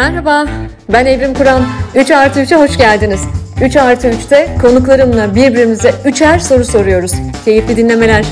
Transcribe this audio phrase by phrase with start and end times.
[0.00, 0.46] Merhaba,
[0.92, 1.62] ben Evrim Kur'an.
[1.94, 3.20] 3 artı 3'e hoş geldiniz.
[3.64, 7.12] 3 artı 3'te konuklarımla birbirimize üçer soru soruyoruz.
[7.44, 8.26] Keyifli dinlemeler.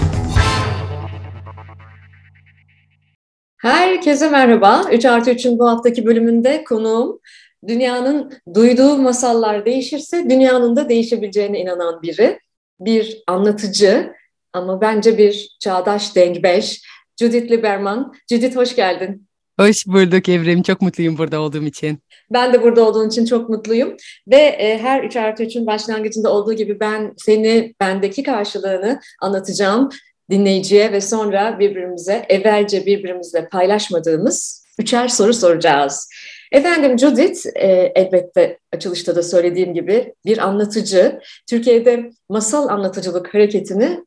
[3.57, 4.85] Herkese merhaba.
[4.93, 7.21] 3 artı 3'ün bu haftaki bölümünde konuğum
[7.69, 12.41] dünyanın duyduğu masallar değişirse dünyanın da değişebileceğine inanan biri.
[12.81, 14.13] Bir anlatıcı
[14.53, 16.83] ama bence bir çağdaş dengbeş.
[17.21, 18.15] Judith Lieberman.
[18.31, 19.28] Judith hoş geldin.
[19.59, 20.63] Hoş bulduk Evrim.
[20.63, 21.99] Çok mutluyum burada olduğum için.
[22.33, 23.97] Ben de burada olduğun için çok mutluyum.
[24.29, 29.89] Ve e, her 3 artı 3'ün başlangıcında olduğu gibi ben seni, bendeki karşılığını anlatacağım
[30.31, 36.09] dinleyiciye ve sonra birbirimize, evvelce birbirimizle paylaşmadığımız üçer soru soracağız.
[36.53, 41.21] Efendim Judith, e, elbette açılışta da söylediğim gibi bir anlatıcı.
[41.51, 44.05] Türkiye'de masal anlatıcılık hareketini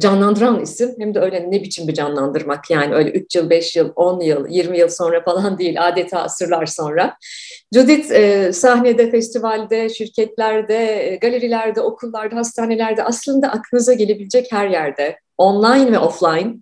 [0.00, 3.92] canlandıran isim hem de öyle ne biçim bir canlandırmak yani öyle 3 yıl, 5 yıl,
[3.96, 7.16] 10 yıl, 20 yıl sonra falan değil adeta asırlar sonra.
[7.74, 15.92] Judith e, sahnede, festivalde, şirketlerde, e, galerilerde, okullarda, hastanelerde aslında aklınıza gelebilecek her yerde online
[15.92, 16.54] ve offline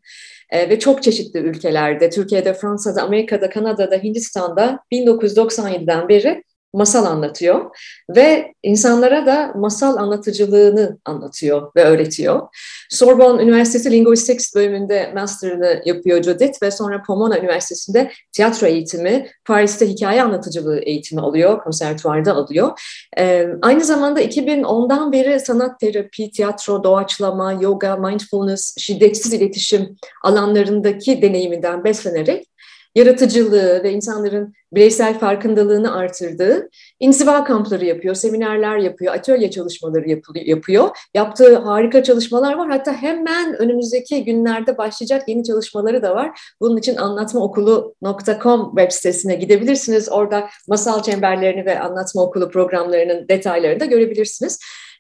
[0.51, 6.43] e, ve çok çeşitli ülkelerde, Türkiye'de, Fransa'da, Amerika'da, Kanada'da, Hindistan'da 1997'den beri
[6.73, 7.77] masal anlatıyor
[8.17, 12.49] ve insanlara da masal anlatıcılığını anlatıyor ve öğretiyor.
[12.91, 20.23] Sorbonne Üniversitesi Linguistics bölümünde master'ını yapıyor Judith ve sonra Pomona Üniversitesi'nde tiyatro eğitimi, Paris'te hikaye
[20.23, 22.81] anlatıcılığı eğitimi alıyor, konservatuvarda alıyor.
[23.19, 31.85] Ee, aynı zamanda 2010'dan beri sanat terapi, tiyatro, doğaçlama, yoga, mindfulness, şiddetsiz iletişim alanlarındaki deneyiminden
[31.85, 32.52] beslenerek
[32.95, 36.69] yaratıcılığı ve insanların bireysel farkındalığını artırdığı
[37.01, 40.89] inziva kampları yapıyor, seminerler yapıyor, atölye çalışmaları yapıyor.
[41.15, 42.71] Yaptığı harika çalışmalar var.
[42.71, 46.41] Hatta hemen önümüzdeki günlerde başlayacak yeni çalışmaları da var.
[46.61, 50.09] Bunun için anlatmaokulu.com web sitesine gidebilirsiniz.
[50.13, 54.59] Orada masal çemberlerini ve anlatma okulu programlarının detaylarını da görebilirsiniz.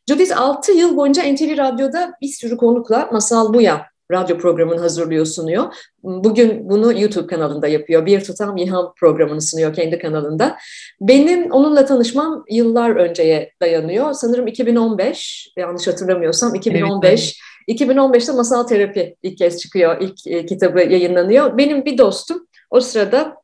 [0.08, 5.64] Judith 6 yıl boyunca NTV Radyo'da bir sürü konukla Masal Buya radyo programını hazırlıyor, sunuyor.
[6.02, 8.06] Bugün bunu YouTube kanalında yapıyor.
[8.06, 10.56] Bir Tutam İlham programını sunuyor kendi kanalında.
[11.00, 14.12] Benim onunla tanışmam yıllar önceye dayanıyor.
[14.12, 17.40] Sanırım 2015, yanlış hatırlamıyorsam 2015.
[17.68, 21.58] Evet, 2015'te Masal Terapi ilk kez çıkıyor, ilk e, kitabı yayınlanıyor.
[21.58, 23.41] Benim bir dostum o sırada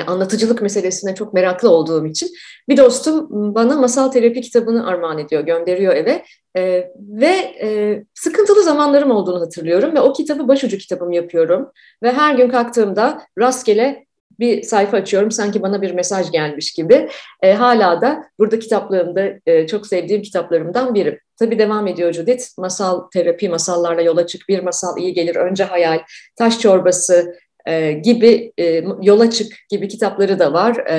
[0.00, 2.28] anlatıcılık meselesine çok meraklı olduğum için
[2.68, 6.24] bir dostum bana masal terapi kitabını armağan ediyor, gönderiyor eve
[6.56, 11.70] e, ve e, sıkıntılı zamanlarım olduğunu hatırlıyorum ve o kitabı başucu kitabım yapıyorum
[12.02, 14.06] ve her gün kalktığımda rastgele
[14.40, 17.08] bir sayfa açıyorum sanki bana bir mesaj gelmiş gibi.
[17.42, 21.18] E, hala da burada kitaplığımda e, çok sevdiğim kitaplarımdan biri.
[21.38, 22.58] Tabii devam ediyor Judith.
[22.58, 24.48] Masal terapi, masallarla yola çık.
[24.48, 26.00] Bir masal iyi gelir, önce hayal,
[26.36, 27.34] taş çorbası,
[27.66, 30.96] e, gibi e, yola çık gibi kitapları da var e,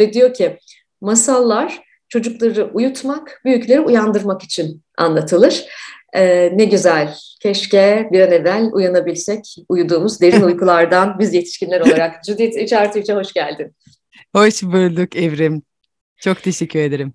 [0.00, 0.58] ve diyor ki
[1.00, 5.64] masallar çocukları uyutmak, büyükleri uyandırmak için anlatılır.
[6.12, 12.24] E, ne güzel, keşke bir an evvel uyanabilsek uyuduğumuz derin uykulardan biz yetişkinler olarak.
[12.26, 13.76] Judith 3 artı 3'e hoş geldin.
[14.36, 15.62] Hoş bulduk Evrim.
[16.16, 17.12] Çok teşekkür ederim.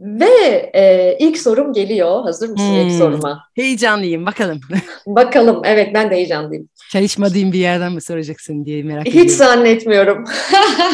[0.00, 2.22] Ve e, ilk sorum geliyor.
[2.22, 3.44] Hazır mısın hmm, ilk soruma?
[3.54, 4.60] Heyecanlıyım bakalım.
[5.06, 6.68] bakalım evet ben de heyecanlıyım.
[6.90, 9.30] Çalışmadığın bir yerden mi soracaksın diye merak Hiç ediyorum.
[9.30, 10.24] Hiç zannetmiyorum.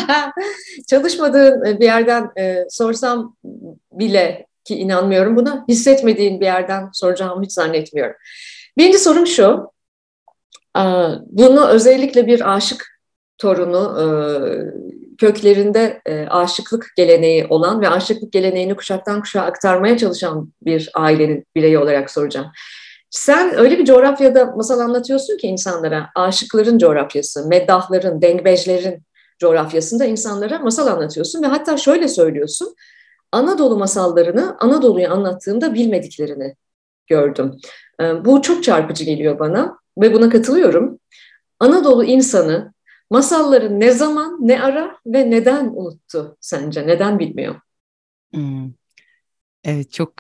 [0.89, 3.37] Çalışmadığın bir yerden e, sorsam
[3.93, 5.65] bile ki inanmıyorum buna.
[5.69, 8.17] Hissetmediğin bir yerden soracağımı hiç zannetmiyorum.
[8.79, 9.71] Birinci sorum şu.
[11.27, 13.01] Bunu özellikle bir aşık
[13.39, 14.05] torunu e,
[15.25, 21.79] köklerinde e, aşıklık geleneği olan ve aşıklık geleneğini kuşaktan kuşağa aktarmaya çalışan bir ailenin bireyi
[21.79, 22.47] olarak soracağım.
[23.11, 29.03] Sen öyle bir coğrafyada masal anlatıyorsun ki insanlara, aşıkların coğrafyası, meddahların, dengbejlerin
[29.39, 32.75] coğrafyasında insanlara masal anlatıyorsun ve hatta şöyle söylüyorsun,
[33.33, 36.55] Anadolu masallarını Anadolu'yu anlattığımda bilmediklerini
[37.07, 37.57] gördüm.
[38.01, 40.99] E, bu çok çarpıcı geliyor bana ve buna katılıyorum.
[41.61, 42.74] Anadolu insanı
[43.15, 46.87] Masalları ne zaman, ne ara ve neden unuttu sence?
[46.87, 47.61] Neden bilmiyor?
[48.33, 48.73] Hmm.
[49.65, 50.15] Evet çok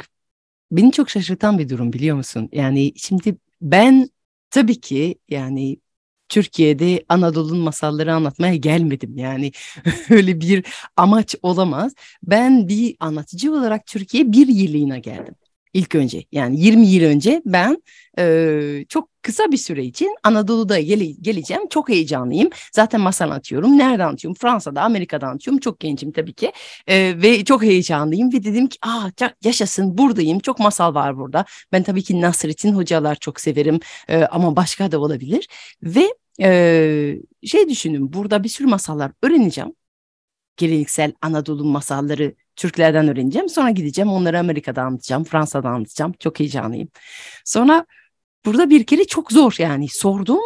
[0.72, 2.48] beni çok şaşırtan bir durum biliyor musun?
[2.52, 4.08] Yani şimdi ben
[4.50, 5.76] tabii ki yani
[6.28, 9.18] Türkiye'de Anadolu'nun masalları anlatmaya gelmedim.
[9.18, 9.52] Yani
[10.10, 10.64] öyle bir
[10.96, 11.94] amaç olamaz.
[12.22, 15.34] Ben bir anlatıcı olarak Türkiye bir yıllığına geldim
[15.74, 16.24] ilk önce.
[16.32, 17.82] Yani 20 yıl önce ben
[18.18, 21.62] e, çok kısa bir süre için Anadolu'da gele, geleceğim.
[21.70, 22.50] Çok heyecanlıyım.
[22.72, 23.78] Zaten masal anlatıyorum.
[23.78, 24.36] Nerede anlatıyorum?
[24.40, 25.60] Fransa'da, Amerika'da anlatıyorum.
[25.60, 26.52] Çok gencim tabii ki.
[26.86, 29.10] E, ve çok heyecanlıyım ve dedim ki aa
[29.44, 30.38] yaşasın buradayım.
[30.38, 31.44] Çok masal var burada.
[31.72, 33.80] Ben tabii ki Nasrettin hocalar çok severim.
[34.08, 35.48] E, ama başka da olabilir.
[35.82, 37.16] Ve e,
[37.46, 38.12] şey düşündüm.
[38.12, 39.72] Burada bir sürü masallar öğreneceğim.
[40.56, 43.48] geleneksel Anadolu masalları Türklerden öğreneceğim.
[43.48, 46.12] Sonra gideceğim onları Amerika'da anlatacağım, Fransa'da anlatacağım.
[46.18, 46.88] Çok heyecanlıyım.
[47.44, 47.86] Sonra
[48.44, 50.40] burada bir kere çok zor yani sordum.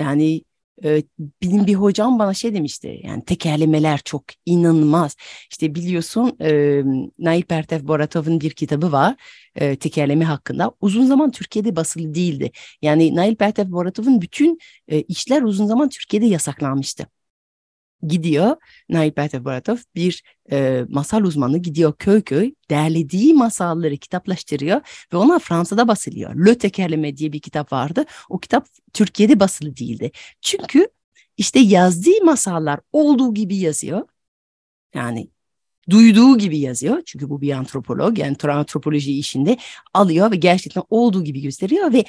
[0.00, 0.42] Yani
[0.84, 1.02] e,
[1.42, 5.16] benim bir hocam bana şey demişti yani tekerlemeler çok inanılmaz.
[5.50, 6.82] İşte biliyorsun e,
[7.18, 9.16] Nail Pertev Boratov'un bir kitabı var
[9.54, 10.72] e, tekerleme hakkında.
[10.80, 12.50] Uzun zaman Türkiye'de basılı değildi.
[12.82, 17.06] Yani Nail Pertev Boratov'un bütün e, işler uzun zaman Türkiye'de yasaklanmıştı
[18.02, 18.56] gidiyor
[18.88, 24.80] Nail Baratov bir e, masal uzmanı gidiyor köy köy derlediği masalları kitaplaştırıyor
[25.12, 26.46] ve ona Fransa'da basılıyor.
[26.46, 28.04] Le Tekerleme diye bir kitap vardı.
[28.28, 30.10] O kitap Türkiye'de basılı değildi.
[30.40, 30.88] Çünkü
[31.36, 34.08] işte yazdığı masallar olduğu gibi yazıyor.
[34.94, 35.30] Yani
[35.90, 37.02] duyduğu gibi yazıyor.
[37.06, 39.58] Çünkü bu bir antropolog yani antropoloji işinde
[39.94, 42.04] alıyor ve gerçekten olduğu gibi gösteriyor ve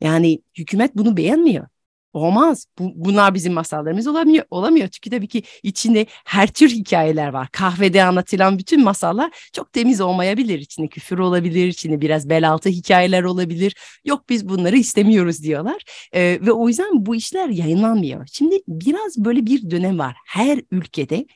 [0.00, 1.66] yani hükümet bunu beğenmiyor.
[2.14, 2.66] Olmaz.
[2.78, 4.44] Bu, bunlar bizim masallarımız olamıyor.
[4.50, 4.88] Olamıyor.
[4.88, 7.48] Çünkü tabii ki içinde her tür hikayeler var.
[7.52, 10.58] Kahvede anlatılan bütün masallar çok temiz olmayabilir.
[10.58, 13.76] İçinde küfür olabilir, içinde biraz bel altı hikayeler olabilir.
[14.04, 15.82] Yok biz bunları istemiyoruz diyorlar.
[16.14, 18.26] Ee, ve o yüzden bu işler yayınlanmıyor.
[18.32, 20.16] Şimdi biraz böyle bir dönem var.
[20.26, 21.26] Her ülkede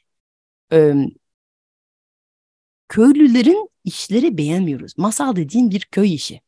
[0.72, 0.94] e,
[2.88, 4.98] köylülerin işleri beğenmiyoruz.
[4.98, 6.40] Masal dediğin bir köy işi.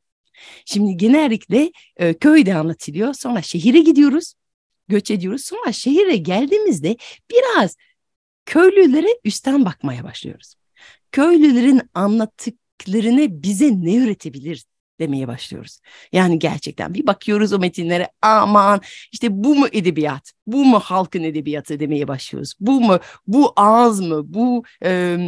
[0.64, 3.14] Şimdi genellikle e, köyde anlatılıyor.
[3.14, 4.34] Sonra şehire gidiyoruz.
[4.88, 5.44] Göç ediyoruz.
[5.44, 6.96] Sonra şehire geldiğimizde
[7.30, 7.76] biraz
[8.46, 10.54] köylülere üstten bakmaya başlıyoruz.
[11.12, 14.64] Köylülerin anlattıklarını bize ne üretebilir
[15.00, 15.80] demeye başlıyoruz.
[16.12, 18.80] Yani gerçekten bir bakıyoruz o metinlere aman
[19.12, 22.54] işte bu mu edebiyat, bu mu halkın edebiyatı demeye başlıyoruz.
[22.60, 25.18] Bu mu, bu ağız mı, bu e,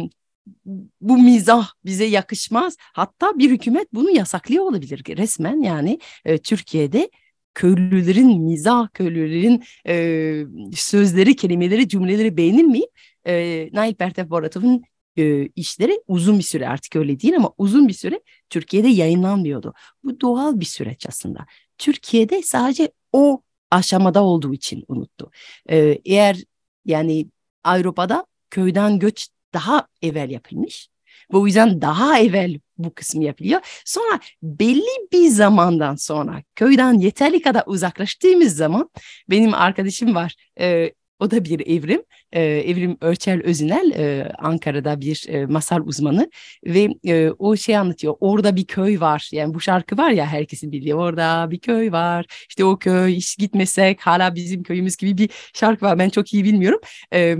[1.01, 2.77] bu mizah bize yakışmaz.
[2.79, 7.09] Hatta bir hükümet bunu yasaklıyor olabilir resmen yani e, Türkiye'de
[7.53, 10.45] köylülerin mizah, köylülerin e,
[10.75, 12.89] sözleri, kelimeleri, cümleleri beğenilmeyip
[13.27, 14.83] e, Nail Pertev Boratov'un
[15.17, 19.73] e, işleri uzun bir süre artık öyle değil ama uzun bir süre Türkiye'de yayınlanmıyordu.
[20.03, 21.45] Bu doğal bir süreç aslında.
[21.77, 23.41] Türkiye'de sadece o
[23.71, 25.31] aşamada olduğu için unuttu.
[25.69, 26.43] E, eğer
[26.85, 27.27] yani
[27.63, 30.89] Avrupa'da köyden göç daha evvel yapılmış.
[31.31, 33.81] Bu yüzden daha evvel bu kısmı yapılıyor.
[33.85, 38.89] Sonra belli bir zamandan sonra köyden yeterli kadar uzaklaştığımız zaman
[39.29, 40.35] benim arkadaşım var.
[40.59, 42.03] E, o da bir evrim.
[42.31, 46.29] E, evrim Örçel Özünel e, Ankara'da bir e, masal uzmanı
[46.65, 48.15] ve e, o şey anlatıyor.
[48.19, 49.29] Orada bir köy var.
[49.31, 50.95] Yani bu şarkı var ya herkesin bildiği.
[50.95, 52.25] Orada bir köy var.
[52.49, 55.99] İşte o köy hiç gitmesek hala bizim köyümüz gibi bir şarkı var.
[55.99, 56.79] Ben çok iyi bilmiyorum.
[57.13, 57.37] E,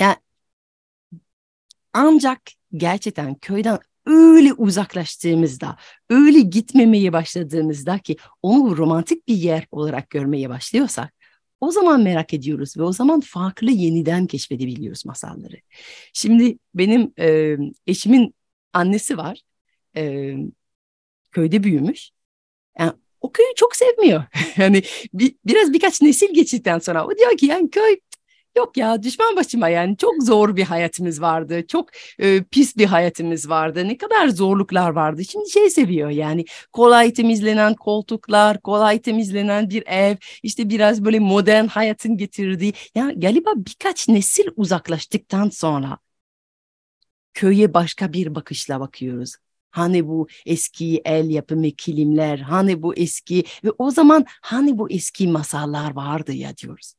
[0.00, 0.16] yani
[1.96, 2.40] ancak
[2.72, 5.76] gerçekten köyden öyle uzaklaştığımızda,
[6.10, 11.14] öyle gitmemeye başladığımızda ki onu romantik bir yer olarak görmeye başlıyorsak
[11.60, 15.56] o zaman merak ediyoruz ve o zaman farklı yeniden keşfedebiliyoruz masalları.
[16.12, 17.56] Şimdi benim e,
[17.86, 18.34] eşimin
[18.72, 19.42] annesi var.
[19.96, 20.34] E,
[21.32, 22.10] köyde büyümüş.
[22.78, 24.24] Yani o köyü çok sevmiyor.
[24.56, 24.82] yani
[25.14, 27.96] bir, biraz birkaç nesil geçtikten sonra o diyor ki yani köy
[28.56, 31.66] Yok ya düşman başıma yani çok zor bir hayatımız vardı.
[31.66, 31.88] Çok
[32.18, 33.88] e, pis bir hayatımız vardı.
[33.88, 35.24] Ne kadar zorluklar vardı.
[35.24, 41.66] Şimdi şey seviyor yani kolay temizlenen koltuklar, kolay temizlenen bir ev, işte biraz böyle modern
[41.66, 42.72] hayatın getirdiği.
[42.94, 45.98] Ya galiba birkaç nesil uzaklaştıktan sonra
[47.34, 49.34] köye başka bir bakışla bakıyoruz.
[49.70, 55.28] Hani bu eski el yapımı kilimler, hani bu eski ve o zaman hani bu eski
[55.28, 56.94] masallar vardı ya diyoruz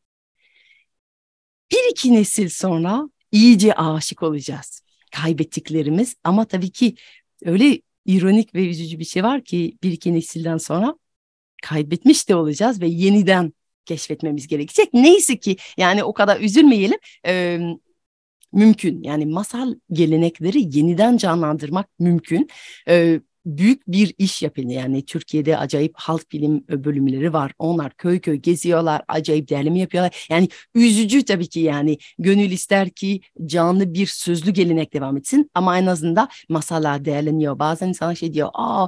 [1.71, 4.81] bir iki nesil sonra iyice aşık olacağız.
[5.11, 6.95] Kaybettiklerimiz ama tabii ki
[7.45, 10.95] öyle ironik ve üzücü bir şey var ki bir iki nesilden sonra
[11.63, 13.53] kaybetmiş de olacağız ve yeniden
[13.85, 14.93] keşfetmemiz gerekecek.
[14.93, 16.97] Neyse ki yani o kadar üzülmeyelim.
[17.25, 17.59] Ee,
[18.53, 22.49] mümkün yani masal gelenekleri yeniden canlandırmak mümkün.
[22.87, 24.81] Ee, büyük bir iş yapılıyor.
[24.81, 27.51] Yani Türkiye'de acayip halk bilim bölümleri var.
[27.59, 30.27] Onlar köy köy geziyorlar, acayip derleme yapıyorlar.
[30.29, 35.77] Yani üzücü tabii ki yani gönül ister ki canlı bir sözlü gelenek devam etsin ama
[35.77, 37.59] en azından masallar değerleniyor.
[37.59, 38.87] Bazen insan şey diyor, aa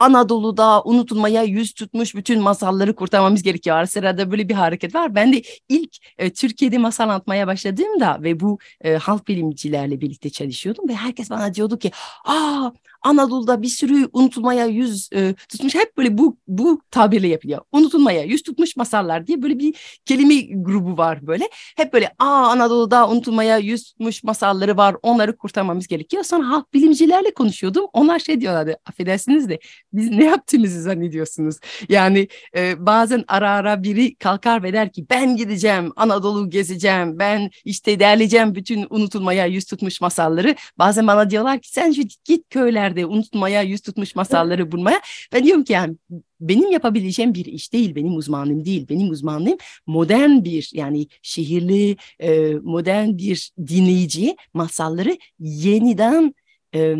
[0.00, 3.76] Anadolu'da unutulmaya yüz tutmuş bütün masalları kurtarmamız gerekiyor.
[3.76, 5.14] Ara sırada böyle bir hareket var.
[5.14, 10.88] Ben de ilk e, Türkiye'de masal anlatmaya başladığımda ve bu e, halk bilimcilerle birlikte çalışıyordum
[10.88, 11.90] ve herkes bana diyordu ki
[12.24, 12.70] aa
[13.02, 17.60] Anadolu'da bir sürü unutulmaya yüz e, tutmuş hep böyle bu bu tabirle yapılıyor.
[17.72, 21.48] Unutulmaya yüz tutmuş masallar diye böyle bir kelime grubu var böyle.
[21.76, 26.24] Hep böyle aa Anadolu'da unutulmaya yüz tutmuş masalları var onları kurtarmamız gerekiyor.
[26.24, 27.86] Sonra halk bilimcilerle konuşuyordum.
[27.92, 29.58] Onlar şey diyorlardı affedersiniz de
[29.92, 31.56] biz ne yaptığımızı zannediyorsunuz?
[31.88, 37.50] Yani e, bazen ara ara biri kalkar ve der ki ben gideceğim Anadolu gezeceğim ben
[37.64, 40.54] işte derleyeceğim bütün unutulmaya yüz tutmuş masalları.
[40.78, 41.92] Bazen bana diyorlar ki sen
[42.24, 42.50] git
[42.90, 45.00] köylerde unutulmaya yüz tutmuş masalları bulmaya.
[45.32, 45.96] Ben diyorum ki yani
[46.40, 48.88] benim yapabileceğim bir iş değil, benim uzmanım değil.
[48.88, 49.56] Benim uzmanlığım
[49.86, 56.34] modern bir yani şehirli e, modern bir dinleyiciye masalları yeniden
[56.74, 56.96] e,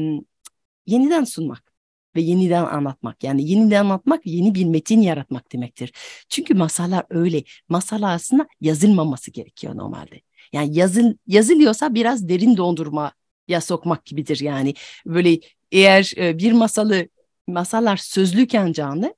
[0.87, 1.73] yeniden sunmak
[2.17, 3.25] ve yeniden anlatmak.
[3.25, 5.93] Yani yeniden anlatmak yeni bir metin yaratmak demektir.
[6.29, 7.43] Çünkü masallar öyle.
[7.69, 10.21] Masallar aslında yazılmaması gerekiyor normalde.
[10.53, 13.13] Yani yazıl, yazılıyorsa biraz derin dondurma
[13.51, 14.75] ya sokmak gibidir yani.
[15.07, 15.41] Böyle
[15.73, 17.09] eğer e, bir masalı
[17.47, 19.15] masallar sözlüken canlı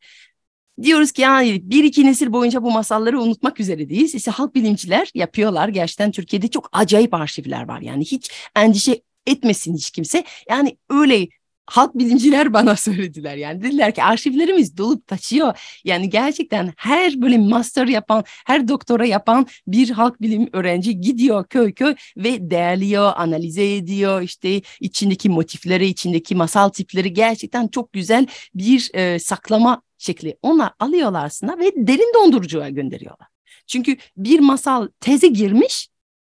[0.83, 4.15] diyoruz ki yani bir iki nesil boyunca bu masalları unutmak üzeredeyiz.
[4.15, 5.69] İşte halk bilimciler yapıyorlar.
[5.69, 7.81] Gerçekten Türkiye'de çok acayip arşivler var.
[7.81, 10.25] Yani hiç endişe etmesin hiç kimse.
[10.49, 11.29] Yani öyle
[11.73, 15.81] halk bilimciler bana söylediler yani dediler ki arşivlerimiz dolup taşıyor.
[15.85, 21.73] Yani gerçekten her böyle master yapan, her doktora yapan bir halk bilim öğrenci gidiyor köy
[21.73, 28.91] köy ve değerliyor, analize ediyor işte içindeki motifleri, içindeki masal tipleri gerçekten çok güzel bir
[28.95, 30.37] e, saklama şekli.
[30.43, 33.29] Onlar alıyorlar aslında ve derin dondurucuya gönderiyorlar.
[33.67, 35.89] Çünkü bir masal teze girmiş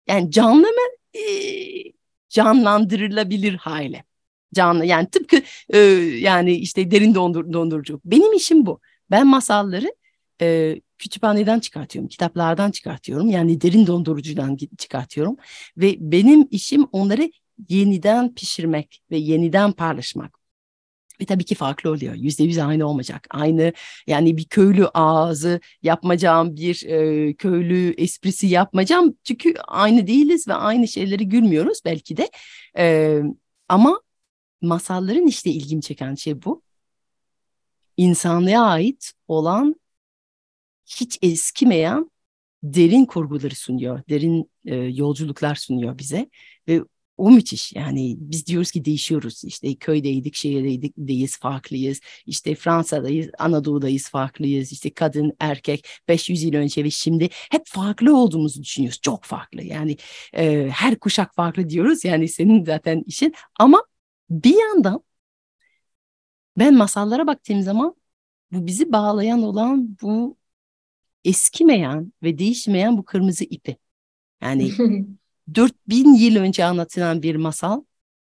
[0.06, 1.18] yani canlı mı?
[1.20, 1.22] E,
[2.28, 4.04] canlandırılabilir hale
[4.54, 5.78] canlı yani tıpkı e,
[6.18, 8.00] yani işte derin dondur, dondurucu.
[8.04, 8.80] Benim işim bu.
[9.10, 9.94] Ben masalları
[10.40, 13.30] e, kütüphaneden çıkartıyorum, kitaplardan çıkartıyorum.
[13.30, 15.36] Yani derin dondurucudan çıkartıyorum
[15.76, 17.30] ve benim işim onları
[17.68, 20.44] yeniden pişirmek ve yeniden paylaşmak.
[21.20, 22.14] Ve tabii ki farklı oluyor.
[22.14, 23.26] Yüzde yüz aynı olmayacak.
[23.30, 23.72] Aynı
[24.06, 29.16] yani bir köylü ağzı yapmayacağım, bir e, köylü esprisi yapmayacağım.
[29.24, 32.30] Çünkü aynı değiliz ve aynı şeyleri gülmüyoruz belki de.
[32.78, 33.20] E,
[33.68, 34.00] ama
[34.60, 36.62] masalların işte ilgimi çeken şey bu.
[37.96, 39.74] İnsanlığa ait olan
[40.86, 42.10] hiç eskimeyen
[42.62, 46.30] derin kurguları sunuyor, derin e, yolculuklar sunuyor bize.
[46.68, 46.82] Ve
[47.16, 47.72] o müthiş.
[47.72, 49.44] Yani biz diyoruz ki değişiyoruz.
[49.44, 52.00] İşte köydeydik şehirdeydik deyiz farklıyız.
[52.26, 54.72] İşte Fransa'dayız Anadolu'dayız farklıyız.
[54.72, 59.00] İşte kadın erkek 500 yıl önce ve şimdi hep farklı olduğumuzu düşünüyoruz.
[59.02, 59.62] Çok farklı.
[59.62, 59.96] Yani
[60.36, 62.04] e, her kuşak farklı diyoruz.
[62.04, 63.34] Yani senin zaten işin.
[63.58, 63.82] Ama
[64.30, 65.04] bir yandan
[66.58, 67.96] ben masallara baktığım zaman
[68.52, 70.36] bu bizi bağlayan olan bu
[71.24, 73.76] eskimeyen ve değişmeyen bu kırmızı ipi.
[74.42, 74.72] Yani
[75.54, 77.82] 4000 yıl önce anlatılan bir masal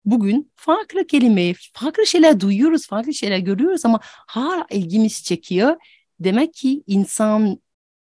[0.06, 5.78] bugün farklı kelime, farklı şeyler duyuyoruz, farklı şeyler görüyoruz ama hala ilgimizi çekiyor.
[6.20, 7.62] Demek ki insan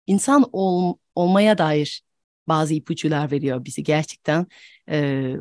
[0.07, 2.03] insan ol, olmaya dair
[2.47, 4.47] bazı ipuçlar veriyor bizi gerçekten.
[4.89, 5.33] E,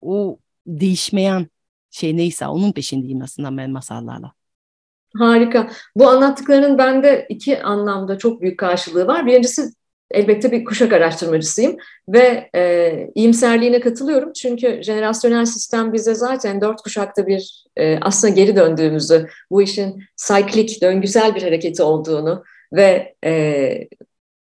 [0.00, 1.48] o değişmeyen
[1.92, 4.32] şey neyse onun peşindeyim aslında ben masallarla.
[5.18, 5.70] Harika.
[5.96, 9.26] Bu anlattıklarının bende iki anlamda çok büyük karşılığı var.
[9.26, 9.62] Birincisi
[10.10, 11.76] elbette bir kuşak araştırmacısıyım
[12.08, 14.32] ve e, iyimserliğine katılıyorum.
[14.32, 20.80] Çünkü jenerasyonel sistem bize zaten dört kuşakta bir e, aslında geri döndüğümüzü, bu işin cyclic,
[20.80, 23.88] döngüsel bir hareketi olduğunu ve e,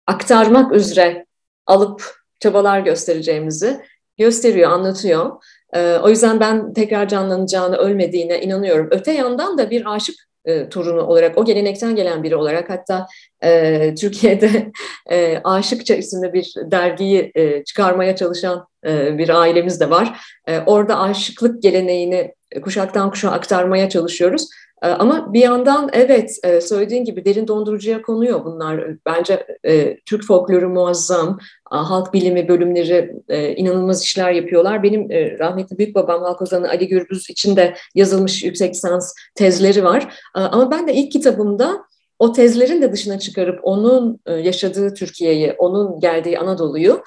[0.07, 1.26] aktarmak üzere
[1.66, 3.81] alıp çabalar göstereceğimizi
[4.19, 5.43] gösteriyor, anlatıyor.
[5.75, 8.89] E, o yüzden ben tekrar canlanacağını, ölmediğine inanıyorum.
[8.91, 13.07] Öte yandan da bir aşık e, torunu olarak, o gelenekten gelen biri olarak hatta
[13.45, 14.73] e, Türkiye'de
[15.11, 20.21] e, Aşıkça isimli bir dergiyi e, çıkarmaya çalışan e, bir ailemiz de var.
[20.67, 24.49] Orada aşıklık geleneğini kuşaktan kuşağa aktarmaya çalışıyoruz.
[24.83, 28.85] Ee, ama bir yandan evet e, söylediğin gibi derin dondurucuya konuyor bunlar.
[29.07, 34.83] Bence e, Türk folkloru muazzam, halk bilimi bölümleri e, inanılmaz işler yapıyorlar.
[34.83, 40.15] Benim rahmetli büyük babam halk ozanı Ali Gürbüz için de yazılmış yüksek lisans tezleri var.
[40.35, 41.85] Ama ben de ilk kitabımda
[42.19, 47.03] o tezlerin de dışına çıkarıp onun yaşadığı Türkiye'yi, onun geldiği Anadolu'yu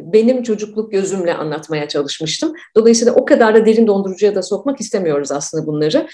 [0.00, 2.52] benim çocukluk gözümle anlatmaya çalışmıştım.
[2.76, 6.08] Dolayısıyla o kadar da derin dondurucuya da sokmak istemiyoruz aslında bunları.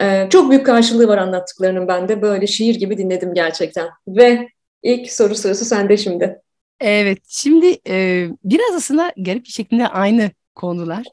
[0.00, 2.22] Ee, çok büyük karşılığı var anlattıklarının bende.
[2.22, 3.88] Böyle şiir gibi dinledim gerçekten.
[4.08, 4.48] Ve
[4.82, 6.40] ilk soru sırası sende şimdi.
[6.80, 11.04] Evet, şimdi e, biraz aslında garip bir şekilde aynı konular.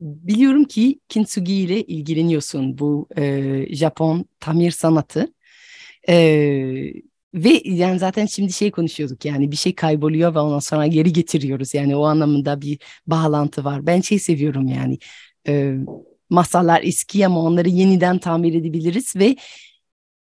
[0.00, 5.34] Biliyorum ki kintsugi ile ilgileniyorsun bu e, Japon tamir sanatı.
[6.08, 6.14] E,
[7.34, 11.74] ve yani zaten şimdi şey konuşuyorduk yani bir şey kayboluyor ve ondan sonra geri getiriyoruz.
[11.74, 13.86] Yani o anlamında bir bağlantı var.
[13.86, 14.98] Ben şey seviyorum yani.
[15.48, 15.74] E,
[16.30, 19.36] masallar eski ama onları yeniden tamir edebiliriz ve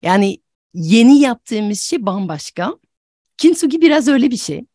[0.01, 0.37] yani
[0.73, 2.73] yeni yaptığımız şey bambaşka.
[3.37, 4.65] Kintsugi biraz öyle bir şey.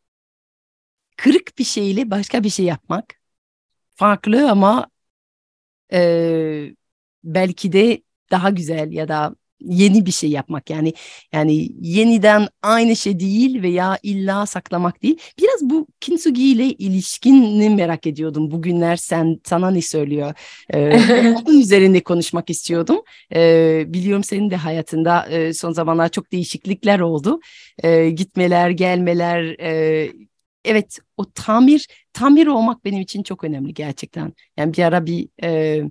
[1.17, 3.24] Kırık bir şeyle başka bir şey yapmak.
[3.95, 4.87] Farklı ama
[5.93, 6.75] e,
[7.25, 10.95] belki de daha güzel ya da yeni bir şey yapmak yani
[11.33, 15.19] yani yeniden aynı şey değil veya illa saklamak değil.
[15.39, 18.51] Biraz bu kintsugi ile ilişkini merak ediyordum.
[18.51, 20.35] Bugünler sen sana ne söylüyor?
[20.75, 21.01] Ee,
[21.47, 23.03] onun üzerinde konuşmak istiyordum.
[23.35, 27.41] Ee, biliyorum senin de hayatında e, son zamanlar çok değişiklikler oldu.
[27.83, 29.43] Ee, gitmeler, gelmeler.
[29.61, 30.13] E,
[30.65, 34.33] evet o tamir tamir olmak benim için çok önemli gerçekten.
[34.57, 35.83] Yani bir ara bir e,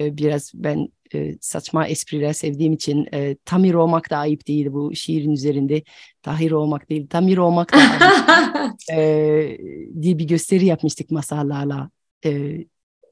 [0.00, 4.94] e biraz ben e, saçma espriler sevdiğim için e, tamir olmak da ayıp değil bu
[4.94, 5.82] şiirin üzerinde.
[6.22, 9.58] Tahir olmak değil, tamir olmak da ayıp e,
[10.02, 11.90] diye bir gösteri yapmıştık masallarla
[12.24, 12.58] e,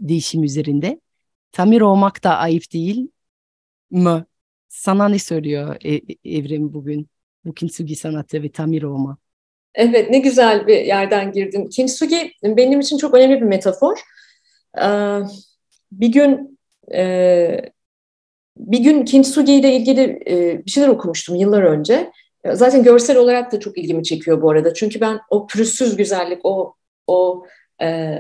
[0.01, 1.01] değişim üzerinde.
[1.53, 3.09] Tamir olmak da ayıp değil
[3.91, 4.25] mi?
[4.69, 7.09] Sana ne söylüyor e, Evrim bugün?
[7.45, 9.19] Bu kintsugi sanatı ve tamir olma.
[9.77, 11.69] Evet ne güzel bir yerden girdin.
[11.69, 14.01] Kintsugi benim için çok önemli bir metafor.
[14.83, 15.19] Ee,
[15.93, 16.59] bir gün
[16.95, 17.61] e,
[18.57, 22.13] bir gün Kintsugi ile ilgili e, bir şeyler okumuştum yıllar önce.
[22.53, 24.75] Zaten görsel olarak da çok ilgimi çekiyor bu arada.
[24.75, 26.75] Çünkü ben o pürüzsüz güzellik, o
[27.07, 27.47] o
[27.83, 28.19] e,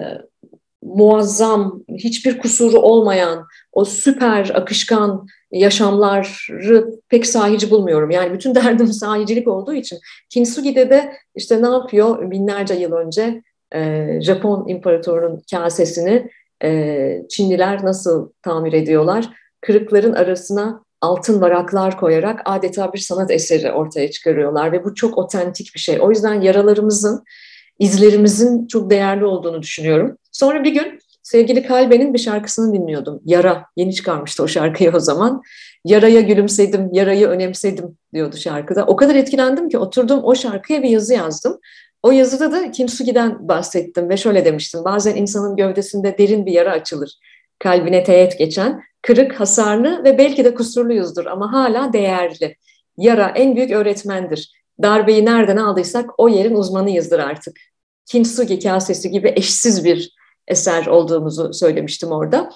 [0.83, 8.11] muazzam, hiçbir kusuru olmayan, o süper akışkan yaşamları pek sahici bulmuyorum.
[8.11, 9.99] Yani bütün derdim sahicilik olduğu için.
[10.31, 13.43] Kintsugi'de de işte ne yapıyor binlerce yıl önce
[13.75, 16.31] e, Japon imparatorunun kasesini
[16.65, 19.31] e, Çinliler nasıl tamir ediyorlar?
[19.67, 25.75] kırıkların arasına altın varaklar koyarak adeta bir sanat eseri ortaya çıkarıyorlar ve bu çok otentik
[25.75, 25.99] bir şey.
[26.00, 27.25] O yüzden yaralarımızın,
[27.79, 30.17] izlerimizin çok değerli olduğunu düşünüyorum.
[30.33, 33.21] Sonra bir gün sevgili Kalbe'nin bir şarkısını dinliyordum.
[33.25, 35.42] Yara, yeni çıkarmıştı o şarkıyı o zaman.
[35.85, 38.87] Yaraya gülümsedim, yarayı önemsedim diyordu şarkıda.
[38.87, 41.59] O kadar etkilendim ki oturdum o şarkıya bir yazı yazdım.
[42.02, 44.85] O yazıda da Kintsugi'den bahsettim ve şöyle demiştim.
[44.85, 47.18] Bazen insanın gövdesinde derin bir yara açılır.
[47.59, 52.56] Kalbine teğet geçen kırık, hasarlı ve belki de kusurluyuzdur ama hala değerli.
[52.99, 54.52] Yara en büyük öğretmendir.
[54.83, 57.56] Darbeyi nereden aldıysak o yerin uzmanıyızdır artık.
[58.06, 60.16] Kintsugi kasesi gibi eşsiz bir
[60.49, 62.51] eser olduğumuzu söylemiştim orada.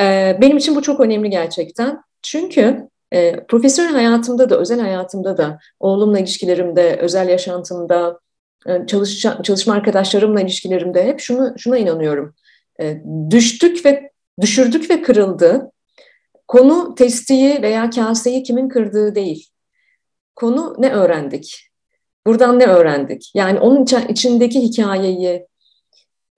[0.00, 2.02] Ee, benim için bu çok önemli gerçekten.
[2.22, 8.20] Çünkü e, profesyonel hayatımda da, özel hayatımda da, oğlumla ilişkilerimde, özel yaşantımda,
[8.66, 12.34] e, çalış, çalışma arkadaşlarımla ilişkilerimde hep şunu şuna inanıyorum.
[12.80, 14.10] E, düştük ve
[14.40, 15.70] düşürdük ve kırıldı.
[16.48, 19.48] Konu testiyi veya kaseyi kimin kırdığı değil.
[20.36, 21.70] Konu ne öğrendik?
[22.26, 23.30] Buradan ne öğrendik?
[23.34, 25.46] Yani onun içindeki hikayeyi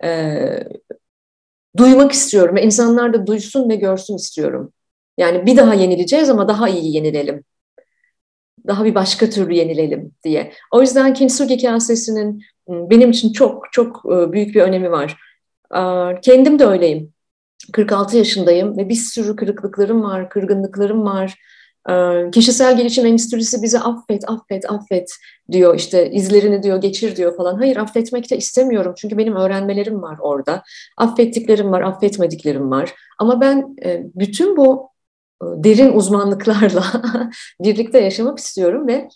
[0.05, 0.09] e,
[1.77, 4.73] duymak istiyorum ve insanlar da duysun ve görsün istiyorum.
[5.19, 7.45] Yani bir daha yenileceğiz ama daha iyi yenilelim.
[8.67, 10.53] Daha bir başka türlü yenilelim diye.
[10.71, 15.17] O yüzden Kintsugi kasesinin benim için çok çok büyük bir önemi var.
[16.23, 17.13] Kendim de öyleyim.
[17.73, 21.39] 46 yaşındayım ve bir sürü kırıklıklarım var, kırgınlıklarım var.
[21.91, 25.11] Ee, kişisel gelişim endüstrisi bize affet, affet, affet
[25.53, 27.55] diyor işte izlerini diyor geçir diyor falan.
[27.55, 30.63] Hayır affetmek de istemiyorum çünkü benim öğrenmelerim var orada.
[30.97, 32.95] Affettiklerim var, affetmediklerim var.
[33.19, 34.89] Ama ben e, bütün bu
[35.43, 36.85] e, derin uzmanlıklarla
[37.61, 39.09] birlikte yaşamak istiyorum ve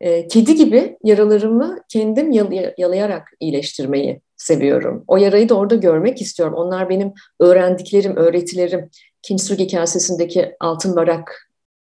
[0.00, 2.30] e, kedi gibi yaralarımı kendim
[2.78, 5.04] yalayarak iyileştirmeyi seviyorum.
[5.06, 6.54] O yarayı da orada görmek istiyorum.
[6.54, 8.90] Onlar benim öğrendiklerim, öğretilerim.
[9.22, 11.51] Kintsugi kasesindeki altın barak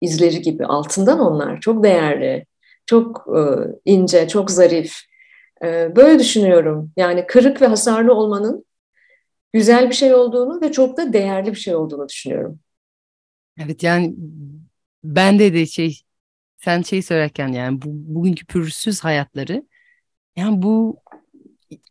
[0.05, 0.67] izleri gibi.
[0.67, 1.61] Altından onlar.
[1.61, 2.47] Çok değerli,
[2.87, 3.41] çok e,
[3.85, 4.97] ince, çok zarif.
[5.65, 6.93] E, böyle düşünüyorum.
[6.97, 8.65] Yani kırık ve hasarlı olmanın
[9.53, 12.61] güzel bir şey olduğunu ve çok da değerli bir şey olduğunu düşünüyorum.
[13.59, 14.15] Evet yani
[15.05, 16.01] bende de şey
[16.65, 19.67] sen şey söylerken yani bu, bugünkü pürüzsüz hayatları
[20.37, 21.01] yani bu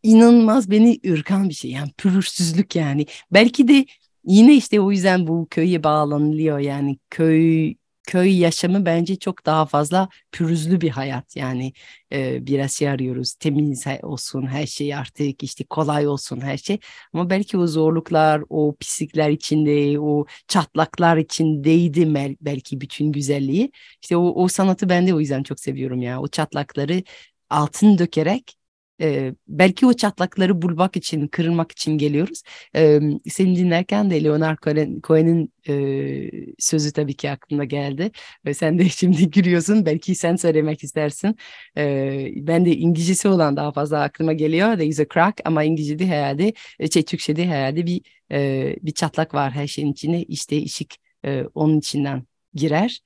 [0.04, 1.72] inanılmaz beni ürkan bir şey.
[1.72, 3.06] Yani pürüzsüzlük yani.
[3.32, 3.86] Belki de
[4.26, 10.10] yine işte o yüzden bu köye bağlanılıyor yani köy köy yaşamı bence çok daha fazla
[10.32, 11.36] pürüzlü bir hayat.
[11.36, 11.74] Yani
[12.14, 16.80] e, biraz şey arıyoruz temiz olsun her şey artık işte kolay olsun her şey.
[17.14, 22.06] Ama belki o zorluklar o pislikler içinde o çatlaklar içindeydi
[22.42, 23.72] belki bütün güzelliği.
[24.02, 26.22] İşte o, o sanatı ben de o yüzden çok seviyorum ya.
[26.22, 27.04] O çatlakları
[27.50, 28.58] altın dökerek
[29.02, 32.42] e, belki o çatlakları bulmak için, kırılmak için geliyoruz.
[32.76, 34.58] E, seni dinlerken de Leonard
[35.04, 38.12] Cohen'in e, sözü tabii ki aklımda geldi.
[38.46, 39.86] Ve sen de şimdi gülüyorsun.
[39.86, 41.36] Belki sen söylemek istersin.
[41.78, 44.74] E, ben de İngilizcesi olan daha fazla aklıma geliyor.
[44.74, 46.54] There is a crack ama İngilizce'de herhalde,
[46.94, 48.02] şey, Türkçe'de herhalde bir
[48.32, 50.24] e, bir çatlak var her şeyin içine.
[50.24, 50.94] İşte ışık
[51.26, 53.00] e, onun içinden girer.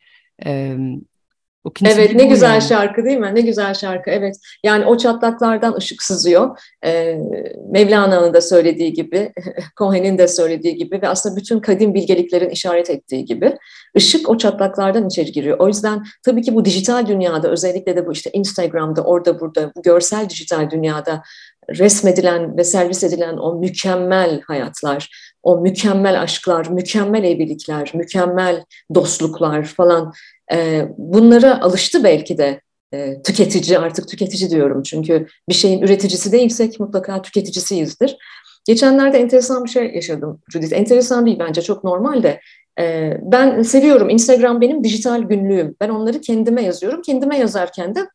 [0.45, 0.77] E,
[1.85, 2.61] evet ne güzel yani.
[2.61, 3.31] şarkı değil mi?
[3.35, 4.35] Ne güzel şarkı evet.
[4.63, 6.59] Yani o çatlaklardan ışık sızıyor.
[6.85, 7.17] Ee,
[7.71, 9.33] Mevlana'nın da söylediği gibi,
[9.77, 13.57] Cohen'in de söylediği gibi ve aslında bütün kadim bilgeliklerin işaret ettiği gibi
[13.97, 15.59] ışık o çatlaklardan içeri giriyor.
[15.59, 19.81] O yüzden tabii ki bu dijital dünyada özellikle de bu işte Instagram'da orada burada bu
[19.81, 21.23] görsel dijital dünyada
[21.69, 25.09] resmedilen ve servis edilen o mükemmel hayatlar,
[25.43, 28.63] o mükemmel aşklar, mükemmel evlilikler, mükemmel
[28.95, 30.13] dostluklar falan
[30.53, 32.61] e, bunlara alıştı belki de
[32.93, 38.17] e, tüketici artık tüketici diyorum çünkü bir şeyin üreticisi değilsek mutlaka tüketicisiyizdir.
[38.65, 40.73] Geçenlerde enteresan bir şey yaşadım Judith.
[40.73, 42.39] Enteresan değil bence çok normal de.
[42.79, 45.75] E, ben seviyorum Instagram benim dijital günlüğüm.
[45.81, 47.01] Ben onları kendime yazıyorum.
[47.01, 48.07] Kendime yazarken de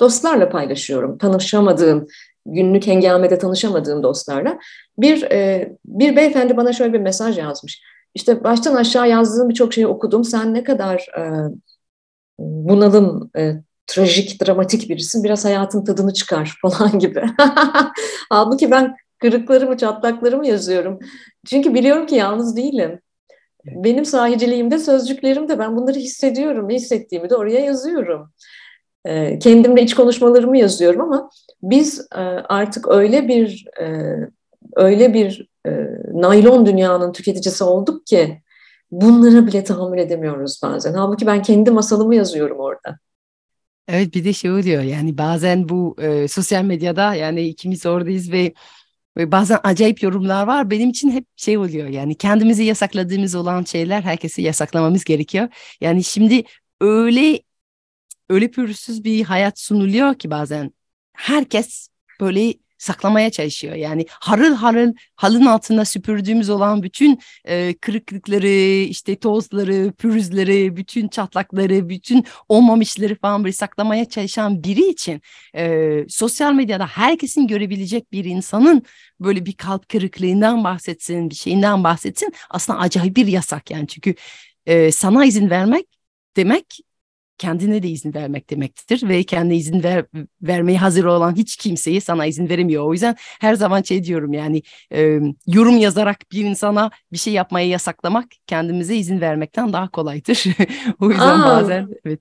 [0.00, 1.18] dostlarla paylaşıyorum.
[1.18, 2.06] Tanışamadığım,
[2.46, 4.58] günlük hengamede tanışamadığım dostlarla.
[4.98, 7.82] Bir, e, bir beyefendi bana şöyle bir mesaj yazmış.
[8.14, 10.24] İşte baştan aşağı yazdığım birçok şeyi okudum.
[10.24, 11.22] Sen ne kadar e,
[12.38, 13.52] bunalım, e,
[13.86, 15.24] trajik, dramatik birisin.
[15.24, 17.22] Biraz hayatın tadını çıkar falan gibi.
[18.30, 20.98] Halbuki ben kırıklarımı, çatlaklarımı yazıyorum.
[21.46, 23.00] Çünkü biliyorum ki yalnız değilim.
[23.64, 26.68] Benim sahiciliğimde, sözcüklerimde ben bunları hissediyorum.
[26.68, 28.32] Ne hissettiğimi de oraya yazıyorum.
[29.04, 31.30] E, kendimle iç konuşmalarımı yazıyorum ama
[31.62, 34.16] biz e, artık öyle bir e,
[34.76, 35.70] öyle bir e,
[36.12, 38.42] naylon dünyanın tüketicisi olduk ki
[38.90, 40.94] bunlara bile tahammül edemiyoruz bazen.
[40.94, 42.98] Halbuki ben kendi masalımı yazıyorum orada.
[43.88, 48.52] Evet bir de şey oluyor yani bazen bu e, sosyal medyada yani ikimiz oradayız ve,
[49.16, 50.70] ve bazen acayip yorumlar var.
[50.70, 55.48] Benim için hep şey oluyor yani kendimizi yasakladığımız olan şeyler herkese yasaklamamız gerekiyor.
[55.80, 56.42] Yani şimdi
[56.80, 57.40] öyle
[58.30, 60.72] öyle pürüzsüz bir hayat sunuluyor ki bazen
[61.18, 61.88] herkes
[62.20, 63.74] böyle saklamaya çalışıyor.
[63.74, 71.88] Yani harıl harıl halın altında süpürdüğümüz olan bütün e, kırıklıkları, işte tozları, pürüzleri, bütün çatlakları,
[71.88, 75.22] bütün olmamışları falan böyle saklamaya çalışan biri için
[75.56, 78.82] e, sosyal medyada herkesin görebilecek bir insanın
[79.20, 84.14] böyle bir kalp kırıklığından bahsetsin, bir şeyinden bahsetsin aslında acayip bir yasak yani çünkü
[84.66, 85.86] e, sana izin vermek
[86.36, 86.87] demek
[87.38, 90.04] kendine de izin vermek demektir ve kendine izin ver,
[90.42, 92.84] vermeye hazır olan hiç kimseyi sana izin veremiyor.
[92.84, 97.68] O yüzden her zaman şey diyorum yani e, yorum yazarak bir insana bir şey yapmaya
[97.68, 100.44] yasaklamak kendimize izin vermekten daha kolaydır.
[101.00, 102.20] o yüzden Aa, bazen evet.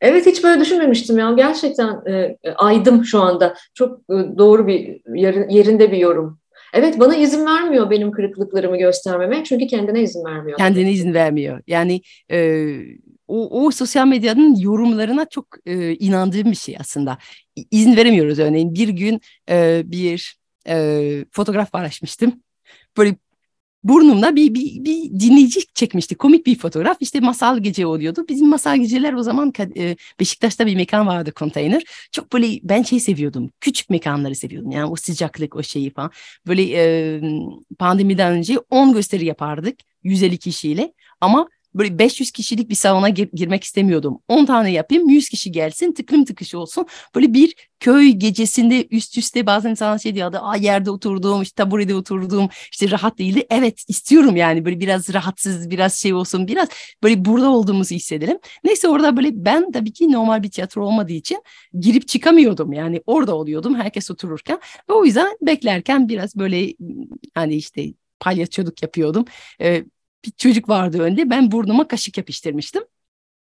[0.00, 5.34] Evet hiç böyle düşünmemiştim ya gerçekten e, aydım şu anda çok e, doğru bir yer,
[5.48, 6.40] yerinde bir yorum.
[6.74, 10.58] Evet bana izin vermiyor benim kırıklıklarımı göstermeme çünkü kendine izin vermiyor.
[10.58, 11.60] Kendine izin vermiyor.
[11.66, 12.76] Yani e,
[13.30, 17.18] o, o sosyal medyanın yorumlarına çok e, inandığım bir şey aslında.
[17.70, 18.74] İzin veremiyoruz örneğin.
[18.74, 20.36] Bir gün e, bir
[20.68, 22.42] e, fotoğraf paylaşmıştım.
[22.96, 23.16] Böyle
[23.84, 26.14] burnumda bir, bir, bir dinleyici çekmişti.
[26.14, 26.96] Komik bir fotoğraf.
[27.00, 28.24] İşte masal gece oluyordu.
[28.28, 31.82] Bizim masal geceler o zaman e, Beşiktaş'ta bir mekan vardı konteyner.
[32.12, 33.50] Çok böyle ben şey seviyordum.
[33.60, 34.70] Küçük mekanları seviyordum.
[34.70, 36.10] Yani o sıcaklık o şeyi falan.
[36.46, 37.20] Böyle e,
[37.78, 39.78] pandemiden önce 10 gösteri yapardık.
[40.02, 40.92] 150 kişiyle.
[41.20, 44.18] Ama böyle 500 kişilik bir salona gir- girmek istemiyordum.
[44.28, 46.86] 10 tane yapayım 100 kişi gelsin tıklım tıkış olsun.
[47.14, 50.38] Böyle bir köy gecesinde üst üste bazen insanlar şey diyordu.
[50.40, 53.46] Aa yerde oturdum işte taburede oturdum işte rahat değildi.
[53.50, 56.68] Evet istiyorum yani böyle biraz rahatsız biraz şey olsun biraz
[57.02, 58.38] böyle burada olduğumuzu hissedelim.
[58.64, 61.42] Neyse orada böyle ben tabii ki normal bir tiyatro olmadığı için
[61.80, 64.58] girip çıkamıyordum yani orada oluyordum herkes otururken
[64.90, 66.74] ve o yüzden beklerken biraz böyle
[67.34, 67.86] hani işte
[68.20, 69.24] palyaçoluk yapıyordum.
[69.60, 69.84] Ee,
[70.24, 71.30] bir çocuk vardı önde.
[71.30, 72.84] Ben burnuma kaşık yapıştırmıştım.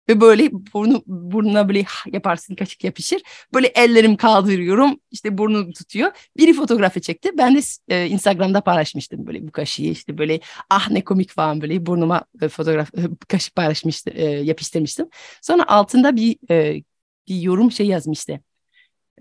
[0.09, 3.23] Ve böyle burnu, burnuna böyle yaparsın kaşık yapışır.
[3.55, 5.01] Böyle ellerim kaldırıyorum.
[5.11, 6.13] işte burnum tutuyor.
[6.37, 7.31] Biri fotoğrafı çekti.
[7.39, 9.83] Ben de e, Instagram'da paylaşmıştım böyle bu kaşığı.
[9.83, 14.15] işte böyle ah ne komik falan böyle burnuma e, fotoğraf e, kaşık paylaşmıştım.
[14.17, 15.09] E, yapıştırmıştım.
[15.43, 16.83] Sonra altında bir e,
[17.29, 18.41] bir yorum şey yazmıştı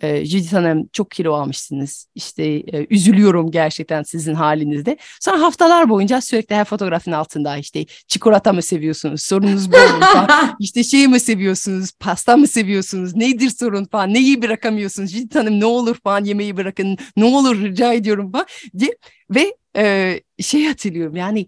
[0.02, 2.08] e, Judith Hanım çok kilo almışsınız.
[2.16, 4.98] İşte e, üzülüyorum gerçekten sizin halinizde.
[5.20, 9.22] Sonra haftalar boyunca sürekli her fotoğrafın altında işte çikolata mı seviyorsunuz?
[9.22, 10.28] Sorunuz bu mu
[10.60, 11.92] işte şey mi seviyorsunuz?
[12.00, 13.16] Pasta mı seviyorsunuz?
[13.16, 14.14] Nedir sorun falan?
[14.14, 15.12] Neyi bırakamıyorsunuz?
[15.12, 16.98] Judith Hanım ne olur falan yemeği bırakın.
[17.18, 18.46] Ne olur rica ediyorum falan.
[18.80, 18.98] Diye.
[19.30, 21.48] Ve e, şey hatırlıyorum yani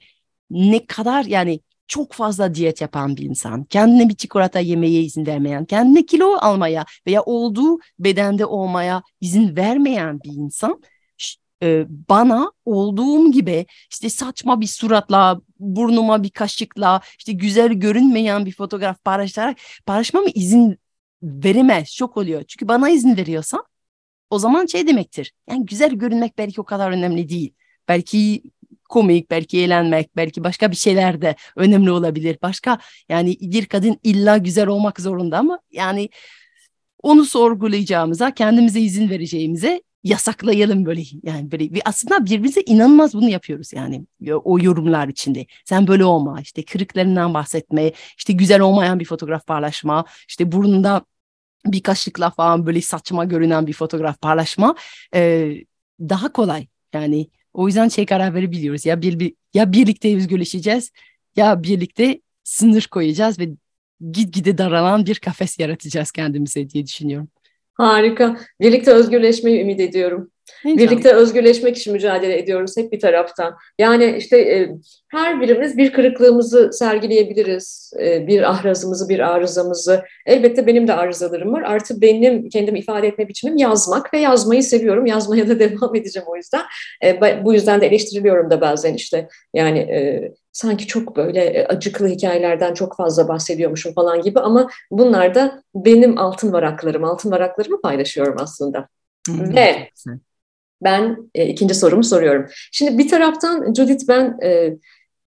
[0.49, 1.59] ne kadar yani
[1.93, 6.85] çok fazla diyet yapan bir insan, kendine bir çikolata yemeye izin vermeyen, kendine kilo almaya
[7.07, 10.81] veya olduğu bedende olmaya izin vermeyen bir insan
[11.63, 18.55] e, bana olduğum gibi işte saçma bir suratla, burnuma bir kaşıkla, işte güzel görünmeyen bir
[18.55, 20.77] fotoğraf paylaşarak paylaşmama izin
[21.23, 21.95] veremez.
[21.95, 22.43] Çok oluyor.
[22.47, 23.63] Çünkü bana izin veriyorsa
[24.29, 25.33] o zaman şey demektir.
[25.49, 27.53] Yani güzel görünmek belki o kadar önemli değil.
[27.87, 28.43] Belki
[28.93, 32.37] komik, belki eğlenmek, belki başka bir şeyler de önemli olabilir.
[32.41, 32.79] Başka
[33.09, 36.09] yani bir kadın illa güzel olmak zorunda ama yani
[37.03, 43.73] onu sorgulayacağımıza, kendimize izin vereceğimize yasaklayalım böyle yani böyle bir aslında birbirimize inanılmaz bunu yapıyoruz
[43.73, 44.05] yani
[44.43, 45.45] o yorumlar içinde.
[45.65, 51.05] Sen böyle olma işte kırıklarından bahsetme işte güzel olmayan bir fotoğraf paylaşma işte burnunda
[51.65, 54.75] bir kaşıkla falan böyle saçma görünen bir fotoğraf paylaşma
[55.15, 55.53] e,
[55.99, 60.91] daha kolay yani o yüzden şey karar verebiliyoruz ya bir, bir ya birlikte özgürleşeceğiz
[61.35, 63.49] ya birlikte sınır koyacağız ve
[64.11, 67.29] gitgide daralan bir kafes yaratacağız kendimize diye düşünüyorum.
[67.73, 68.37] Harika.
[68.61, 70.31] Birlikte özgürleşmeyi ümit ediyorum.
[70.65, 70.91] İnşallah.
[70.91, 73.55] Birlikte özgürleşmek için mücadele ediyoruz hep bir taraftan.
[73.79, 74.69] Yani işte e,
[75.11, 77.93] her birimiz bir kırıklığımızı sergileyebiliriz.
[77.99, 80.03] E, bir ahrazımızı, bir arızamızı.
[80.25, 81.61] Elbette benim de arızalarım var.
[81.61, 85.05] Artı benim kendimi ifade etme biçimim yazmak ve yazmayı seviyorum.
[85.05, 86.63] Yazmaya da devam edeceğim o yüzden.
[87.03, 89.27] E, bu yüzden de eleştiriliyorum da bazen işte.
[89.53, 95.35] Yani e, sanki çok böyle e, acıklı hikayelerden çok fazla bahsediyormuşum falan gibi ama bunlar
[95.35, 98.87] da benim altın varaklarım, altın varaklarımı paylaşıyorum aslında.
[99.27, 99.89] Hmm, Ve
[100.83, 102.45] ben e, ikinci sorumu soruyorum.
[102.71, 104.73] Şimdi bir taraftan Judith ben e,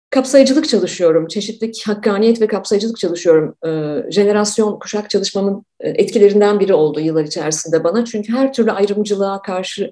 [0.09, 1.27] kapsayıcılık çalışıyorum.
[1.27, 3.55] Çeşitlilik, hakkaniyet ve kapsayıcılık çalışıyorum.
[3.65, 3.71] E,
[4.11, 8.05] jenerasyon, kuşak çalışmamın e, etkilerinden biri oldu yıllar içerisinde bana.
[8.05, 9.91] Çünkü her türlü ayrımcılığa karşı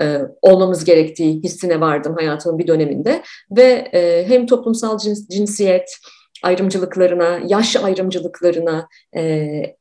[0.00, 3.22] e, olmamız gerektiği hissine vardım hayatımın bir döneminde.
[3.50, 5.96] Ve e, hem toplumsal cins, cinsiyet
[6.42, 9.76] ayrımcılıklarına, yaş ayrımcılıklarına, e,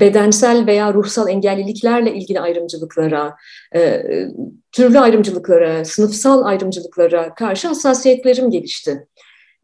[0.00, 3.34] bedensel veya ruhsal engelliliklerle ilgili ayrımcılıklara,
[3.74, 4.02] e,
[4.72, 9.06] türlü ayrımcılıklara, sınıfsal ayrımcılıklara karşı hassasiyetlerim gelişti.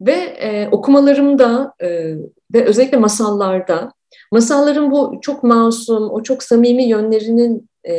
[0.01, 2.15] Ve e, okumalarımda e,
[2.53, 3.91] ve özellikle masallarda,
[4.31, 7.93] masalların bu çok masum, o çok samimi yönlerinin e,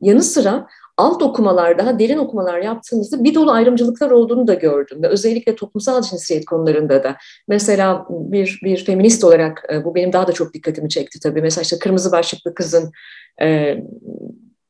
[0.00, 5.02] yanı sıra alt okumalar, daha derin okumalar yaptığımızda bir dolu ayrımcılıklar olduğunu da gördüm.
[5.02, 7.16] Ve özellikle toplumsal cinsiyet konularında da.
[7.48, 11.42] Mesela bir, bir feminist olarak e, bu benim daha da çok dikkatimi çekti tabii.
[11.42, 12.92] Mesela işte kırmızı başlıklı kızın
[13.42, 13.76] e,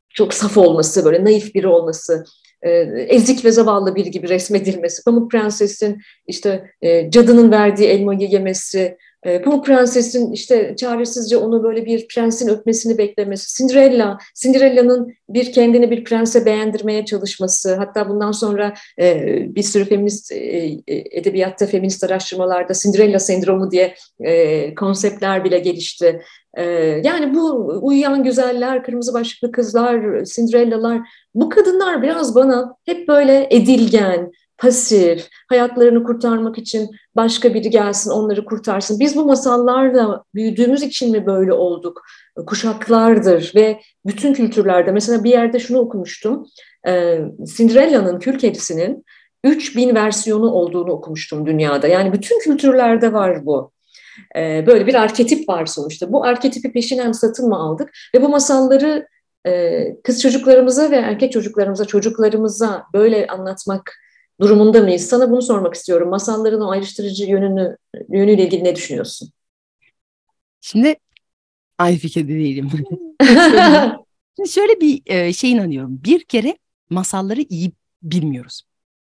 [0.09, 2.23] çok saf olması, böyle naif biri olması,
[2.61, 2.69] e,
[3.07, 6.71] ezik ve zavallı biri gibi resmedilmesi, Pamuk Prenses'in işte
[7.09, 8.97] cadının verdiği elmayı yemesi,
[9.43, 16.03] Pamuk Prenses'in işte çaresizce onu böyle bir prensin öpmesini beklemesi, Cinderella, Cinderella'nın bir kendini bir
[16.03, 22.73] prense beğendirmeye çalışması, hatta bundan sonra e, bir sürü feminist e, e edebiyatta, feminist araştırmalarda
[22.73, 26.21] Cinderella sendromu diye e, konseptler bile gelişti.
[26.57, 26.63] E,
[27.03, 31.01] yani bu uyuyan güzeller, kırmızı başlıklı kızlar, Cinderella'lar,
[31.33, 38.45] bu kadınlar biraz bana hep böyle edilgen, pasif, hayatlarını kurtarmak için başka biri gelsin onları
[38.45, 38.99] kurtarsın.
[38.99, 42.01] Biz bu masallarla büyüdüğümüz için mi böyle olduk?
[42.47, 46.45] Kuşaklardır ve bütün kültürlerde mesela bir yerde şunu okumuştum.
[46.87, 47.19] Ee,
[47.57, 49.05] Cinderella'nın kül kedisinin
[49.43, 51.87] 3000 versiyonu olduğunu okumuştum dünyada.
[51.87, 53.71] Yani bütün kültürlerde var bu.
[54.35, 56.11] Ee, böyle bir arketip var sonuçta.
[56.11, 57.89] Bu arketipi peşinen satın mı aldık?
[58.15, 59.07] Ve bu masalları
[59.47, 64.04] e, kız çocuklarımıza ve erkek çocuklarımıza, çocuklarımıza böyle anlatmak
[64.41, 65.07] durumunda mıyız?
[65.07, 66.09] Sana bunu sormak istiyorum.
[66.09, 67.77] Masalların o ayrıştırıcı yönünü
[68.09, 69.29] yönüyle ilgili ne düşünüyorsun?
[70.61, 70.95] Şimdi
[71.77, 72.69] aynı fikirde değilim.
[74.35, 75.99] Şimdi şöyle bir e, şey inanıyorum.
[76.03, 76.57] Bir kere
[76.89, 77.71] masalları iyi
[78.03, 78.61] bilmiyoruz.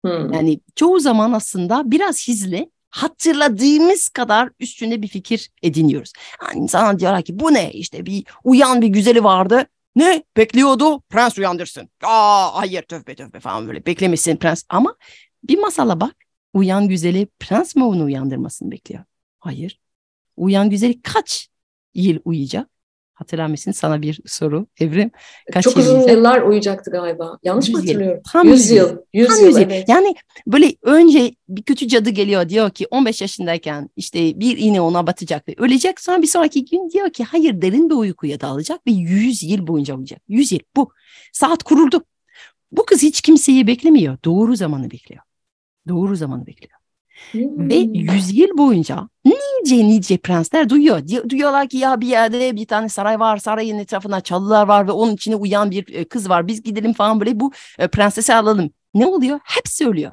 [0.04, 0.32] Hmm.
[0.32, 6.12] Yani çoğu zaman aslında biraz hizli hatırladığımız kadar üstünde bir fikir ediniyoruz.
[6.42, 9.66] Yani insana diyorlar ki bu ne işte bir uyan bir güzeli vardı
[9.98, 10.22] ne?
[10.36, 11.00] Bekliyordu.
[11.00, 11.88] Prens uyandırsın.
[12.02, 13.86] Aa hayır tövbe tövbe falan böyle.
[13.86, 14.64] Beklemesin prens.
[14.68, 14.96] Ama
[15.44, 16.16] bir masala bak.
[16.54, 19.04] Uyan güzeli prens mi onu uyandırmasını bekliyor?
[19.40, 19.80] Hayır.
[20.36, 21.48] Uyan güzeli kaç
[21.94, 22.70] yıl uyuyacak?
[23.18, 25.10] Hatırlar mısın sana bir soru Evrim?
[25.52, 27.38] Kaç Çok uzun yıl yıllar uyuyacaktı galiba.
[27.42, 28.22] Yanlış mı hatırlıyorum?
[28.32, 28.96] Tam 100 yıl.
[29.12, 29.88] 100 Tam yıl, evet.
[29.88, 30.14] Yani
[30.46, 35.48] böyle önce bir kötü cadı geliyor diyor ki 15 yaşındayken işte bir iğne ona batacak
[35.48, 36.00] ve ölecek.
[36.00, 39.94] Sonra bir sonraki gün diyor ki hayır derin bir uykuya dalacak ve 100 yıl boyunca
[39.94, 40.20] uyuyacak.
[40.28, 40.92] 100 yıl bu.
[41.32, 42.04] Saat kuruldu.
[42.72, 44.18] Bu kız hiç kimseyi beklemiyor.
[44.24, 45.22] Doğru zamanı bekliyor.
[45.88, 46.77] Doğru zamanı bekliyor.
[47.32, 47.70] Hmm.
[47.70, 51.02] Ve yüzyıl boyunca nice nice prensler duyuyor.
[51.28, 53.38] Duyuyorlar ki ya bir yerde bir tane saray var.
[53.38, 56.48] Sarayın etrafında çalılar var ve onun içine uyan bir e, kız var.
[56.48, 58.70] Biz gidelim falan böyle bu e, prensesi alalım.
[58.94, 59.40] Ne oluyor?
[59.44, 60.12] Hepsi ölüyor.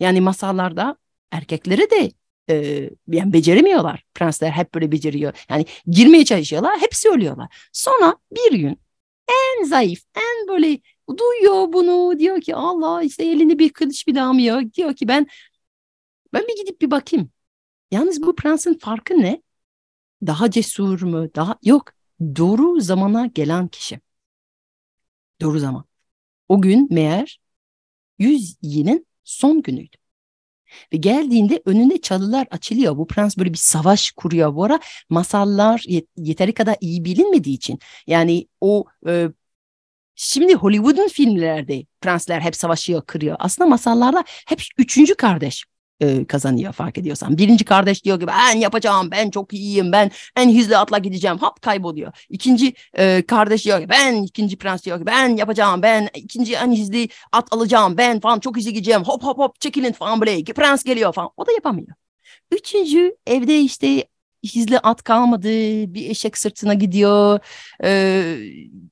[0.00, 0.96] Yani masallarda
[1.30, 2.10] erkekleri de
[2.50, 4.04] e, yani beceremiyorlar.
[4.14, 5.46] Prensler hep böyle beceriyor.
[5.50, 6.78] Yani girmeye çalışıyorlar.
[6.80, 7.68] Hepsi ölüyorlar.
[7.72, 8.78] Sonra bir gün
[9.28, 10.78] en zayıf, en böyle
[11.18, 12.18] duyuyor bunu.
[12.18, 14.62] Diyor ki Allah işte elini bir kılıç bir damıyor.
[14.74, 15.26] Diyor ki ben
[16.32, 17.30] ben bir gidip bir bakayım.
[17.90, 19.42] Yalnız bu prensin farkı ne?
[20.26, 21.34] Daha cesur mu?
[21.34, 21.92] Daha yok.
[22.36, 24.00] Doğru zamana gelen kişi.
[25.40, 25.84] Doğru zaman.
[26.48, 27.40] O gün meğer
[28.18, 29.96] yüz yılın Son günüydü.
[30.92, 32.96] Ve geldiğinde önünde çalılar açılıyor.
[32.96, 34.54] Bu prens böyle bir savaş kuruyor.
[34.54, 35.84] Bu ara masallar
[36.16, 37.78] yeteri kadar iyi bilinmediği için.
[38.06, 39.28] Yani o e,
[40.14, 43.36] şimdi Hollywood'un filmlerde prensler hep savaşıyor, kırıyor.
[43.38, 45.64] Aslında masallarda hep üçüncü kardeş
[46.02, 47.38] e, kazanıyor fark ediyorsan.
[47.38, 51.38] Birinci kardeş diyor ki ben yapacağım, ben çok iyiyim, ben en hızlı atla gideceğim.
[51.38, 52.12] Hop kayboluyor.
[52.28, 56.76] İkinci e, kardeş diyor ki ben, ikinci prens diyor ki ben yapacağım, ben ikinci en
[56.76, 59.02] hızlı at alacağım, ben falan çok hızlı gideceğim.
[59.04, 60.44] Hop hop hop çekilin falan böyle.
[60.44, 61.30] Prens geliyor falan.
[61.36, 61.96] O da yapamıyor.
[62.50, 64.04] Üçüncü evde işte
[64.44, 65.48] hizli at kalmadı.
[65.94, 67.38] Bir eşek sırtına gidiyor.
[67.84, 68.36] Ee,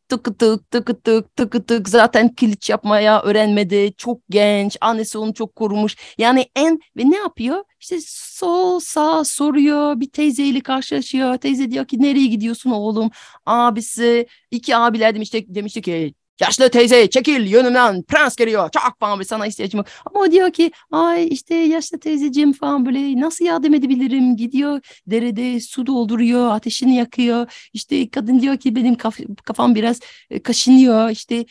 [0.08, 3.92] tık tık tık tık tık tık zaten kiliç yapmaya öğrenmedi.
[3.96, 4.76] Çok genç.
[4.80, 5.96] Annesi onu çok korumuş.
[6.18, 7.64] Yani en ve ne yapıyor?
[7.80, 10.00] İşte sol sağ soruyor.
[10.00, 11.36] Bir teyzeyle karşılaşıyor.
[11.36, 13.10] Teyze diyor ki nereye gidiyorsun oğlum?
[13.46, 19.24] Abisi iki abiler demişti, demişti ki Yaşlı teyze çekil yönümden prens geliyor çok falan bir
[19.24, 19.86] sana ihtiyacım yok.
[20.06, 25.60] Ama o diyor ki ay işte yaşlı teyzeciğim falan böyle nasıl yardım edebilirim gidiyor derede
[25.60, 27.68] su dolduruyor ateşini yakıyor.
[27.72, 30.00] İşte kadın diyor ki benim kaf kafam biraz
[30.30, 31.44] e, kaşınıyor işte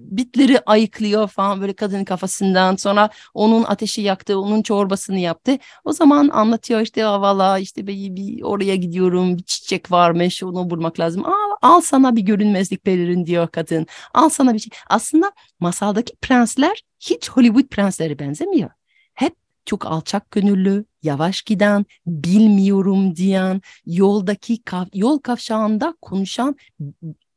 [0.00, 5.58] bitleri ayıklıyor falan böyle kadının kafasından sonra onun ateşi yaktı onun çorbasını yaptı.
[5.84, 11.00] O zaman anlatıyor işte valla işte bir, bir oraya gidiyorum bir çiçek varmış onu bulmak
[11.00, 11.26] lazım.
[11.26, 13.86] Aa, al sana bir görünmezlik pelerin diyor kadın.
[14.14, 14.70] Al sana bir şey.
[14.90, 18.70] Aslında masaldaki prensler hiç Hollywood prensleri benzemiyor.
[19.14, 19.34] Hep
[19.66, 24.62] çok alçak gönüllü, yavaş giden, bilmiyorum diyen, yoldaki
[24.94, 26.56] yol kavşağında konuşan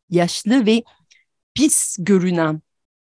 [0.09, 0.83] yaşlı ve
[1.57, 2.61] pis görünen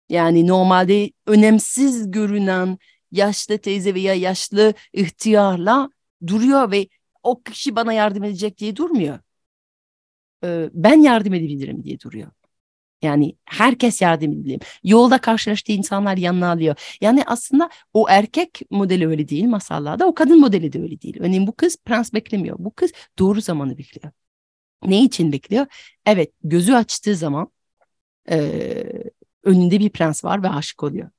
[0.08, 2.78] yani normalde önemsiz görünen
[3.12, 5.90] yaşlı teyze veya yaşlı ihtiyarla
[6.26, 6.88] duruyor ve
[7.22, 9.18] o kişi bana yardım edecek diye durmuyor.
[10.44, 12.28] Ee, ben yardım edebilirim diye duruyor.
[13.02, 14.60] Yani herkes yardım edebilir.
[14.84, 16.96] Yolda karşılaştığı insanlar yanına alıyor.
[17.00, 20.06] Yani aslında o erkek modeli öyle değil masallarda.
[20.06, 21.16] O kadın modeli de öyle değil.
[21.20, 22.56] Örneğin bu kız prens beklemiyor.
[22.58, 24.12] Bu kız doğru zamanı bekliyor.
[24.84, 25.66] Ne için bekliyor?
[26.06, 27.52] Evet gözü açtığı zaman
[28.30, 28.84] e,
[29.44, 31.10] önünde bir prens var ve aşık oluyor.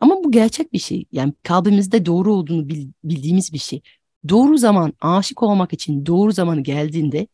[0.00, 1.04] Ama bu gerçek bir şey.
[1.12, 2.68] Yani kalbimizde doğru olduğunu
[3.04, 3.82] bildiğimiz bir şey.
[4.28, 7.26] Doğru zaman aşık olmak için doğru zamanı geldiğinde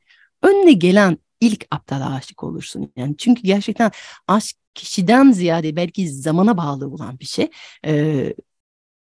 [0.43, 2.93] önüne gelen ilk aptala aşık olursun.
[2.97, 3.91] Yani çünkü gerçekten
[4.29, 7.51] aşk kişiden ziyade belki zamana bağlı olan bir şey.
[7.87, 8.35] Ee,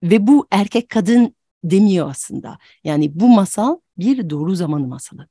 [0.04, 2.58] ve bu erkek kadın demiyor aslında.
[2.84, 5.28] Yani bu masal bir doğru zamanı masalı.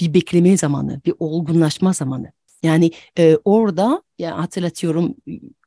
[0.00, 2.32] Bir bekleme zamanı, bir olgunlaşma zamanı.
[2.62, 5.14] Yani e, orada ya hatırlatıyorum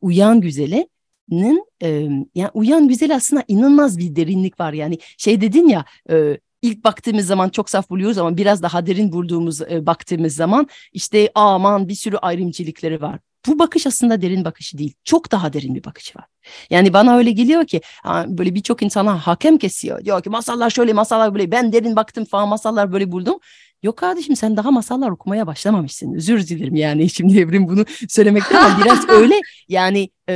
[0.01, 1.87] uyan güzelinin e,
[2.35, 4.73] yani uyan güzel aslında inanılmaz bir derinlik var.
[4.73, 9.11] Yani şey dedin ya e, ilk baktığımız zaman çok saf buluyoruz ama biraz daha derin
[9.11, 13.19] bulduğumuz e, baktığımız zaman işte aman bir sürü ayrımcılıkları var.
[13.47, 14.93] Bu bakış aslında derin bakışı değil.
[15.03, 16.25] Çok daha derin bir bakışı var.
[16.69, 17.81] Yani bana öyle geliyor ki
[18.27, 20.05] böyle birçok insana hakem kesiyor.
[20.05, 23.39] Diyor ki masallar şöyle masallar böyle ben derin baktım falan masallar böyle buldum.
[23.83, 26.13] Yok kardeşim sen daha masallar okumaya başlamamışsın.
[26.13, 29.35] Özür dilerim yani şimdi Evrim bunu söylemekten ama biraz öyle
[29.67, 30.33] yani e,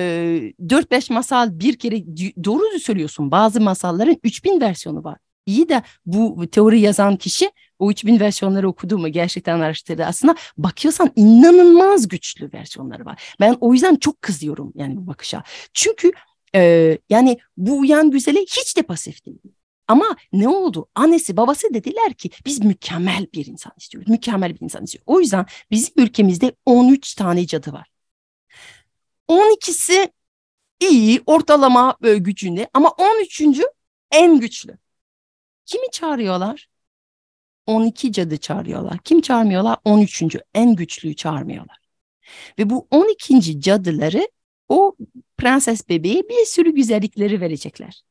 [0.59, 2.05] 4-5 masal bir kere
[2.43, 3.31] doğru söylüyorsun.
[3.31, 5.17] Bazı masalların 3000 versiyonu var.
[5.45, 10.05] İyi de bu teori yazan kişi o 3000 versiyonları okudu mu gerçekten araştırdı.
[10.05, 13.35] Aslında bakıyorsan inanılmaz güçlü versiyonları var.
[13.39, 15.43] Ben o yüzden çok kızıyorum yani bu bakışa.
[15.73, 16.11] Çünkü
[16.55, 19.54] e, yani bu uyan güzeli hiç de pasif değil.
[19.87, 20.87] Ama ne oldu?
[20.95, 24.09] Annesi babası dediler ki biz mükemmel bir insan istiyoruz.
[24.09, 25.05] Mükemmel bir insan istiyoruz.
[25.07, 27.87] O yüzden bizim ülkemizde 13 tane cadı var.
[29.27, 30.11] 12'si
[30.79, 33.41] iyi ortalama gücünde ama 13.
[34.11, 34.77] en güçlü.
[35.65, 36.67] Kimi çağırıyorlar?
[37.67, 38.97] 12 cadı çağırıyorlar.
[39.03, 39.77] Kim çağırmıyorlar?
[39.85, 40.23] 13.
[40.53, 41.77] en güçlüyü çağırmıyorlar.
[42.59, 43.61] Ve bu 12.
[43.61, 44.29] cadıları
[44.69, 44.95] o
[45.37, 48.03] prenses bebeğe bir sürü güzellikleri verecekler.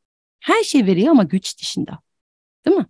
[0.45, 1.99] Her şey veriyor ama güç dışında.
[2.67, 2.87] Değil mi?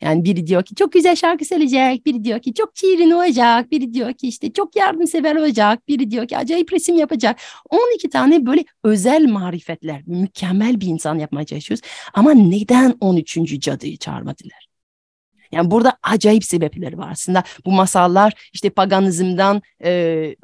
[0.00, 3.94] Yani biri diyor ki çok güzel şarkı söyleyecek, biri diyor ki çok şirin olacak, biri
[3.94, 7.40] diyor ki işte çok yardımsever olacak, biri diyor ki acayip resim yapacak.
[7.70, 11.84] 12 tane böyle özel marifetler, mükemmel bir insan yapmaya çalışıyoruz.
[12.14, 13.60] Ama neden 13.
[13.60, 14.67] cadıyı çağırmadılar?
[15.52, 17.42] Yani burada acayip sebepleri var aslında.
[17.66, 20.34] Bu masallar işte paganizmden e, e,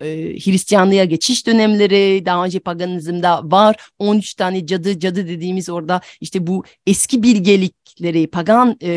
[0.00, 3.76] e, Hristiyanlığa geçiş dönemleri daha önce paganizmde var.
[3.98, 8.90] 13 tane cadı cadı dediğimiz orada işte bu eski bilgelikleri pagan e,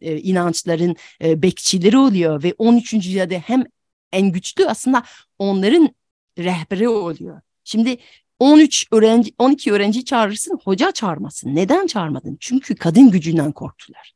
[0.00, 3.14] e, inançların e, bekçileri oluyor ve 13.
[3.14, 3.64] cadı hem
[4.12, 5.02] en güçlü aslında
[5.38, 5.88] onların
[6.38, 7.40] rehberi oluyor.
[7.64, 7.96] Şimdi
[8.38, 11.54] 13 öğrenci 12 öğrenci çağırırsın hoca çağırmasın.
[11.54, 12.36] Neden çağırmadın?
[12.40, 14.15] Çünkü kadın gücünden korktular.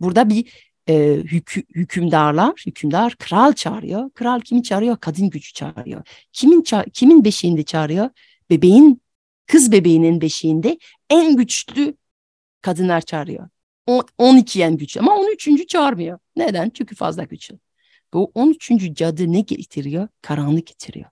[0.00, 4.10] Burada bir e, hükü, hükümdarlar, hükümdar kral çağırıyor.
[4.10, 4.96] Kral kimi çağırıyor?
[4.96, 6.02] Kadın gücü çağırıyor.
[6.32, 8.10] Kimin ça kimin beşiğinde çağırıyor?
[8.50, 9.02] Bebeğin
[9.46, 10.78] kız bebeğinin beşiğinde
[11.10, 11.94] en güçlü
[12.62, 13.48] kadınlar çağırıyor.
[14.18, 15.68] 12 en güçlü ama 13.
[15.68, 16.18] çağırmıyor.
[16.36, 16.70] Neden?
[16.70, 17.58] Çünkü fazla güçlü.
[18.12, 18.94] Bu 13.
[18.94, 20.08] cadı ne getiriyor?
[20.22, 21.10] Karanlık getiriyor.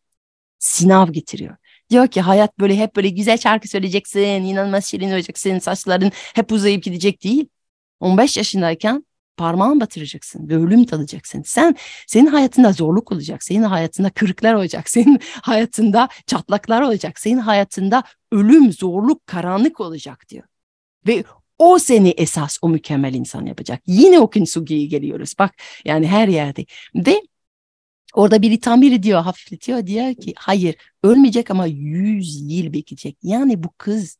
[0.58, 1.56] Sınav getiriyor.
[1.90, 6.82] Diyor ki hayat böyle hep böyle güzel şarkı söyleyeceksin, inanılmaz şirin olacaksın, saçların hep uzayıp
[6.82, 7.48] gidecek değil.
[8.00, 9.04] 15 yaşındayken
[9.36, 11.42] parmağın batıracaksın ve ölüm tadacaksın.
[11.46, 11.76] Sen
[12.06, 18.72] senin hayatında zorluk olacak, senin hayatında kırıklar olacak, senin hayatında çatlaklar olacak, senin hayatında ölüm,
[18.72, 20.44] zorluk, karanlık olacak diyor.
[21.06, 21.24] Ve
[21.58, 23.82] o seni esas o mükemmel insan yapacak.
[23.86, 25.34] Yine o Kintsugi'ye geliyoruz.
[25.38, 26.66] Bak yani her yerde.
[26.94, 27.22] Ve
[28.14, 33.16] orada biri tam biri diyor hafifletiyor diyor ki hayır ölmeyecek ama yüz yıl bekleyecek.
[33.22, 34.18] Yani bu kız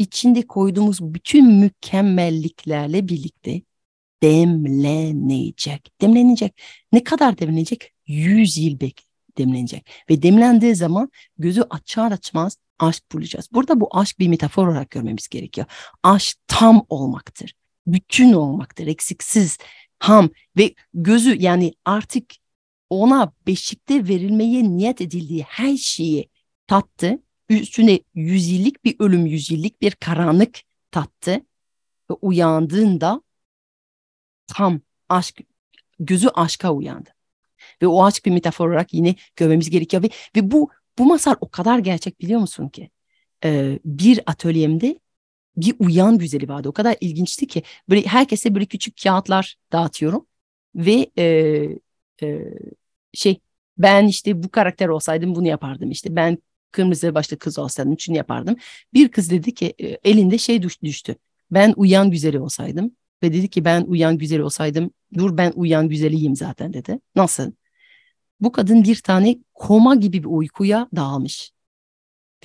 [0.00, 3.62] içinde koyduğumuz bütün mükemmelliklerle birlikte
[4.22, 5.92] demlenecek.
[6.00, 6.60] Demlenecek.
[6.92, 7.92] Ne kadar demlenecek?
[8.06, 9.06] Yüz yıl bek
[9.38, 9.90] demlenecek.
[10.10, 13.48] Ve demlendiği zaman gözü açar açmaz aşk bulacağız.
[13.52, 15.66] Burada bu aşk bir metafor olarak görmemiz gerekiyor.
[16.02, 17.54] Aşk tam olmaktır.
[17.86, 18.86] Bütün olmaktır.
[18.86, 19.58] Eksiksiz,
[19.98, 22.34] ham ve gözü yani artık
[22.90, 26.28] ona beşikte verilmeye niyet edildiği her şeyi
[26.66, 27.18] tattı.
[27.50, 30.58] Üstüne yüzyıllık bir ölüm, yüzyıllık bir karanlık
[30.90, 31.32] tattı.
[32.10, 33.22] Ve uyandığında
[34.46, 35.40] tam aşk,
[36.00, 37.10] gözü aşka uyandı.
[37.82, 40.02] Ve o aşk bir metafor olarak yine görmemiz gerekiyor.
[40.02, 42.90] Ve, ve bu bu masal o kadar gerçek biliyor musun ki?
[43.44, 45.00] Ee, bir atölyemde
[45.56, 46.68] bir uyan güzeli vardı.
[46.68, 50.26] O kadar ilginçti ki böyle herkese böyle küçük kağıtlar dağıtıyorum
[50.74, 51.24] ve e,
[52.22, 52.44] e,
[53.12, 53.40] şey
[53.78, 56.38] ben işte bu karakter olsaydım bunu yapardım işte ben
[56.72, 58.56] kırmızı başlı kız olsaydım şunu yapardım.
[58.94, 61.16] Bir kız dedi ki e, elinde şey düştü.
[61.50, 66.36] Ben uyan güzeli olsaydım ve dedi ki ben uyan güzeli olsaydım dur ben uyan güzeliyim
[66.36, 67.00] zaten dedi.
[67.16, 67.52] Nasıl?
[68.40, 71.52] Bu kadın bir tane koma gibi bir uykuya dağılmış.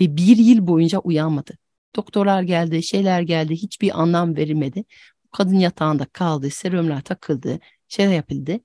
[0.01, 1.57] Ve bir yıl boyunca uyanmadı.
[1.95, 4.85] Doktorlar geldi, şeyler geldi, hiçbir anlam verilmedi.
[5.25, 8.59] Bu kadın yatağında kaldı, serumlar takıldı, şey yapıldı.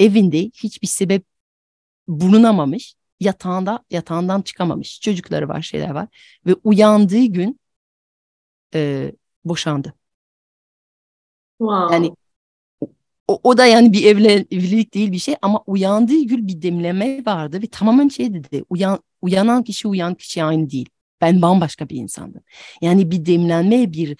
[0.00, 1.24] Evinde hiçbir sebep
[2.08, 2.94] bulunamamış.
[3.20, 5.00] Yatağında, yatağından çıkamamış.
[5.00, 6.08] Çocukları var, şeyler var.
[6.46, 7.60] Ve uyandığı gün
[8.74, 9.12] e,
[9.44, 9.94] boşandı.
[11.58, 11.94] Wow.
[11.94, 12.14] Yani
[13.28, 17.24] o, o da yani bir evlen, evlilik değil bir şey ama uyandığı gün bir demleme
[17.26, 20.88] vardı ve tamamen şey dedi uyan, uyanan kişi uyan kişi aynı değil.
[21.20, 22.42] Ben bambaşka bir insandım.
[22.82, 24.16] Yani bir demlenme bir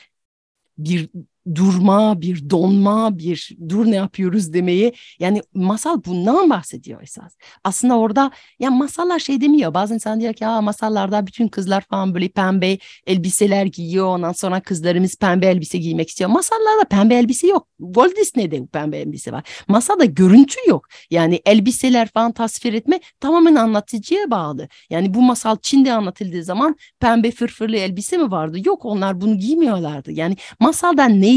[0.79, 1.11] bir
[1.55, 4.93] durma, bir donma, bir dur ne yapıyoruz demeye.
[5.19, 7.37] Yani masal bundan bahsediyor esas.
[7.65, 9.75] Aslında orada ya masallar şey demiyor.
[9.75, 14.07] Bazen insan diyor ki ya masallarda bütün kızlar falan böyle pembe elbiseler giyiyor.
[14.07, 16.31] Ondan sonra kızlarımız pembe elbise giymek istiyor.
[16.31, 17.69] Masallarda pembe elbise yok.
[17.79, 19.49] Walt Disney'de pembe elbise var.
[19.69, 20.87] Masada görüntü yok.
[21.11, 24.69] Yani elbiseler falan tasvir etme tamamen anlatıcıya bağlı.
[24.91, 28.59] Yani bu masal Çin'de anlatıldığı zaman pembe fırfırlı elbise mi vardı?
[28.65, 30.13] Yok onlar bunu giymiyorlardı.
[30.13, 31.30] Yani masalda ne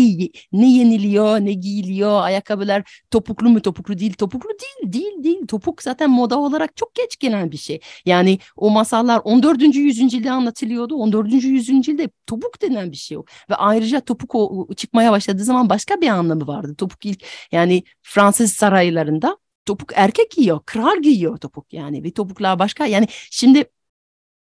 [0.54, 5.48] ne yeniliyor, ne giyiliyor, ayakkabılar topuklu mu topuklu değil, topuklu değil, değil, değil.
[5.48, 7.80] Topuk zaten moda olarak çok geç gelen bir şey.
[8.06, 9.76] Yani o masallar 14.
[9.76, 10.96] yüzyılda anlatılıyordu.
[10.96, 11.34] 14.
[11.34, 13.26] yüzyılda topuk denen bir şey o.
[13.50, 16.76] Ve ayrıca topuk o, çıkmaya başladığı zaman başka bir anlamı vardı.
[16.78, 22.04] Topuk ilk yani Fransız saraylarında topuk erkek giyiyor, kral giyiyor topuk yani.
[22.04, 23.66] Ve topuklar başka yani şimdi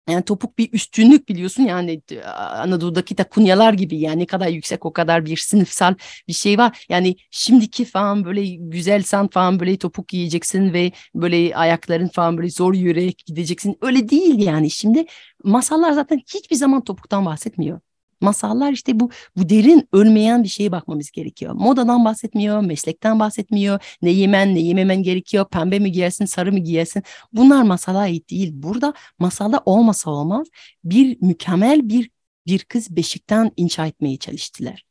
[0.09, 2.03] yani topuk bir üstünlük biliyorsun yani
[2.37, 5.95] Anadolu'daki takunyalar gibi yani ne kadar yüksek o kadar bir sınıfsal
[6.29, 6.87] bir şey var.
[6.89, 12.51] Yani şimdiki falan böyle güzel san falan böyle topuk giyeceksin ve böyle ayakların falan böyle
[12.51, 13.79] zor yürüyerek gideceksin.
[13.83, 15.07] Öyle değil yani şimdi
[15.45, 17.81] masallar zaten hiçbir zaman topuktan bahsetmiyor.
[18.21, 21.53] Masallar işte bu bu derin ölmeyen bir şeye bakmamız gerekiyor.
[21.55, 23.97] Modadan bahsetmiyor, meslekten bahsetmiyor.
[24.03, 25.47] Ne yemen, ne yememen gerekiyor.
[25.51, 27.03] Pembe mi giyersin, sarı mı giyersin?
[27.33, 28.51] Bunlar masala ait değil.
[28.55, 30.47] Burada masada olmasa olmaz
[30.85, 32.11] bir mükemmel bir
[32.47, 34.83] bir kız beşikten inşa etmeye çalıştılar.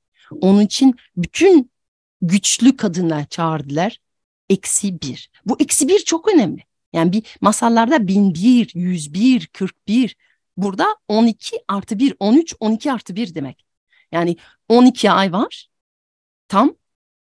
[0.41, 1.71] Onun için bütün
[2.21, 3.97] güçlü kadınlar çağırdılar.
[4.49, 5.31] Eksi bir.
[5.45, 6.63] Bu eksi bir çok önemli.
[6.93, 10.15] Yani bir masallarda bin bir, yüz bir, kırk bir
[10.57, 13.65] Burada 12 artı 1, 13, 12 artı 1 demek.
[14.11, 14.37] Yani
[14.69, 15.67] 12 ay var.
[16.47, 16.75] Tam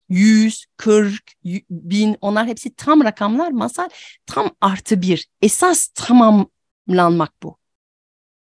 [0.09, 1.33] 100, 40,
[1.69, 3.89] 1000 onlar hepsi tam rakamlar masal
[4.25, 5.27] tam artı 1.
[5.41, 7.57] Esas tamamlanmak bu.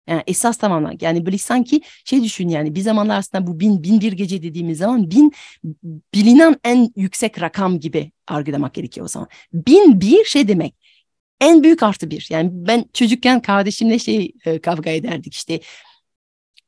[0.07, 1.03] Yani esas tamamlanmak.
[1.03, 4.79] Yani böyle sanki şey düşün yani bir zamanlar aslında bu bin, bin bir gece dediğimiz
[4.79, 5.33] zaman bin
[6.15, 9.29] bilinen en yüksek rakam gibi algılamak gerekiyor o zaman.
[9.53, 10.75] Bin bir şey demek
[11.41, 12.27] en büyük artı bir.
[12.31, 15.61] Yani ben çocukken kardeşimle şey e, kavga ederdik işte.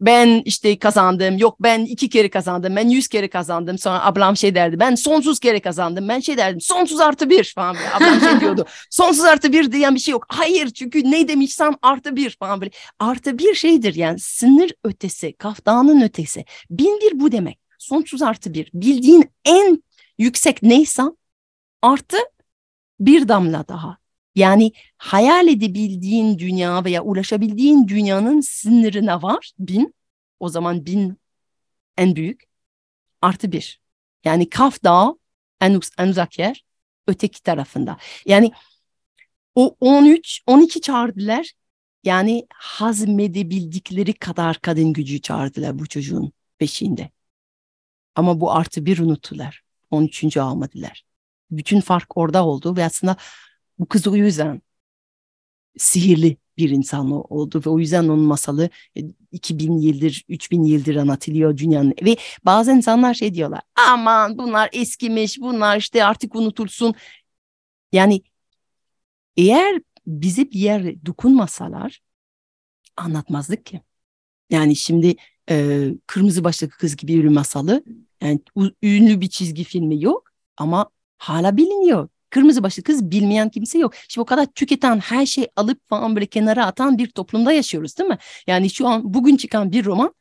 [0.02, 1.38] Ben işte kazandım.
[1.38, 2.76] Yok ben iki kere kazandım.
[2.76, 3.78] Ben yüz kere kazandım.
[3.78, 4.80] Sonra ablam şey derdi.
[4.80, 6.08] Ben sonsuz kere kazandım.
[6.08, 6.60] Ben şey derdim.
[6.60, 7.90] Sonsuz artı bir falan böyle.
[7.90, 8.66] Ablam şey diyordu.
[8.90, 10.26] Sonsuz artı bir diyen bir şey yok.
[10.28, 12.70] Hayır çünkü ne demişsem artı bir falan böyle.
[12.98, 14.18] Artı bir şeydir yani.
[14.18, 16.44] Sınır ötesi kaftanın ötesi.
[16.70, 17.58] Bin bir bu demek.
[17.78, 18.70] Sonsuz artı bir.
[18.74, 19.82] Bildiğin en
[20.18, 21.02] yüksek neyse
[21.82, 22.16] artı
[23.00, 24.01] bir damla daha
[24.34, 29.94] yani hayal edebildiğin dünya veya ulaşabildiğin dünyanın sınırına var bin.
[30.40, 31.18] O zaman bin
[31.96, 32.44] en büyük
[33.22, 33.80] artı bir.
[34.24, 35.18] Yani Kaf Dağı
[35.60, 36.64] en, en uzak yer
[37.06, 37.96] öteki tarafında.
[38.26, 38.52] Yani
[39.54, 41.52] o 13, 12 çağırdılar.
[42.04, 47.10] Yani hazmedebildikleri kadar kadın gücü çağırdılar bu çocuğun peşinde.
[48.14, 49.62] Ama bu artı bir unuttular.
[49.90, 50.36] 13.
[50.36, 51.04] almadılar.
[51.50, 53.16] Bütün fark orada oldu ve aslında
[53.78, 54.62] bu kız o yüzden
[55.78, 58.70] sihirli bir insan oldu ve o yüzden onun masalı
[59.32, 61.94] 2000 e, yıldır 3000 yıldır anlatılıyor dünyanın.
[62.02, 66.94] Ve bazı insanlar şey diyorlar aman bunlar eskimiş bunlar işte artık unutulsun.
[67.92, 68.22] Yani
[69.36, 72.02] eğer bize bir yer dokunmasalar
[72.96, 73.80] anlatmazdık ki.
[74.50, 75.16] Yani şimdi
[75.50, 77.84] e, Kırmızı Başlıklı Kız gibi bir masalı
[78.22, 78.40] yani
[78.82, 83.94] ünlü bir çizgi filmi yok ama hala biliniyor kırmızı başlı kız bilmeyen kimse yok.
[84.08, 88.10] Şimdi o kadar tüketen her şey alıp falan böyle kenara atan bir toplumda yaşıyoruz değil
[88.10, 88.18] mi?
[88.46, 90.14] Yani şu an bugün çıkan bir roman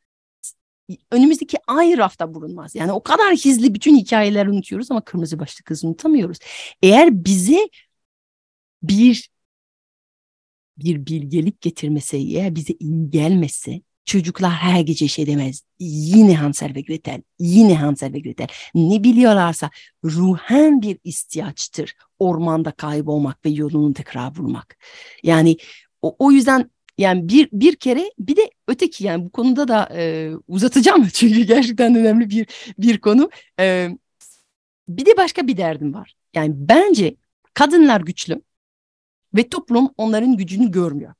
[1.11, 2.75] önümüzdeki ay rafta bulunmaz.
[2.75, 6.37] Yani o kadar hızlı bütün hikayeler unutuyoruz ama kırmızı başlı kız unutamıyoruz.
[6.81, 7.69] Eğer bize
[8.83, 9.31] bir
[10.77, 15.63] bir bilgelik getirmese, eğer bize iyi gelmese Çocuklar her gece şey demez.
[15.79, 18.47] Yine Hansel ve Gretel, yine Hansel ve Gretel.
[18.75, 19.69] Ne biliyorlarsa
[20.03, 24.77] ruhen bir ihtiyaçtır ormanda kaybolmak ve yolunu tekrar bulmak.
[25.23, 25.57] Yani
[26.01, 30.31] o, o yüzden yani bir bir kere bir de öteki yani bu konuda da e,
[30.47, 32.47] uzatacağım çünkü gerçekten önemli bir
[32.77, 33.29] bir konu.
[33.59, 33.89] E,
[34.87, 36.13] bir de başka bir derdim var.
[36.33, 37.15] Yani bence
[37.53, 38.41] kadınlar güçlü
[39.35, 41.13] ve toplum onların gücünü görmüyor.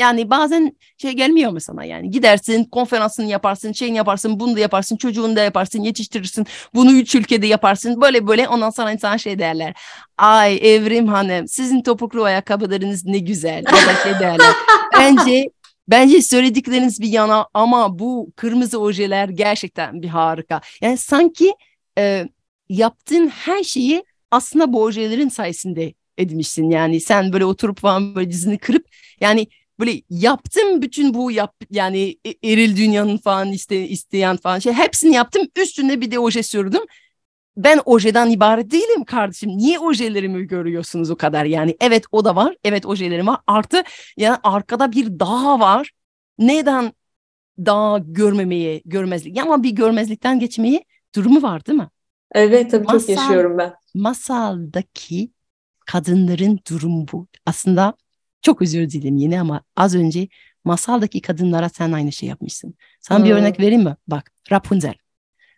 [0.00, 4.96] Yani bazen şey gelmiyor mu sana yani gidersin konferansını yaparsın şeyini yaparsın bunu da yaparsın
[4.96, 9.74] çocuğunu da yaparsın yetiştirirsin bunu üç ülkede yaparsın böyle böyle ondan sonra insan şey derler.
[10.18, 14.54] Ay Evrim Hanım sizin topuklu ayakkabılarınız ne güzel ya da şey derler.
[14.98, 15.50] Bence
[15.88, 20.60] Bence söyledikleriniz bir yana ama bu kırmızı ojeler gerçekten bir harika.
[20.80, 21.52] Yani sanki
[21.98, 22.28] e,
[22.68, 26.70] yaptığın her şeyi aslında bu ojelerin sayesinde edmişsin.
[26.70, 28.86] Yani sen böyle oturup falan böyle dizini kırıp
[29.20, 29.46] yani
[29.80, 35.14] böyle yaptım bütün bu yap yani e, eril dünyanın falan iste, isteyen falan şey hepsini
[35.14, 36.82] yaptım üstüne bir de oje sürdüm.
[37.56, 39.50] Ben ojeden ibaret değilim kardeşim.
[39.50, 41.44] Niye ojelerimi görüyorsunuz o kadar?
[41.44, 42.56] Yani evet o da var.
[42.64, 43.38] Evet ojelerim var.
[43.46, 43.82] Artı
[44.16, 45.90] yani arkada bir dağ var.
[46.38, 46.92] Neden
[47.58, 49.38] dağ görmemeye, görmezlik?
[49.38, 51.88] Ama bir görmezlikten geçmeyi durumu var değil mi?
[52.32, 53.74] Evet tabii Masal, çok yaşıyorum ben.
[53.94, 55.30] Masaldaki
[55.86, 57.26] kadınların durumu bu.
[57.46, 57.94] Aslında
[58.42, 60.28] çok özür dilerim yine ama az önce
[60.64, 62.74] masaldaki kadınlara sen aynı şey yapmışsın.
[63.00, 63.24] Sana hmm.
[63.24, 63.96] bir örnek vereyim mi?
[64.08, 64.94] Bak Rapunzel.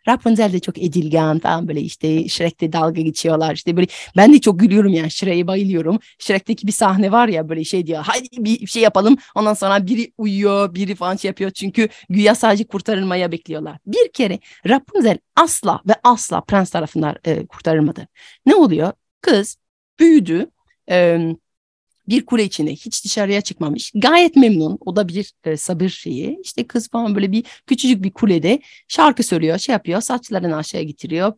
[0.09, 4.61] Rapunzel de çok edilgan falan böyle işte Shrek'te dalga geçiyorlar işte böyle ben de çok
[4.61, 5.99] gülüyorum yani Shrek'e bayılıyorum.
[6.19, 10.13] Shrek'teki bir sahne var ya böyle şey diyor hadi bir şey yapalım ondan sonra biri
[10.19, 13.79] uyuyor biri falan şey yapıyor çünkü güya sadece kurtarılmaya bekliyorlar.
[13.87, 18.09] Bir kere Rapunzel asla ve asla prens tarafından e, kurtarılmadı.
[18.47, 18.93] Ne oluyor?
[19.21, 19.57] Kız
[19.99, 20.51] büyüdü.
[20.91, 21.19] E,
[22.09, 23.93] bir kule içinde hiç dışarıya çıkmamış.
[23.95, 24.79] Gayet memnun.
[24.87, 26.39] O da bir e, sabır şeyi.
[26.45, 31.33] İşte kız falan böyle bir küçücük bir kulede şarkı söylüyor, şey yapıyor, saçlarını aşağıya getiriyor.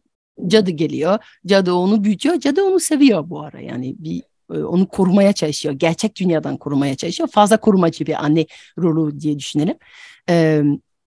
[0.47, 1.19] Cadı geliyor.
[1.47, 2.41] Cadı onu büyütüyor.
[2.41, 3.61] Cadı onu seviyor bu ara.
[3.61, 4.23] Yani bir
[4.55, 5.75] e, onu korumaya çalışıyor.
[5.75, 7.29] Gerçek dünyadan korumaya çalışıyor.
[7.29, 8.47] Fazla korumacı bir anne
[8.79, 9.77] rolü diye düşünelim.
[10.29, 10.63] Ee,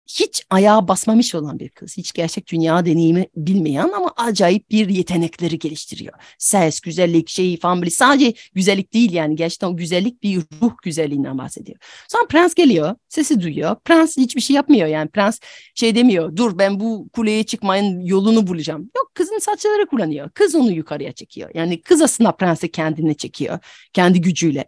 [0.07, 1.96] hiç ayağa basmamış olan bir kız.
[1.96, 6.12] Hiç gerçek dünya deneyimi bilmeyen ama acayip bir yetenekleri geliştiriyor.
[6.38, 11.38] Ses, güzellik, şey falan böyle sadece güzellik değil yani gerçekten o güzellik bir ruh güzelliğinden
[11.38, 11.78] bahsediyor.
[12.09, 13.76] Sonra prens geliyor, sesi duyuyor.
[13.84, 15.40] Prens hiçbir şey yapmıyor yani prens
[15.74, 18.90] şey demiyor dur ben bu kuleye çıkmayın yolunu bulacağım.
[18.96, 20.30] Yok kızın saçları kullanıyor.
[20.30, 21.50] Kız onu yukarıya çekiyor.
[21.55, 23.59] Yani kız aslında prensi kendine çekiyor
[23.92, 24.64] kendi gücüyle.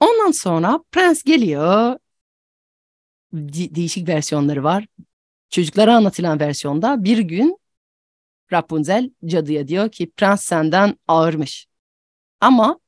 [0.00, 1.96] Ondan sonra prens geliyor
[3.34, 4.86] değişik versiyonları var.
[5.50, 7.58] Çocuklara anlatılan versiyonda bir gün
[8.52, 11.66] Rapunzel cadıya diyor ki prens senden ağırmış.
[12.40, 12.80] Ama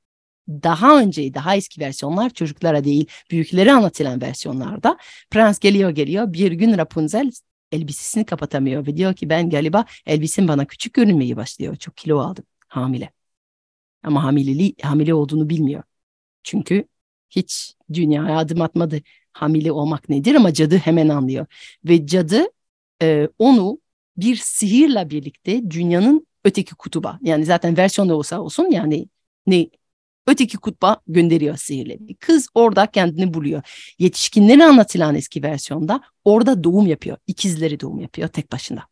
[0.48, 4.98] daha önce daha eski versiyonlar çocuklara değil büyüklere anlatılan versiyonlarda
[5.30, 7.30] prens geliyor geliyor bir gün Rapunzel
[7.72, 11.76] elbisesini kapatamıyor ve diyor ki ben galiba elbisim bana küçük görünmeyi başlıyor.
[11.76, 13.12] Çok kilo aldım hamile.
[14.02, 15.82] Ama hamileliği hamile olduğunu bilmiyor.
[16.42, 16.88] Çünkü
[17.30, 19.00] hiç dünyaya adım atmadı
[19.36, 21.46] hamile olmak nedir ama cadı hemen anlıyor.
[21.84, 22.44] Ve cadı
[23.02, 23.78] e, onu
[24.16, 29.08] bir sihirle birlikte dünyanın öteki kutuba yani zaten versiyon olsa olsun yani
[29.46, 29.68] ne
[30.26, 31.98] öteki kutba gönderiyor sihirle.
[32.20, 33.62] Kız orada kendini buluyor.
[33.98, 37.16] Yetişkinlere anlatılan eski versiyonda orada doğum yapıyor.
[37.26, 38.86] İkizleri doğum yapıyor tek başına.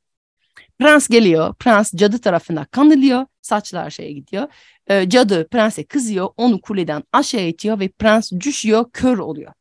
[0.79, 1.55] Prens geliyor.
[1.55, 3.27] Prens cadı tarafına kanılıyor.
[3.43, 4.49] Saçlar şeye gidiyor.
[4.87, 6.29] E, cadı prense kızıyor.
[6.37, 8.85] Onu kuleden aşağı itiyor ve prens düşüyor.
[8.93, 9.53] Kör oluyor.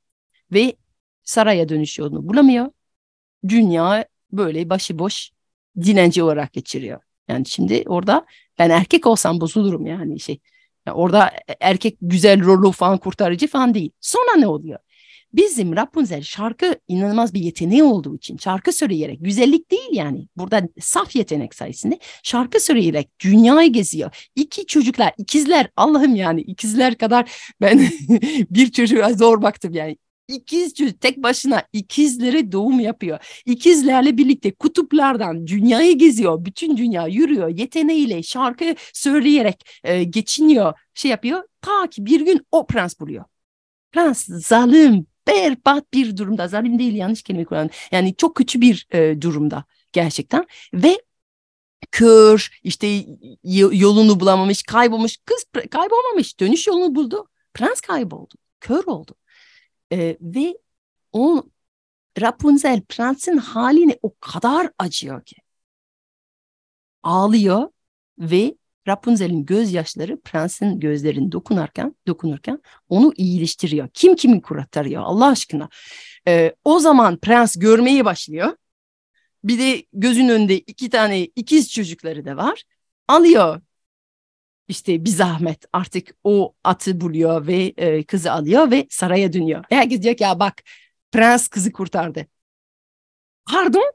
[0.54, 0.76] Ve
[1.24, 2.72] saraya dönüş yolunu bulamıyor.
[3.48, 5.32] Dünya böyle başıboş
[5.82, 7.02] dilenci olarak geçiriyor.
[7.28, 8.26] Yani şimdi orada
[8.60, 10.40] ben erkek olsam bozulurum yani şey.
[10.88, 13.92] Yani orada erkek güzel rolü falan kurtarıcı falan değil.
[14.02, 14.80] Sonra ne oluyor?
[15.34, 21.16] Bizim Rapunzel şarkı inanılmaz bir yeteneği olduğu için şarkı söyleyerek güzellik değil yani burada saf
[21.16, 24.30] yetenek sayesinde şarkı söyleyerek dünyayı geziyor.
[24.36, 27.32] İki çocuklar ikizler Allah'ım yani ikizler kadar
[27.62, 27.80] ben
[28.50, 29.98] bir çocuğa zor baktım yani
[30.28, 33.42] ikiz tek başına ikizleri doğum yapıyor.
[33.46, 36.46] İkizlerle birlikte kutuplardan dünyayı geziyor.
[36.46, 37.48] Bütün dünya yürüyor.
[37.48, 40.74] Yeteneğiyle şarkı söyleyerek e, geçiniyor.
[40.94, 41.44] Şey yapıyor.
[41.62, 43.26] Ta ki bir gün o prens buluyor.
[43.92, 46.48] Prens zalim, berbat bir durumda.
[46.48, 47.76] Zalim değil yanlış kelime kullandım.
[47.92, 50.48] Yani çok kötü bir e, durumda gerçekten.
[50.74, 51.02] Ve
[51.92, 53.06] kör, işte
[53.74, 55.18] yolunu bulamamış, kaybolmuş.
[55.26, 57.30] Kız kaybolmamış, dönüş yolunu buldu.
[57.54, 59.16] Prens kayboldu, kör oldu.
[59.94, 60.58] Ee, ve
[61.12, 61.44] o
[62.22, 65.36] Rapunzel prensin halini o kadar acıyor ki.
[67.04, 67.70] Ağlıyor
[68.20, 68.56] ve
[68.88, 73.90] Rapunzel'in gözyaşları prensin gözlerini dokunurken dokunurken onu iyileştiriyor.
[73.94, 75.70] Kim kimi kurtarıyor Allah aşkına.
[76.28, 78.58] Ee, o zaman prens görmeye başlıyor.
[79.44, 82.64] Bir de gözün önünde iki tane ikiz çocukları da var.
[83.08, 83.62] Alıyor
[84.68, 89.64] işte bir zahmet artık o atı buluyor ve e, kızı alıyor ve saraya dönüyor.
[89.70, 90.64] Herkes diyor ki ya bak
[91.12, 92.28] prens kızı kurtardı.
[93.52, 93.92] Pardon?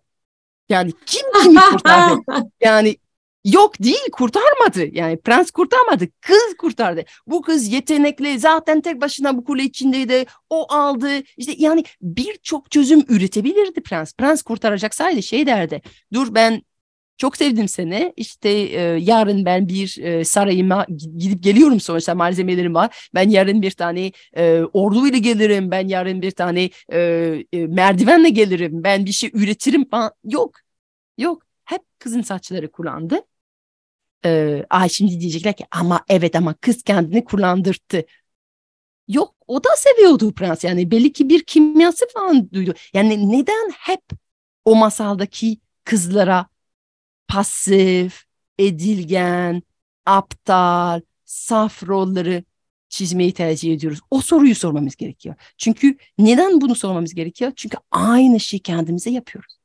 [0.68, 2.20] Yani kim kimi kurtardı?
[2.60, 2.96] Yani
[3.44, 4.86] yok değil kurtarmadı.
[4.92, 6.08] Yani prens kurtarmadı.
[6.20, 7.04] Kız kurtardı.
[7.26, 10.26] Bu kız yetenekli zaten tek başına bu kule içindeydi.
[10.50, 11.08] O aldı.
[11.36, 14.14] İşte yani birçok çözüm üretebilirdi prens.
[14.14, 15.82] Prens kurtaracaksaydı şey derdi.
[16.12, 16.62] Dur ben
[17.18, 18.12] çok sevdim seni.
[18.16, 20.86] İşte e, yarın ben bir e, sarayıma
[21.18, 23.10] gidip geliyorum sonuçta malzemelerim var.
[23.14, 25.70] Ben yarın bir tane e, orduyla gelirim.
[25.70, 26.98] Ben yarın bir tane e,
[27.52, 28.84] e, merdivenle gelirim.
[28.84, 30.12] Ben bir şey üretirim falan.
[30.24, 30.56] Yok.
[31.18, 31.42] Yok.
[31.64, 33.20] Hep kızın saçları kullandı.
[34.24, 38.04] E, ay şimdi diyecekler ki ama evet ama kız kendini kullandırdı.
[39.08, 42.74] Yok o da seviyordu prens yani belli ki bir kimyası falan duydu.
[42.94, 44.02] Yani neden hep
[44.64, 46.46] o masaldaki kızlara
[47.28, 48.24] pasif,
[48.58, 49.62] edilgen,
[50.06, 52.44] aptal, saf rolleri
[52.88, 54.00] çizmeyi tercih ediyoruz.
[54.10, 55.34] O soruyu sormamız gerekiyor.
[55.58, 57.52] Çünkü neden bunu sormamız gerekiyor?
[57.56, 59.58] Çünkü aynı şeyi kendimize yapıyoruz.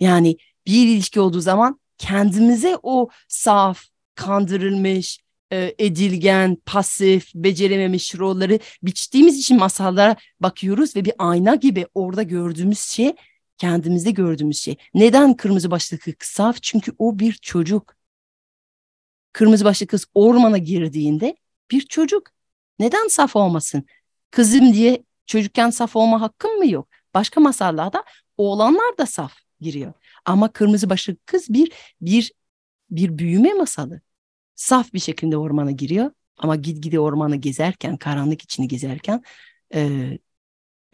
[0.00, 0.36] Yani
[0.66, 3.84] bir ilişki olduğu zaman kendimize o saf,
[4.14, 5.18] kandırılmış,
[5.52, 12.80] e, edilgen, pasif, becerememiş rolleri biçtiğimiz için masallara bakıyoruz ve bir ayna gibi orada gördüğümüz
[12.80, 13.12] şey
[13.60, 14.76] kendimizde gördüğümüz şey.
[14.94, 16.62] Neden kırmızı başlıklı kız saf?
[16.62, 17.94] Çünkü o bir çocuk.
[19.32, 21.36] Kırmızı başlıklı kız ormana girdiğinde
[21.70, 22.30] bir çocuk.
[22.78, 23.86] Neden saf olmasın?
[24.30, 26.88] Kızım diye çocukken saf olma hakkım mı yok?
[27.14, 28.04] Başka masallarda
[28.36, 29.92] oğlanlar da saf giriyor.
[30.24, 32.32] Ama kırmızı başlıklı kız bir bir
[32.90, 34.00] bir büyüme masalı.
[34.54, 39.22] Saf bir şekilde ormana giriyor ama gitgide ormanı gezerken, karanlık içini gezerken
[39.74, 39.80] e,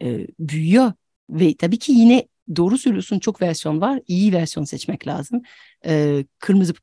[0.01, 0.93] e, büyüyor
[1.29, 3.99] ve tabii ki yine doğru söylüyorsun çok versiyon var.
[4.07, 5.41] İyi versiyon seçmek lazım.
[5.85, 6.73] Ee, kırmızı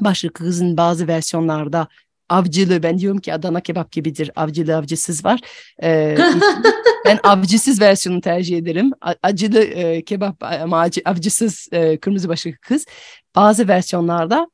[0.00, 1.88] başlıklı kızın bazı versiyonlarda
[2.28, 5.40] avcılı ben diyorum ki Adana kebap gibidir avcılı avcısız var.
[5.82, 6.16] Ee,
[7.04, 8.92] ben avcısız versiyonu tercih ederim.
[9.22, 12.86] Acılı e, kebap ama acı, avcısız e, kırmızı başlıklı kız.
[13.36, 14.50] Bazı versiyonlarda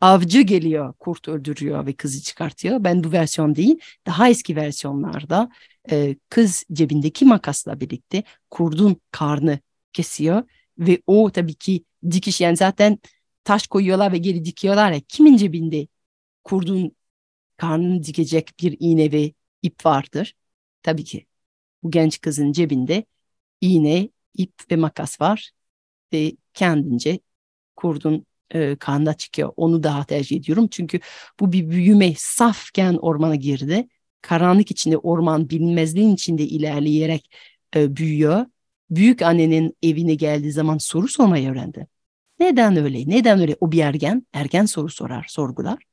[0.00, 2.84] avcı geliyor kurt öldürüyor ve kızı çıkartıyor.
[2.84, 5.50] Ben bu versiyon değil daha eski versiyonlarda
[5.90, 9.58] e, kız cebindeki makasla birlikte kurdun karnı
[9.92, 10.42] kesiyor
[10.78, 12.98] ve o tabii ki dikiş yani zaten
[13.44, 15.88] taş koyuyorlar ve geri dikiyorlar ya kimin cebinde
[16.44, 16.96] kurdun
[17.56, 19.32] karnını dikecek bir iğne ve
[19.62, 20.34] ip vardır.
[20.82, 21.26] Tabii ki
[21.82, 23.04] bu genç kızın cebinde
[23.60, 25.50] iğne, ip ve makas var
[26.12, 27.20] ve kendince
[27.76, 29.52] kurdun e, karnına çıkıyor.
[29.56, 31.00] Onu daha tercih ediyorum çünkü
[31.40, 33.88] bu bir büyüme safken ormana girdi.
[34.22, 37.34] Karanlık içinde orman bilinmezliğin içinde ilerleyerek
[37.76, 38.46] e, büyüyor
[38.96, 41.86] büyük annenin evine geldiği zaman soru sormayı öğrendi.
[42.40, 43.08] Neden öyle?
[43.08, 43.56] Neden öyle?
[43.60, 45.84] O bir ergen, ergen soru sorar, sorgular.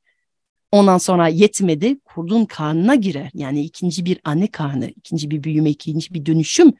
[0.72, 3.30] Ondan sonra yetmedi, kurdun karnına girer.
[3.34, 6.72] Yani ikinci bir anne karnı, ikinci bir büyüme, ikinci bir dönüşüm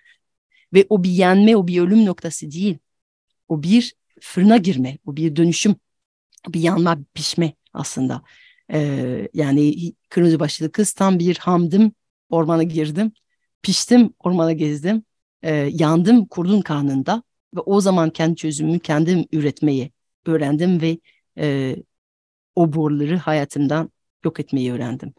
[0.75, 2.79] Ve o bir yenme, o bir ölüm noktası değil.
[3.49, 5.77] O bir fırına girme, o bir dönüşüm,
[6.49, 8.23] bir yanma, pişme aslında.
[8.73, 11.93] Ee, yani kırmızı başlı kız tam bir hamdım,
[12.31, 13.13] ormana girdim,
[13.63, 15.05] piştim, ormana gezdim,
[15.43, 17.23] e, yandım kurdun karnında
[17.57, 19.93] ve o zaman kendi çözümümü kendim üretmeyi
[20.27, 20.99] öğrendim ve
[21.39, 21.77] e,
[22.55, 23.91] o boruları hayatımdan
[24.25, 25.15] yok etmeyi öğrendim.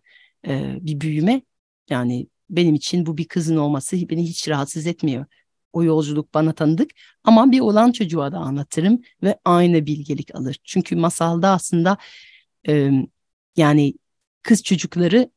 [0.48, 1.42] E, bir büyüme
[1.90, 5.26] yani benim için bu bir kızın olması beni hiç rahatsız etmiyor.
[5.74, 6.92] O yolculuk bana tanıdık
[7.24, 10.58] ama bir olan çocuğa da anlatırım ve aynı bilgelik alır.
[10.64, 11.98] Çünkü masalda aslında
[12.68, 12.92] e,
[13.58, 13.94] yani
[14.44, 15.32] kız çocukları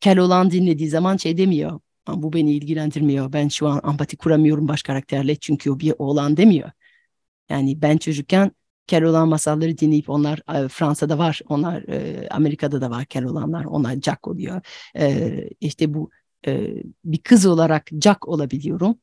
[0.00, 1.80] kel olan dinlediği zaman şey demiyor.
[2.16, 3.32] Bu beni ilgilendirmiyor.
[3.32, 6.70] Ben şu an empati kuramıyorum baş karakterle çünkü o bir oğlan demiyor.
[7.48, 8.52] Yani ben çocukken
[8.86, 13.64] kel olan masalları dinleyip onlar e, Fransa'da var, onlar e, Amerika'da da var kel olanlar,
[13.64, 14.60] onlar Jack oluyor.
[14.96, 16.10] E, işte bu
[16.46, 18.98] e, bir kız olarak Jack olabiliyorum.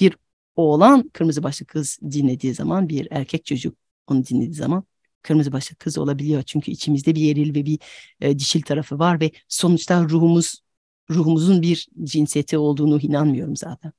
[0.00, 0.16] Bir
[0.56, 3.76] oğlan kırmızı başlı kız dinlediği zaman, bir erkek çocuk
[4.06, 4.84] onu dinlediği zaman
[5.22, 6.42] kırmızı başlı kız olabiliyor.
[6.42, 7.78] Çünkü içimizde bir eril ve bir
[8.20, 10.62] e, dişil tarafı var ve sonuçta ruhumuz
[11.14, 13.92] ruhumuzun bir cinsiyeti olduğunu inanmıyorum zaten.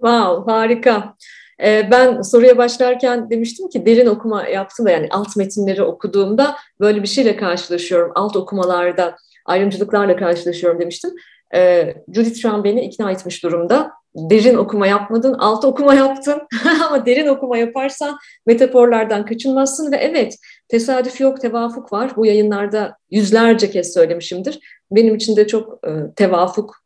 [0.00, 1.14] Wow, harika.
[1.62, 7.02] Ee, ben soruya başlarken demiştim ki derin okuma yaptım da yani alt metinleri okuduğumda böyle
[7.02, 8.12] bir şeyle karşılaşıyorum.
[8.14, 11.10] Alt okumalarda ayrımcılıklarla karşılaşıyorum demiştim.
[11.54, 13.92] Ee, Judith şu an beni ikna etmiş durumda.
[14.14, 16.42] Derin okuma yapmadın, alt okuma yaptın
[16.86, 20.36] ama derin okuma yaparsan metaforlardan kaçınmazsın ve evet
[20.68, 22.16] tesadüf yok, tevafuk var.
[22.16, 24.60] Bu yayınlarda yüzlerce kez söylemişimdir.
[24.90, 26.76] Benim için de çok e, tevafuk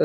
[0.00, 0.04] e,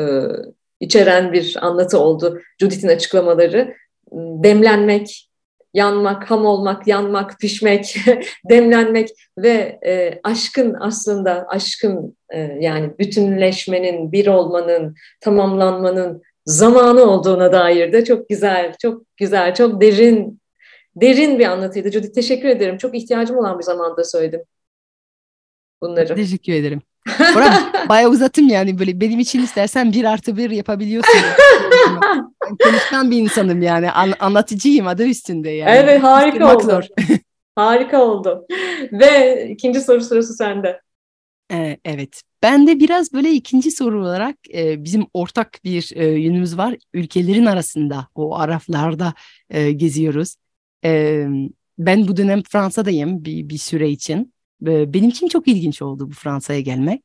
[0.80, 3.74] içeren bir anlatı oldu Judith'in açıklamaları
[4.12, 5.30] demlenmek,
[5.74, 7.96] yanmak, ham olmak, yanmak, pişmek,
[8.50, 17.92] demlenmek ve e, aşkın aslında aşkın e, yani bütünleşmenin, bir olmanın, tamamlanmanın zamanı olduğuna dair
[17.92, 20.40] de çok güzel, çok güzel, çok derin
[20.96, 21.90] derin bir anlatıydı.
[21.90, 22.78] Judith teşekkür ederim.
[22.78, 24.42] Çok ihtiyacım olan bir zamanda söyledim
[25.82, 26.14] bunları.
[26.14, 26.82] Teşekkür ederim.
[27.34, 31.14] Bora bayağı uzatım yani böyle benim için istersen bir artı bir yapabiliyorsun.
[32.42, 35.70] ben konuşkan bir insanım yani An anlatıcıyım adı üstünde yani.
[35.70, 36.62] Evet harika oldu.
[36.62, 36.82] Zor.
[37.56, 38.46] harika oldu.
[38.92, 40.80] Ve ikinci soru sırası sende.
[41.52, 42.22] Ee, evet.
[42.42, 46.76] Ben de biraz böyle ikinci soru olarak e, bizim ortak bir e, yönümüz var.
[46.94, 49.14] Ülkelerin arasında o araflarda
[49.50, 50.36] e, geziyoruz.
[50.84, 51.24] E,
[51.78, 54.32] ben bu dönem Fransa'dayım bir, bir süre için.
[54.62, 57.02] Benim için çok ilginç oldu bu Fransa'ya gelmek.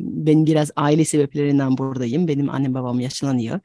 [0.00, 2.28] Ben biraz aile sebeplerinden buradayım.
[2.28, 3.60] Benim annem babam yaşlanıyor.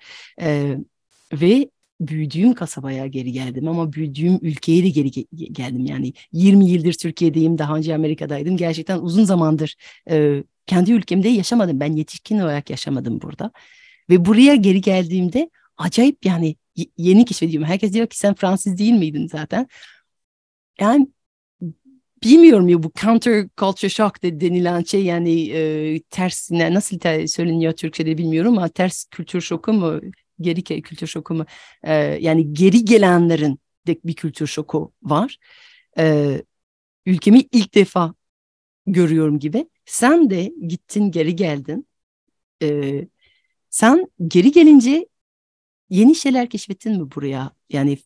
[1.33, 1.69] Ve
[2.01, 5.11] büyüdüğüm kasabaya geri geldim ama büyüdüğüm ülkeye de geri
[5.53, 5.85] geldim.
[5.85, 8.57] Yani 20 yıldır Türkiye'deyim, daha önce Amerika'daydım.
[8.57, 9.75] Gerçekten uzun zamandır
[10.67, 11.79] kendi ülkemde yaşamadım.
[11.79, 13.51] Ben yetişkin olarak yaşamadım burada.
[14.09, 16.55] Ve buraya geri geldiğimde acayip yani
[16.97, 17.69] yeni keşfediyorum.
[17.69, 19.67] Herkes diyor ki sen Fransız değil miydin zaten?
[20.79, 21.07] Yani
[22.23, 27.27] bilmiyorum ya bu counter culture shock de denilen şey yani e, ters ne, nasıl te,
[27.27, 30.01] söyleniyor Türkçe'de bilmiyorum ama ters kültür şoku mu
[30.41, 31.45] geri kültür şoku mu
[31.83, 35.37] e, yani geri gelenlerin de bir kültür şoku var.
[35.97, 36.37] E,
[37.05, 38.13] ülkemi ilk defa
[38.87, 39.69] görüyorum gibi.
[39.85, 41.87] Sen de gittin geri geldin.
[42.63, 42.99] E,
[43.69, 45.07] sen geri gelince
[45.89, 47.51] yeni şeyler keşfettin mi buraya?
[47.69, 47.97] Yani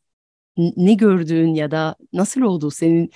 [0.57, 3.11] ne gördüğün ya da nasıl oldu senin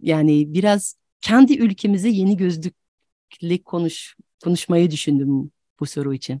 [0.00, 6.40] yani biraz kendi ülkemize yeni gözlükle konuş konuşmayı düşündüm bu soru için.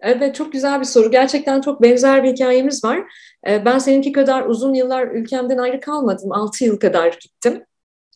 [0.00, 1.10] Evet çok güzel bir soru.
[1.10, 3.12] Gerçekten çok benzer bir hikayemiz var.
[3.48, 6.32] Ee, ben seninki kadar uzun yıllar ülkemden ayrı kalmadım.
[6.32, 7.64] 6 yıl kadar gittim.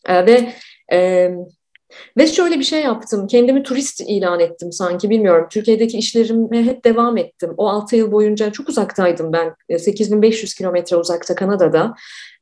[0.05, 0.53] Ee, ve
[0.91, 1.29] e,
[2.17, 3.27] ve şöyle bir şey yaptım.
[3.27, 5.47] Kendimi turist ilan ettim sanki bilmiyorum.
[5.51, 7.53] Türkiye'deki işlerime hep devam ettim.
[7.57, 9.77] O 6 yıl boyunca çok uzaktaydım ben.
[9.77, 11.93] 8500 kilometre uzakta Kanada'da.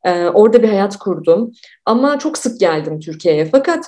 [0.05, 1.51] Ee, orada bir hayat kurdum.
[1.85, 3.45] Ama çok sık geldim Türkiye'ye.
[3.45, 3.85] Fakat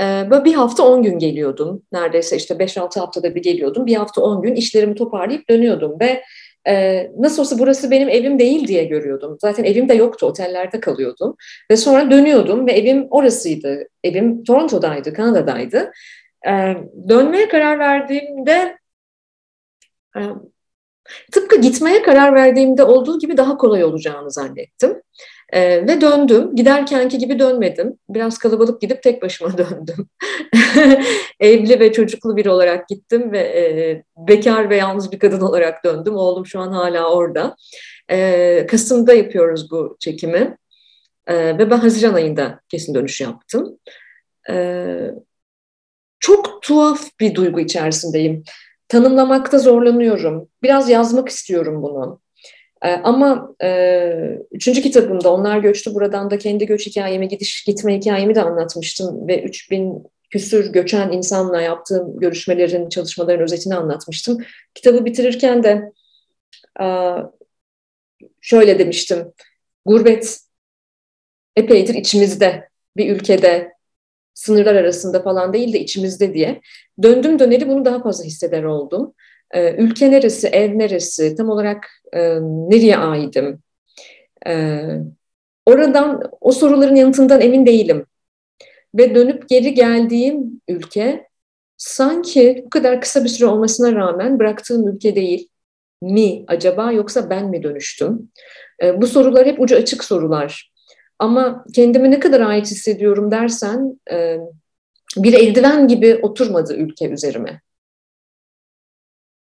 [0.00, 1.82] e, böyle bir hafta 10 gün geliyordum.
[1.92, 3.86] Neredeyse işte 5-6 haftada bir geliyordum.
[3.86, 6.00] Bir hafta 10 gün işlerimi toparlayıp dönüyordum.
[6.00, 6.22] Ve
[6.68, 9.38] e, nasıl olsa burası benim evim değil diye görüyordum.
[9.40, 11.36] Zaten evim de yoktu, otellerde kalıyordum.
[11.70, 13.88] Ve sonra dönüyordum ve evim orasıydı.
[14.04, 15.92] Evim Toronto'daydı, Kanada'daydı.
[16.46, 16.50] E,
[17.08, 18.78] dönmeye karar verdiğimde
[20.16, 20.20] e,
[21.32, 25.02] tıpkı gitmeye karar verdiğimde olduğu gibi daha kolay olacağını zannettim.
[25.52, 26.56] E, ve döndüm.
[26.56, 27.98] Giderkenki gibi dönmedim.
[28.08, 30.08] Biraz kalabalık gidip tek başıma döndüm.
[31.40, 36.16] Evli ve çocuklu biri olarak gittim ve e, bekar ve yalnız bir kadın olarak döndüm.
[36.16, 37.56] Oğlum şu an hala orada.
[38.10, 40.56] E, Kasım'da yapıyoruz bu çekimi.
[41.26, 43.78] E, ve ben Haziran ayında kesin dönüş yaptım.
[44.50, 44.86] E,
[46.20, 48.44] çok tuhaf bir duygu içerisindeyim.
[48.88, 50.48] tanımlamakta zorlanıyorum.
[50.62, 52.20] Biraz yazmak istiyorum bunu.
[52.84, 58.34] E, ama e, üçüncü kitabımda Onlar Göçtü Buradan da kendi göç hikayemi, gidiş gitme hikayemi
[58.34, 64.38] de anlatmıştım ve 3000 küsür göçen insanla yaptığım görüşmelerin, çalışmaların özetini anlatmıştım.
[64.74, 65.92] Kitabı bitirirken de
[66.80, 66.86] e,
[68.40, 69.32] şöyle demiştim.
[69.86, 70.40] Gurbet
[71.56, 73.72] epeydir içimizde, bir ülkede,
[74.34, 76.60] sınırlar arasında falan değil de içimizde diye.
[77.02, 79.14] Döndüm döneli bunu daha fazla hisseder oldum.
[79.54, 83.62] Ee, ülke neresi, ev neresi, tam olarak e, nereye aidim?
[84.46, 84.82] Ee,
[85.66, 88.06] oradan, o soruların yanıtından emin değilim.
[88.94, 91.26] Ve dönüp geri geldiğim ülke
[91.76, 95.48] sanki bu kadar kısa bir süre olmasına rağmen bıraktığım ülke değil
[96.02, 98.30] mi acaba yoksa ben mi dönüştüm?
[98.82, 100.72] Ee, bu sorular hep ucu açık sorular.
[101.18, 104.38] Ama kendimi ne kadar ait hissediyorum dersen e,
[105.16, 107.60] bir eldiven gibi oturmadı ülke üzerime.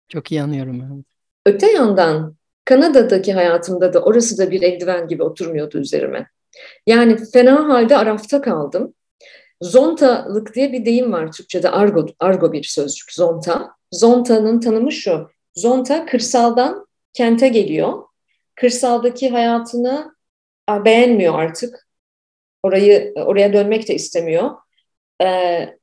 [0.10, 1.06] Çok iyi anlıyorum.
[1.46, 2.36] Öte yandan
[2.66, 6.28] Kanada'daki hayatımda da orası da bir eldiven gibi oturmuyordu üzerime.
[6.88, 8.94] Yani fena halde arafta kaldım.
[9.62, 13.72] Zontalık diye bir deyim var Türkçe'de argo, argo bir sözcük zonta.
[13.92, 15.30] Zonta'nın tanımı şu.
[15.56, 18.04] Zonta kırsaldan kente geliyor.
[18.56, 20.16] Kırsaldaki hayatını
[20.70, 21.88] beğenmiyor artık.
[22.64, 24.52] Orayı oraya dönmek de istemiyor.
[25.22, 25.78] Ee,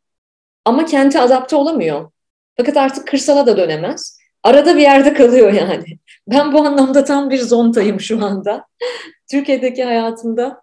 [0.64, 2.10] ama kente adapte olamıyor.
[2.56, 4.18] Fakat artık kırsala da dönemez.
[4.42, 5.98] Arada bir yerde kalıyor yani.
[6.28, 8.66] Ben bu anlamda tam bir zontayım şu anda.
[9.30, 10.62] Türkiye'deki hayatımda.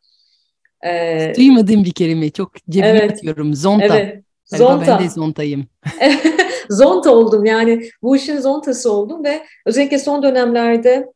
[0.85, 1.33] E...
[1.37, 2.29] Duymadığım bir kelime.
[2.29, 3.53] Çok cebime evet, atıyorum.
[3.53, 3.85] Zonta.
[3.85, 4.23] Evet.
[4.45, 4.97] Zonta.
[4.99, 5.67] ben de zontayım.
[6.69, 11.07] zonta oldum yani bu işin zontası oldum ve özellikle son dönemlerde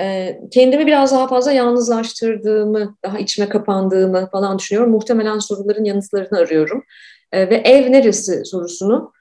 [0.00, 4.92] e, kendimi biraz daha fazla yalnızlaştırdığımı, daha içime kapandığımı falan düşünüyorum.
[4.92, 6.84] Muhtemelen soruların yanıtlarını arıyorum.
[7.32, 9.12] E, ve ev neresi sorusunu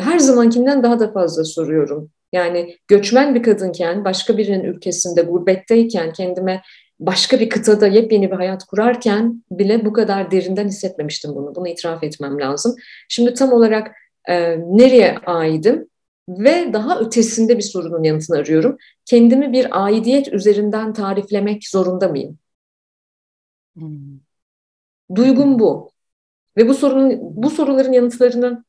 [0.00, 2.10] her zamankinden daha da fazla soruyorum.
[2.32, 6.62] Yani göçmen bir kadınken, başka birinin ülkesinde, gurbetteyken, kendime
[7.00, 11.54] başka bir kıtada yepyeni bir hayat kurarken bile bu kadar derinden hissetmemiştim bunu.
[11.54, 12.76] Bunu itiraf etmem lazım.
[13.08, 13.96] Şimdi tam olarak
[14.28, 15.88] e, nereye aidim
[16.28, 18.76] ve daha ötesinde bir sorunun yanıtını arıyorum.
[19.04, 22.38] Kendimi bir aidiyet üzerinden tariflemek zorunda mıyım?
[23.76, 24.20] Hmm.
[25.14, 25.92] Duygum bu.
[26.56, 28.64] Ve bu sorunun bu soruların yanıtlarını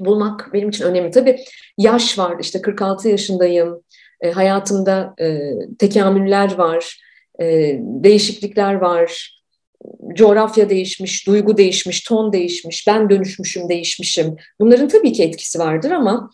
[0.00, 1.10] bulmak benim için önemli.
[1.10, 1.40] Tabii
[1.78, 2.36] yaş var.
[2.40, 3.82] İşte 46 yaşındayım.
[4.20, 5.40] E, hayatımda e,
[5.78, 7.00] tekamüller var.
[7.40, 9.36] E, değişiklikler var.
[10.14, 14.36] Coğrafya değişmiş, duygu değişmiş, ton değişmiş, ben dönüşmüşüm, değişmişim.
[14.60, 16.30] Bunların tabii ki etkisi vardır ama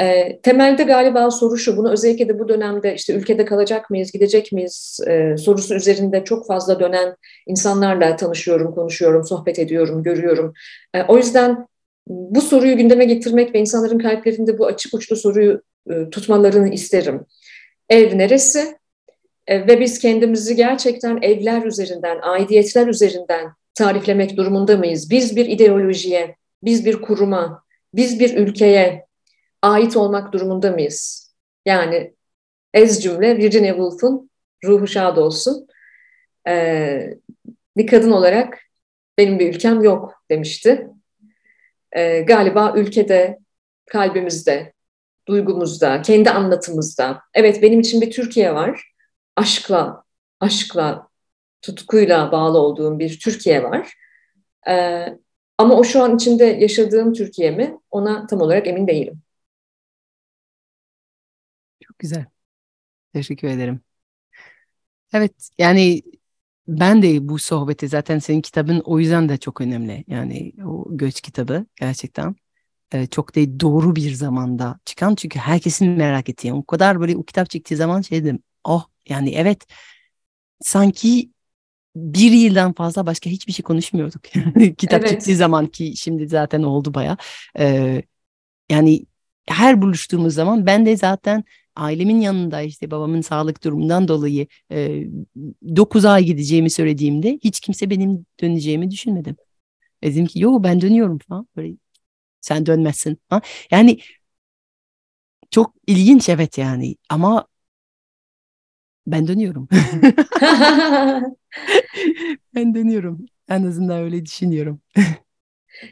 [0.00, 4.52] e, temelde galiba soru şu, bunu özellikle de bu dönemde işte ülkede kalacak mıyız, gidecek
[4.52, 10.52] miyiz e, sorusu üzerinde çok fazla dönen insanlarla tanışıyorum, konuşuyorum, sohbet ediyorum, görüyorum.
[10.94, 11.66] E, o yüzden
[12.06, 17.26] bu soruyu gündeme getirmek ve insanların kalplerinde bu açık uçlu soruyu e, tutmalarını isterim.
[17.88, 18.78] Ev neresi?
[19.46, 25.10] E, ve biz kendimizi gerçekten evler üzerinden, aidiyetler üzerinden tariflemek durumunda mıyız?
[25.10, 27.62] Biz bir ideolojiye, biz bir kuruma,
[27.94, 29.06] biz bir ülkeye
[29.62, 31.32] ait olmak durumunda mıyız?
[31.66, 32.14] Yani
[32.74, 34.30] ez cümle Virginia Woolf'un
[34.64, 35.66] ruhu şad olsun.
[36.48, 37.14] Ee,
[37.76, 38.58] bir kadın olarak
[39.18, 40.88] benim bir ülkem yok demişti
[41.94, 43.38] e, galiba ülkede,
[43.86, 44.72] kalbimizde,
[45.28, 47.22] duygumuzda, kendi anlatımızda.
[47.34, 48.92] Evet benim için bir Türkiye var.
[49.36, 50.04] Aşkla,
[50.40, 51.08] aşkla,
[51.62, 53.94] tutkuyla bağlı olduğum bir Türkiye var.
[54.68, 55.06] E,
[55.58, 57.78] ama o şu an içinde yaşadığım Türkiye mi?
[57.90, 59.22] Ona tam olarak emin değilim.
[61.80, 62.24] Çok güzel.
[63.12, 63.80] Teşekkür ederim.
[65.12, 66.02] Evet yani
[66.68, 70.04] ben de bu sohbeti zaten senin kitabın o yüzden de çok önemli.
[70.08, 72.36] Yani o göç kitabı gerçekten
[72.92, 76.52] e, çok da doğru bir zamanda çıkan çünkü herkesin merak ettiği.
[76.52, 78.38] O kadar böyle o kitap çıktığı zaman şey dedim.
[78.64, 79.66] Oh yani evet
[80.60, 81.30] sanki
[81.96, 84.22] bir yıldan fazla başka hiçbir şey konuşmuyorduk.
[84.78, 85.10] kitap evet.
[85.10, 87.16] çıktığı zaman ki şimdi zaten oldu baya.
[87.58, 88.02] Ee,
[88.70, 89.06] yani
[89.48, 91.44] her buluştuğumuz zaman ben de zaten
[91.76, 95.04] ailemin yanında işte babamın sağlık durumundan dolayı e,
[95.76, 99.36] 9 ay gideceğimi söylediğimde hiç kimse benim döneceğimi düşünmedim.
[100.04, 101.48] Dedim ki yo ben dönüyorum falan.
[101.56, 101.74] Böyle
[102.40, 103.18] sen dönmezsin.
[103.30, 103.40] Ha?
[103.70, 103.98] Yani
[105.50, 107.46] çok ilginç evet yani ama
[109.06, 109.68] ben dönüyorum.
[112.54, 113.26] ben dönüyorum.
[113.48, 114.80] En azından öyle düşünüyorum.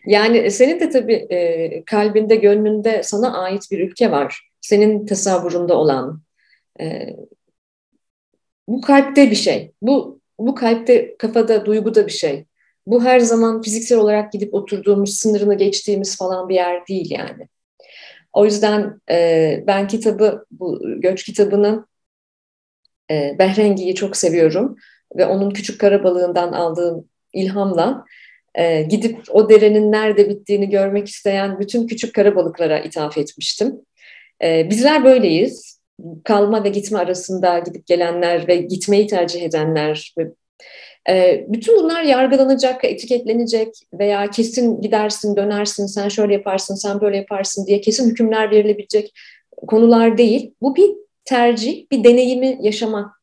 [0.07, 6.22] yani senin de tabii e, kalbinde, gönlünde sana ait bir ülke var senin tasavvurunda olan
[6.80, 7.16] e,
[8.68, 9.72] bu kalpte bir şey.
[9.82, 12.44] Bu bu kalpte, kafada, duyguda bir şey.
[12.86, 17.48] Bu her zaman fiziksel olarak gidip oturduğumuz, sınırını geçtiğimiz falan bir yer değil yani.
[18.32, 21.86] O yüzden e, ben kitabı, bu göç kitabını
[23.10, 24.76] e, Behrengi'yi çok seviyorum
[25.16, 28.04] ve onun Küçük Karabalığından aldığım ilhamla
[28.54, 33.80] e, gidip o derenin nerede bittiğini görmek isteyen bütün küçük karabalıklara ithaf etmiştim.
[34.43, 35.82] E, bizler böyleyiz.
[36.24, 40.14] Kalma ve gitme arasında gidip gelenler ve gitmeyi tercih edenler
[41.09, 47.66] e, bütün bunlar yargılanacak, etiketlenecek veya kesin gidersin, dönersin, sen şöyle yaparsın, sen böyle yaparsın
[47.66, 49.12] diye kesin hükümler verilebilecek
[49.66, 50.55] konular değil.
[50.61, 50.90] Bu bir
[51.24, 53.14] tercih, bir deneyimi yaşama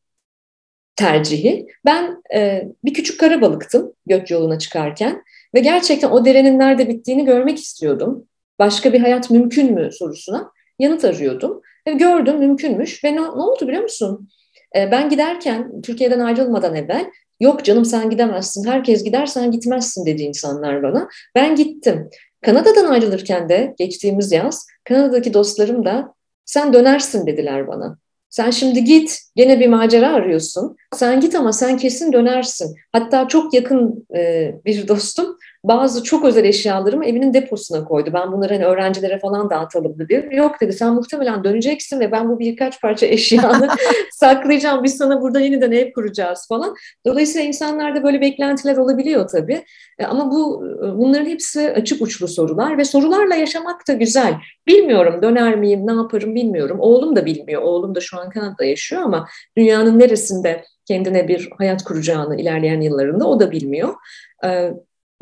[0.96, 1.66] tercihi.
[1.84, 5.22] Ben e, bir küçük karabalıktım göç yoluna çıkarken
[5.54, 8.26] ve gerçekten o derenin nerede bittiğini görmek istiyordum.
[8.58, 11.60] Başka bir hayat mümkün mü sorusuna yanıt arıyordum.
[11.86, 14.28] Ve gördüm mümkünmüş ve ne, ne oldu biliyor musun?
[14.76, 17.06] E, ben giderken Türkiye'den ayrılmadan evvel
[17.40, 21.08] yok canım sen gidemezsin, herkes gider sen gitmezsin dedi insanlar bana.
[21.34, 22.10] Ben gittim.
[22.42, 26.14] Kanada'dan ayrılırken de geçtiğimiz yaz Kanada'daki dostlarım da
[26.44, 27.98] sen dönersin dediler bana.
[28.30, 30.76] Sen şimdi git, gene bir macera arıyorsun.
[30.94, 32.76] Sen git ama sen kesin dönersin.
[32.92, 38.10] Hatta çok yakın e, bir dostum bazı çok özel eşyalarımı evinin deposuna koydu.
[38.14, 40.28] Ben bunları hani öğrencilere falan dağıtalım dedi.
[40.32, 43.68] Yok dedi sen muhtemelen döneceksin ve ben bu birkaç parça eşyanı
[44.12, 44.84] saklayacağım.
[44.84, 46.74] Biz sana burada yeniden ev kuracağız falan.
[47.06, 49.64] Dolayısıyla insanlarda böyle beklentiler olabiliyor tabii.
[49.98, 50.64] E, ama bu
[50.98, 54.34] bunların hepsi açık uçlu sorular ve sorularla yaşamak da güzel.
[54.66, 56.76] Bilmiyorum döner miyim, ne yaparım bilmiyorum.
[56.80, 57.62] Oğlum da bilmiyor.
[57.62, 63.26] Oğlum da şu an Kanada'da yaşıyor ama dünyanın neresinde kendine bir hayat kuracağını ilerleyen yıllarında
[63.26, 63.94] o da bilmiyor.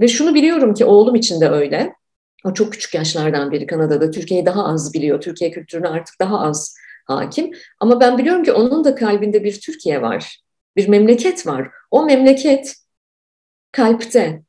[0.00, 1.94] Ve şunu biliyorum ki oğlum için de öyle.
[2.44, 4.10] O çok küçük yaşlardan beri Kanada'da.
[4.10, 5.20] Türkiye'yi daha az biliyor.
[5.20, 7.50] Türkiye kültürüne artık daha az hakim.
[7.80, 10.40] Ama ben biliyorum ki onun da kalbinde bir Türkiye var.
[10.76, 11.70] Bir memleket var.
[11.90, 12.74] O memleket
[13.72, 14.42] kalpte.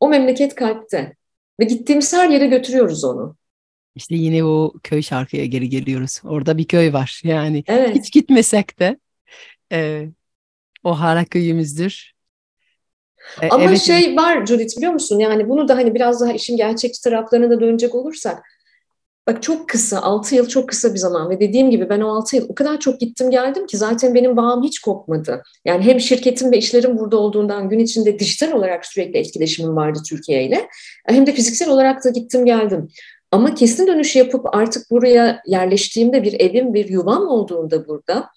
[0.00, 1.16] O memleket kalpte.
[1.60, 3.36] Ve gittiğimiz her yere götürüyoruz onu.
[3.94, 6.20] İşte yine o köy şarkıya geri geliyoruz.
[6.24, 7.20] Orada bir köy var.
[7.24, 7.96] Yani evet.
[7.96, 8.98] hiç gitmesek de
[9.72, 10.08] e,
[10.84, 12.15] o hara köyümüzdür.
[13.42, 13.80] E, Ama evet.
[13.80, 15.18] şey var Judith biliyor musun?
[15.18, 18.42] Yani bunu da hani biraz daha işin gerçekçi taraflarına da dönecek olursak
[19.28, 22.36] Bak çok kısa, 6 yıl çok kısa bir zaman ve dediğim gibi ben o 6
[22.36, 25.42] yıl o kadar çok gittim geldim ki zaten benim bağım hiç kopmadı.
[25.64, 30.44] Yani hem şirketim ve işlerim burada olduğundan gün içinde dijital olarak sürekli etkileşimim vardı Türkiye
[30.44, 30.68] ile
[31.06, 32.88] hem de fiziksel olarak da gittim geldim.
[33.30, 38.28] Ama kesin dönüş yapıp artık buraya yerleştiğimde bir evim, bir yuvam olduğunda burada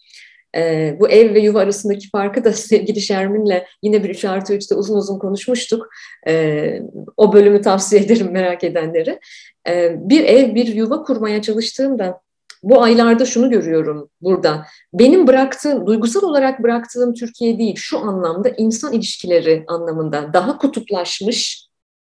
[0.56, 4.76] e, bu ev ve yuva arasındaki farkı da sevgili Şermin'le yine bir 3 artı 3'te
[4.76, 5.88] uzun uzun konuşmuştuk.
[6.28, 6.82] E,
[7.18, 9.20] o bölümü tavsiye ederim merak edenleri.
[9.68, 12.22] E, bir ev, bir yuva kurmaya çalıştığımda
[12.64, 14.66] bu aylarda şunu görüyorum burada.
[14.94, 21.70] Benim bıraktığım, duygusal olarak bıraktığım Türkiye değil, şu anlamda insan ilişkileri anlamında daha kutuplaşmış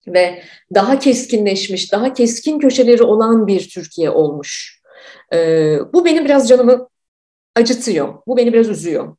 [0.07, 0.43] ve
[0.75, 4.81] daha keskinleşmiş, daha keskin köşeleri olan bir Türkiye olmuş.
[5.33, 6.89] Ee, bu benim biraz canımı
[7.57, 8.15] acıtıyor.
[8.27, 9.17] Bu beni biraz üzüyor.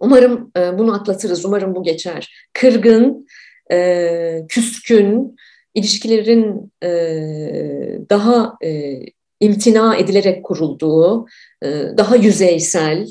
[0.00, 2.48] Umarım e, bunu atlatırız, umarım bu geçer.
[2.52, 3.26] Kırgın,
[3.72, 5.36] e, küskün,
[5.74, 6.88] ilişkilerin e,
[8.10, 9.00] daha e,
[9.40, 11.26] imtina edilerek kurulduğu,
[11.62, 11.66] e,
[11.96, 13.06] daha yüzeysel,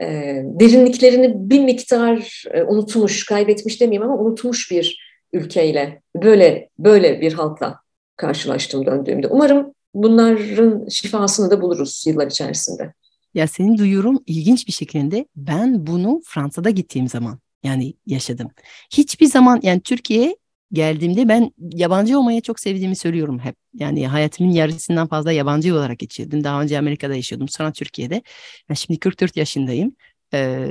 [0.00, 0.06] e,
[0.44, 7.80] derinliklerini bir miktar e, unutmuş, kaybetmiş demeyeyim ama unutmuş bir ülkeyle, böyle böyle bir halkla
[8.16, 9.26] karşılaştım döndüğümde.
[9.26, 12.92] Umarım bunların şifasını da buluruz yıllar içerisinde.
[13.34, 18.50] Ya senin duyurum ilginç bir şekilde ben bunu Fransa'da gittiğim zaman yani yaşadım.
[18.92, 20.36] Hiçbir zaman yani Türkiye'ye
[20.72, 23.56] geldiğimde ben yabancı olmayı çok sevdiğimi söylüyorum hep.
[23.74, 26.44] Yani hayatımın yarısından fazla yabancı olarak geçirdim.
[26.44, 28.22] Daha önce Amerika'da yaşıyordum, sonra Türkiye'de.
[28.68, 29.96] Ben şimdi 44 yaşındayım.
[30.34, 30.68] Ee,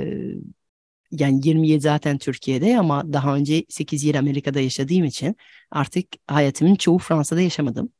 [1.10, 5.36] yani 27 zaten Türkiye'de ama daha önce 8 yıl Amerika'da yaşadığım için
[5.70, 7.92] artık hayatımın çoğu Fransa'da yaşamadım.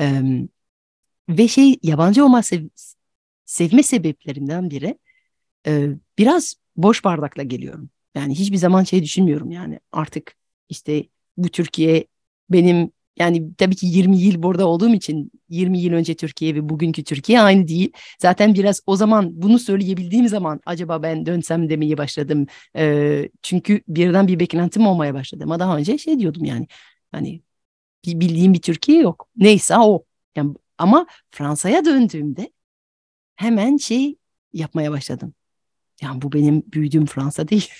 [0.00, 0.22] Ee,
[1.28, 2.68] ve şey yabancı olma sev
[3.44, 4.98] sevme sebeplerimden biri
[5.66, 5.88] e,
[6.18, 7.90] biraz boş bardakla geliyorum.
[8.14, 10.36] Yani hiçbir zaman şey düşünmüyorum yani artık
[10.68, 11.04] işte
[11.36, 12.06] bu Türkiye
[12.50, 17.04] benim yani tabii ki 20 yıl burada olduğum için 20 yıl önce Türkiye ve bugünkü
[17.04, 17.92] Türkiye aynı değil.
[18.18, 22.46] Zaten biraz o zaman bunu söyleyebildiğim zaman acaba ben dönsem demeye başladım.
[22.76, 25.44] E, çünkü birden bir beklentim olmaya başladı.
[25.44, 26.66] Ama daha önce şey diyordum yani
[27.12, 27.42] hani
[28.06, 29.28] bildiğim bir Türkiye yok.
[29.36, 30.04] Neyse o.
[30.36, 32.50] Yani, ama Fransa'ya döndüğümde
[33.36, 34.16] hemen şey
[34.52, 35.34] yapmaya başladım.
[36.02, 37.70] Yani bu benim büyüdüğüm Fransa değil.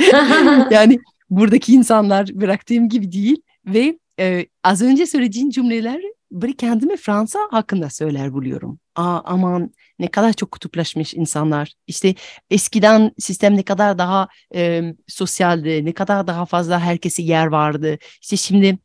[0.70, 0.98] yani
[1.30, 6.02] buradaki insanlar bıraktığım gibi değil ve e, az önce söylediğin cümleler
[6.32, 8.78] böyle kendimi Fransa hakkında söyler buluyorum.
[8.96, 11.72] Aa, aman ne kadar çok kutuplaşmış insanlar.
[11.86, 12.14] İşte
[12.50, 17.98] eskiden sistem ne kadar daha e, sosyaldi, ne kadar daha fazla herkese yer vardı.
[18.22, 18.78] İşte şimdi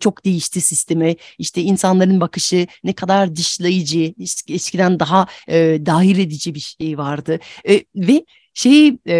[0.00, 1.16] çok değişti sistemi.
[1.38, 4.14] İşte insanların bakışı ne kadar dışlayıcı,
[4.48, 7.38] eskiden daha e, dahil edici bir şey vardı.
[7.68, 8.24] E, ve
[8.54, 9.16] şeyi e,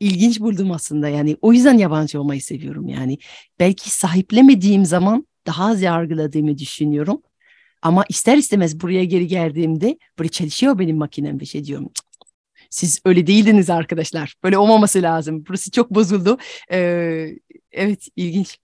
[0.00, 3.18] ilginç buldum aslında yani o yüzden yabancı olmayı seviyorum yani.
[3.60, 7.22] Belki sahiplemediğim zaman daha az yargıladığımı düşünüyorum.
[7.82, 11.90] Ama ister istemez buraya geri geldiğimde böyle çalışıyor benim makinem ve şey diyorum.
[12.70, 14.34] Siz öyle değildiniz arkadaşlar.
[14.44, 15.44] Böyle olmaması lazım.
[15.48, 16.38] Burası çok bozuldu.
[16.72, 17.28] Ee,
[17.72, 18.58] evet ilginç.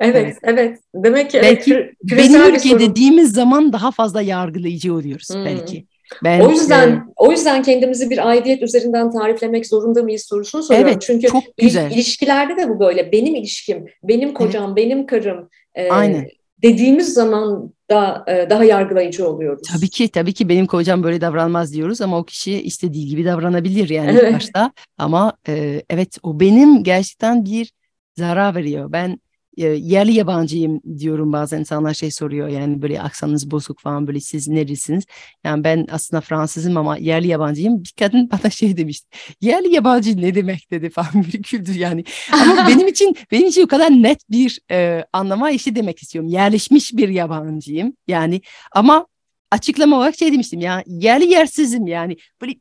[0.00, 0.38] Evet, evet.
[0.42, 0.78] evet.
[0.94, 2.80] Demek ki belki evet, benim ülke sorun.
[2.80, 5.44] dediğimiz zaman daha fazla yargılayıcı oluyoruz hmm.
[5.44, 5.86] belki.
[6.24, 10.90] Ben, o yüzden e, o yüzden kendimizi bir aidiyet üzerinden tariflemek zorunda mıyız sorusunu soruyorum.
[10.90, 11.90] Evet, Çünkü çok güzel.
[11.90, 13.12] ilişkilerde de bu böyle.
[13.12, 14.76] Benim ilişkim, benim kocam, evet.
[14.76, 15.48] benim karım.
[15.74, 16.28] E, Aynen.
[16.62, 19.68] Dediğimiz zaman da e, daha yargılayıcı oluyoruz.
[19.72, 23.88] Tabii ki tabii ki benim kocam böyle davranmaz diyoruz ama o kişi istediği gibi davranabilir
[23.88, 24.34] yani evet.
[24.34, 24.72] başta.
[24.98, 27.72] Ama e, evet o benim gerçekten bir
[28.18, 28.92] zarar veriyor.
[28.92, 29.18] Ben
[29.56, 35.04] yerli yabancıyım diyorum bazen insanlar şey soruyor yani böyle aksanınız bozuk falan böyle siz neresiniz?
[35.44, 37.84] Yani ben aslında Fransızım ama yerli yabancıyım.
[37.84, 39.18] Bir kadın bana şey demişti.
[39.40, 42.04] Yerli yabancı ne demek dedi falan bir güldü yani.
[42.32, 46.30] Ama benim için benim için o kadar net bir e, anlama işi demek istiyorum.
[46.30, 48.40] Yerleşmiş bir yabancıyım yani
[48.72, 49.06] ama
[49.50, 52.60] açıklama olarak şey demiştim ya yerli yersizim yani böyle bir,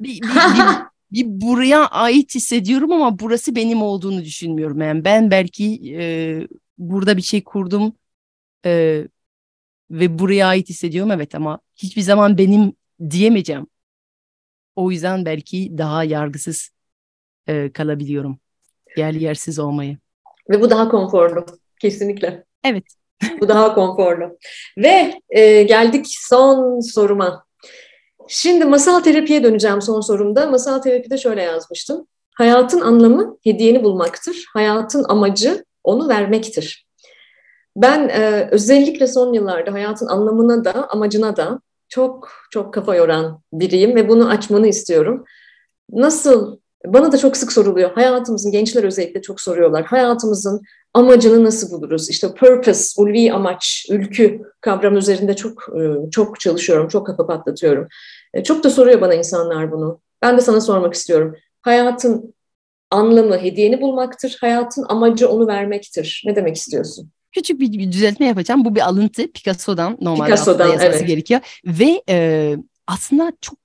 [0.00, 0.28] bir, bir
[1.12, 4.80] bir buraya ait hissediyorum ama burası benim olduğunu düşünmüyorum.
[4.80, 6.04] Yani ben belki e,
[6.78, 7.96] burada bir şey kurdum
[8.66, 9.04] e,
[9.90, 12.72] ve buraya ait hissediyorum evet ama hiçbir zaman benim
[13.10, 13.66] diyemeyeceğim.
[14.76, 16.70] O yüzden belki daha yargısız
[17.46, 18.38] e, kalabiliyorum.
[18.96, 19.98] Yerli yersiz olmayı.
[20.50, 21.46] Ve bu daha konforlu.
[21.80, 22.44] Kesinlikle.
[22.64, 22.84] Evet.
[23.40, 24.38] bu daha konforlu.
[24.78, 27.44] Ve e, geldik son soruma.
[28.28, 30.46] Şimdi masal terapiye döneceğim son sorumda.
[30.46, 32.06] Masal terapide şöyle yazmıştım.
[32.34, 34.44] Hayatın anlamı hediyeni bulmaktır.
[34.52, 36.86] Hayatın amacı onu vermektir.
[37.76, 43.96] Ben e, özellikle son yıllarda hayatın anlamına da amacına da çok çok kafa yoran biriyim
[43.96, 45.24] ve bunu açmanı istiyorum.
[45.90, 47.92] Nasıl bana da çok sık soruluyor.
[47.92, 49.84] Hayatımızın gençler özellikle çok soruyorlar.
[49.84, 50.62] Hayatımızın
[50.94, 52.10] amacını nasıl buluruz?
[52.10, 57.88] İşte purpose, ulvi amaç, ülkü kavramı üzerinde çok e, çok çalışıyorum, çok kafa patlatıyorum.
[58.34, 60.00] E, çok da soruyor bana insanlar bunu.
[60.22, 61.36] Ben de sana sormak istiyorum.
[61.62, 62.34] Hayatın
[62.90, 66.22] anlamı hediyeni bulmaktır, hayatın amacı onu vermektir.
[66.26, 67.10] Ne demek istiyorsun?
[67.32, 68.64] Küçük bir düzeltme yapacağım.
[68.64, 71.06] Bu bir alıntı Picasso'dan normalde Picasso'dan, yazması evet.
[71.06, 71.40] gerekiyor.
[71.64, 73.61] Ve e, aslında çok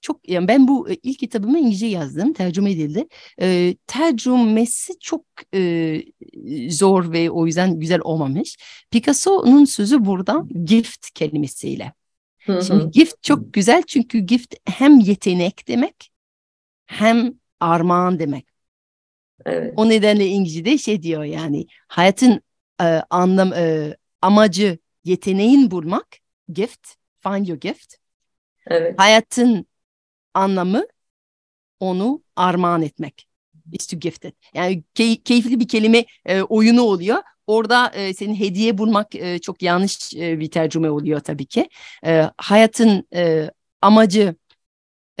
[0.00, 3.06] çok yani ben bu e, ilk kitabımı İngilizce yazdım, tercüme edildi.
[3.40, 5.24] E, tercümesi çok
[5.54, 6.02] e,
[6.68, 8.56] zor ve o yüzden güzel olmamış.
[8.90, 11.92] Picasso'nun sözü burada gift kelimesiyle.
[12.46, 16.10] Şimdi gift çok güzel çünkü gift hem yetenek demek
[16.86, 18.46] hem armağan demek.
[19.46, 19.74] Evet.
[19.76, 22.40] O nedenle İngilizce'de şey diyor yani hayatın
[22.80, 26.06] e, anlam e, amacı yeteneğin bulmak
[26.52, 26.88] gift
[27.22, 27.94] find your gift.
[28.66, 28.94] Evet.
[28.98, 29.66] Hayatın
[30.34, 30.86] anlamı
[31.80, 33.28] onu armağan etmek.
[33.72, 34.34] Is to gift it.
[34.54, 37.18] Yani key, keyifli bir kelime e, oyunu oluyor.
[37.46, 41.68] Orada e, senin hediye bulmak e, çok yanlış e, bir tercüme oluyor tabii ki.
[42.06, 43.50] E, hayatın e,
[43.82, 44.34] amacı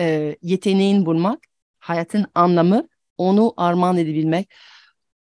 [0.00, 1.40] e, yeteneğin bulmak,
[1.78, 2.88] hayatın anlamı
[3.18, 4.50] onu armağan edebilmek.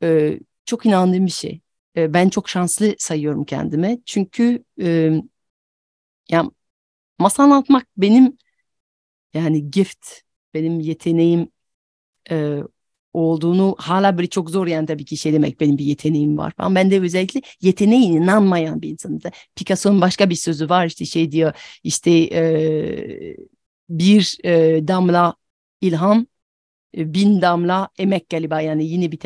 [0.03, 1.61] E, çok inandığım bir şey.
[1.97, 3.97] E, ben çok şanslı sayıyorum kendime.
[4.05, 5.11] Çünkü e,
[6.30, 6.43] ya
[7.19, 8.38] masal anlatmak benim
[9.38, 10.08] yani gift
[10.54, 11.52] benim yeteneğim
[12.32, 12.60] e,
[13.14, 16.76] olduğunu hala böyle çok zor yani tabii ki şey demek benim bir yeteneğim var falan.
[16.76, 19.20] Ben de özellikle yeteneğine inanmayan bir insanım.
[19.56, 23.38] Picasso'nun başka bir sözü var işte şey diyor işte e,
[23.90, 25.36] bir e, damla
[25.82, 26.28] ilham
[26.98, 29.20] bin damla emek galiba yani yine bir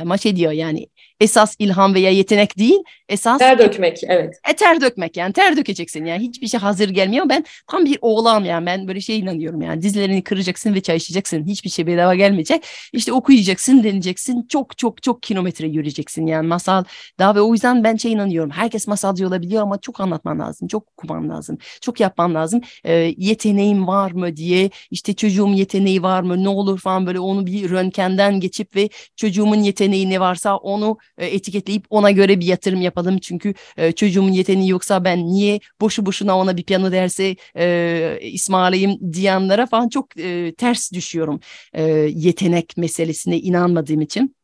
[0.00, 0.88] ama şey diyor yani
[1.20, 2.78] esas ilham veya yetenek değil
[3.08, 4.34] esas ter dökmek evet.
[4.50, 7.28] E, ter dökmek yani ter dökeceksin yani hiçbir şey hazır gelmiyor.
[7.28, 11.46] Ben tam bir oğlan yani ben böyle şey inanıyorum yani dizlerini kıracaksın ve çay içeceksin
[11.46, 12.66] hiçbir şey bedava gelmeyecek.
[12.92, 16.84] İşte okuyacaksın deneyeceksin çok çok çok kilometre yürüyeceksin yani masal
[17.18, 20.82] daha ve o yüzden ben şey inanıyorum herkes masalcı olabiliyor ama çok anlatman lazım çok
[20.92, 22.60] okuman lazım çok yapman lazım.
[22.84, 27.46] E, yeteneğim var mı diye işte çocuğum yeteneği var mı ne olur falan böyle onu
[27.46, 32.80] bir röntgenden geçip ve çocuğumun yeteneği ne varsa onu e, etiketleyip ona göre bir yatırım
[32.80, 33.18] yapalım.
[33.18, 39.12] Çünkü e, çocuğumun yeteneği yoksa ben niye boşu boşuna ona bir piyano dersi e, ısmarlayayım
[39.12, 41.40] diyenlere falan çok e, ters düşüyorum
[41.72, 41.82] e,
[42.14, 44.36] yetenek meselesine inanmadığım için.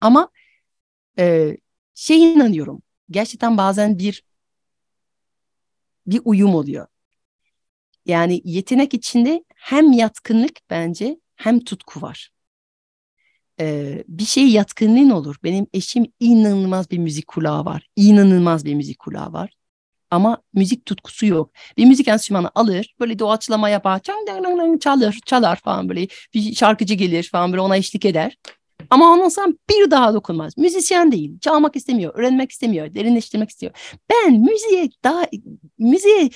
[0.00, 0.28] Ama
[1.18, 1.56] e,
[1.94, 2.82] şey inanıyorum.
[3.10, 4.22] Gerçekten bazen bir
[6.06, 6.86] bir uyum oluyor.
[8.06, 12.30] Yani yetenek içinde hem yatkınlık bence hem tutku var.
[13.60, 15.36] e, bir şey yatkınlığın olur.
[15.44, 17.88] Benim eşim inanılmaz bir müzik kulağı var.
[17.96, 19.50] İnanılmaz bir müzik kulağı var.
[20.10, 21.50] Ama müzik tutkusu yok.
[21.76, 24.00] Bir müzik enstrümanı alır, böyle doğaçlama yapar,
[24.80, 26.08] çalır, çalar falan böyle.
[26.34, 28.36] Bir şarkıcı gelir falan böyle ona eşlik eder.
[28.90, 30.58] Ama ondan sonra bir daha dokunmaz.
[30.58, 33.72] Müzisyen değil, çalmak istemiyor, öğrenmek istemiyor, derinleştirmek istiyor.
[34.10, 35.26] Ben müziğe daha
[35.78, 36.30] müziğe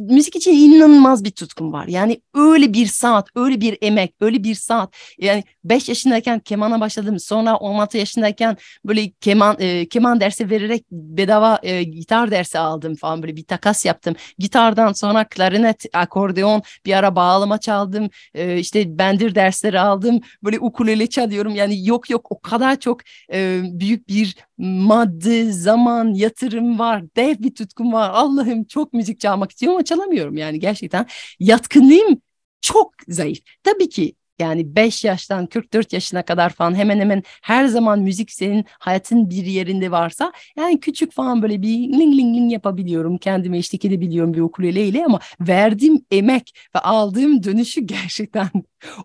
[0.00, 1.86] müzik için inanılmaz bir tutkum var.
[1.86, 4.94] Yani öyle bir saat, öyle bir emek, öyle bir saat.
[5.18, 7.18] Yani 5 yaşındayken kemana başladım.
[7.18, 13.22] Sonra 16 yaşındayken böyle keman e, keman dersi vererek bedava e, gitar dersi aldım falan
[13.22, 14.14] böyle bir takas yaptım.
[14.38, 18.10] Gitardan sonra klarinet, akordeon, bir ara bağlama çaldım.
[18.34, 20.20] E, işte bendir dersleri aldım.
[20.44, 21.54] Böyle ukulele çalıyorum.
[21.54, 23.00] Yani yok yok o kadar çok
[23.32, 27.02] e, büyük bir maddi, zaman, yatırım var.
[27.16, 28.10] Dev bir tutkum var.
[28.12, 31.06] Allah'ım çok müzik çalmak istiyorum ama çalamıyorum yani gerçekten.
[31.40, 32.22] Yatkınlığım
[32.60, 33.38] çok zayıf.
[33.62, 38.64] Tabii ki yani 5 yaştan 44 yaşına kadar falan hemen hemen her zaman müzik senin
[38.78, 43.18] hayatın bir yerinde varsa yani küçük falan böyle bir ling ling ling yapabiliyorum.
[43.18, 48.48] Kendime eşlik edebiliyorum bir ukuleleyle ama verdiğim emek ve aldığım dönüşü gerçekten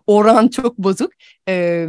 [0.06, 1.12] oran çok bozuk.
[1.48, 1.86] Ee,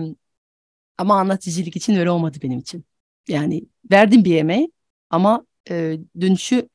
[0.98, 2.86] ama anlatıcılık için öyle olmadı benim için.
[3.28, 4.72] Yani verdim bir emeği
[5.10, 6.70] ama e, dönüşü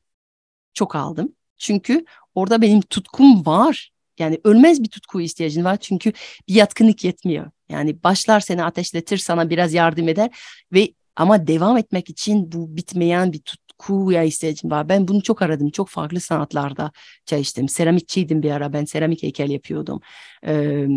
[0.73, 1.35] çok aldım.
[1.57, 2.05] Çünkü
[2.35, 3.91] orada benim tutkum var.
[4.19, 6.13] Yani ölmez bir tutku ihtiyacın var çünkü
[6.47, 7.51] bir yatkınlık yetmiyor.
[7.69, 10.29] Yani başlar seni ateşletir, sana biraz yardım eder
[10.73, 14.89] ve ama devam etmek için bu bitmeyen bir tutkuya ihtiyacım var.
[14.89, 15.69] Ben bunu çok aradım.
[15.69, 16.91] Çok farklı sanatlarda
[17.25, 17.69] çalıştım.
[17.69, 18.73] Seramikçiydim bir ara.
[18.73, 20.01] Ben seramik heykel yapıyordum.
[20.47, 20.87] Ee,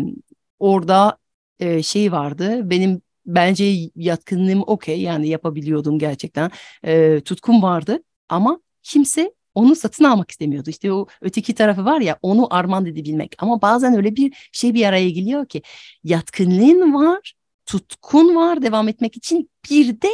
[0.59, 1.17] orada
[1.59, 2.69] e, şey vardı.
[2.69, 6.51] Benim bence yatkınlığım okey yani yapabiliyordum gerçekten.
[6.85, 10.69] E, tutkum vardı ama kimse onu satın almak istemiyordu.
[10.69, 13.35] İşte o öteki tarafı var ya onu armağan edebilmek.
[13.37, 15.61] Ama bazen öyle bir şey bir araya geliyor ki
[16.03, 17.33] yatkınlığın var,
[17.65, 20.09] tutkun var devam etmek için bir de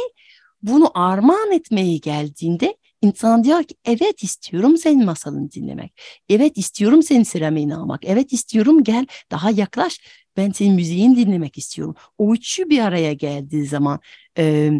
[0.62, 6.00] bunu armağan etmeye geldiğinde insan diyor ki evet istiyorum senin masalını dinlemek.
[6.28, 8.04] Evet istiyorum senin seramiğini almak.
[8.04, 10.00] Evet istiyorum gel daha yaklaş
[10.36, 11.94] ben senin müziğini dinlemek istiyorum.
[12.18, 14.00] O üçü bir araya geldiği zaman
[14.38, 14.72] e,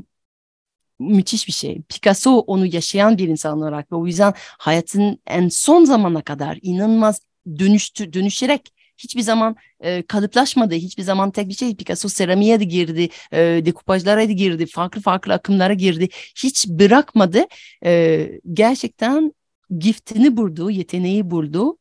[0.99, 1.83] müthiş bir şey.
[1.83, 7.21] Picasso onu yaşayan bir insan olarak ve o yüzden hayatın en son zamana kadar inanılmaz
[7.59, 10.75] dönüştü, dönüşerek hiçbir zaman e, kalıplaşmadı.
[10.75, 11.77] Hiçbir zaman tek bir şey.
[11.77, 16.09] Picasso seramiğe de girdi, e, dekupajlara da girdi, farklı farklı akımlara girdi.
[16.37, 17.45] Hiç bırakmadı.
[17.85, 19.33] E, gerçekten
[19.79, 21.79] giftini buldu, yeteneği buldu,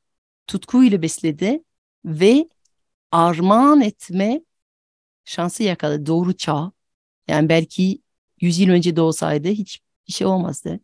[0.48, 1.64] tutkuyla besledi
[2.06, 2.48] ve
[3.12, 4.42] armağan etme
[5.26, 6.06] şansı yakaladı.
[6.06, 6.72] Doğru çağ.
[7.28, 8.03] Yani belki
[8.44, 10.80] 100 yıl önce de olsaydı hiç bir şey olmazdı.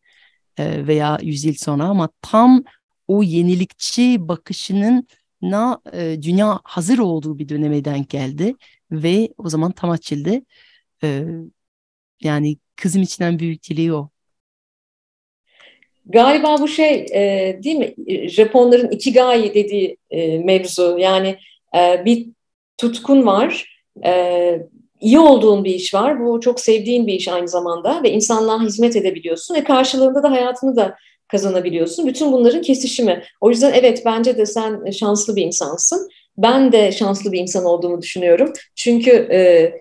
[0.60, 2.64] Ee, veya 100 yıl sonra ama tam
[3.08, 5.08] o yenilikçi bakışının
[5.42, 8.56] na e, dünya hazır olduğu bir döneme denk geldi
[8.92, 10.42] ve o zaman tam açıldı.
[11.04, 11.24] Ee,
[12.22, 14.10] yani kızım içinden büyük dileği o.
[16.06, 17.96] Galiba bu şey e, değil mi?
[18.30, 20.98] Japonların ikigai dediği e, mevzu.
[21.00, 21.38] Yani
[21.76, 22.28] e, bir
[22.78, 24.62] tutkun var, e,
[25.00, 26.26] iyi olduğun bir iş var.
[26.26, 30.76] Bu çok sevdiğin bir iş aynı zamanda ve insanlığa hizmet edebiliyorsun ve karşılığında da hayatını
[30.76, 30.96] da
[31.28, 32.08] kazanabiliyorsun.
[32.08, 33.24] Bütün bunların kesişimi.
[33.42, 36.10] O yüzden evet bence de sen şanslı bir insansın.
[36.38, 38.54] Ben de şanslı bir insan olduğumu düşünüyorum.
[38.76, 39.72] Çünkü e,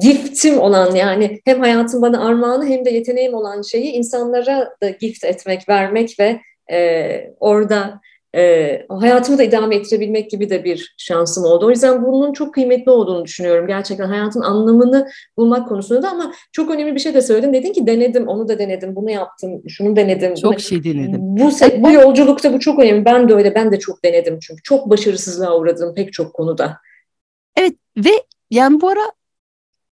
[0.00, 5.24] giftim olan yani hem hayatım bana armağanı hem de yeteneğim olan şeyi insanlara da gift
[5.24, 6.40] etmek, vermek ve
[6.72, 8.00] e, orada
[8.34, 11.66] e, hayatımı da idame ettirebilmek gibi de bir şansım oldu.
[11.66, 13.66] O yüzden bunun çok kıymetli olduğunu düşünüyorum.
[13.66, 17.52] Gerçekten hayatın anlamını bulmak konusunda da ama çok önemli bir şey de söyledin.
[17.52, 20.34] Dedin ki denedim, onu da denedim, bunu yaptım, şunu denedim.
[20.34, 21.18] Çok şey denedim.
[21.20, 23.04] Bu, bu yolculukta bu çok önemli.
[23.04, 24.62] Ben de öyle, ben de çok denedim çünkü.
[24.62, 26.76] Çok başarısızlığa uğradım pek çok konuda.
[27.56, 28.10] Evet ve
[28.50, 29.12] yani bu ara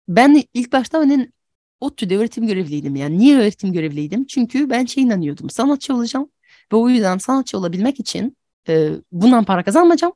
[0.09, 1.31] ben ilk başta hani
[1.81, 2.97] ODTÜ'de öğretim görevliydim.
[2.97, 4.25] Yani niye öğretim görevliydim?
[4.27, 5.51] Çünkü ben şey inanıyordum.
[5.51, 6.29] Sanatçı olacağım
[6.73, 8.37] ve o yüzden sanatçı olabilmek için
[8.69, 10.13] e, bundan para kazanmayacağım.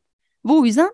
[0.47, 0.91] Ve o yüzden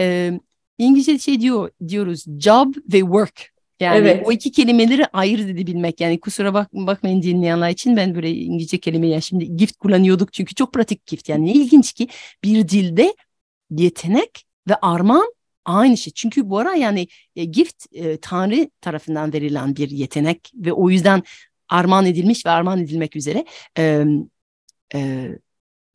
[0.00, 0.40] e,
[0.78, 3.54] İngilizce şey diyor diyoruz job ve work.
[3.80, 4.26] Yani evet.
[4.26, 6.00] o iki kelimeleri ayırt edebilmek.
[6.00, 10.54] Yani kusura bak, bakmayın dinleyenler için ben böyle İngilizce kelimeyi yani şimdi gift kullanıyorduk çünkü
[10.54, 11.28] çok pratik gift.
[11.28, 12.08] Yani ne ilginç ki
[12.44, 13.14] bir dilde
[13.70, 16.12] yetenek ve armağan aynı şey.
[16.12, 21.22] Çünkü bu ara yani e, gift e, Tanrı tarafından verilen bir yetenek ve o yüzden
[21.68, 23.44] armağan edilmiş ve armağan edilmek üzere.
[23.78, 24.04] E,
[24.94, 25.28] e,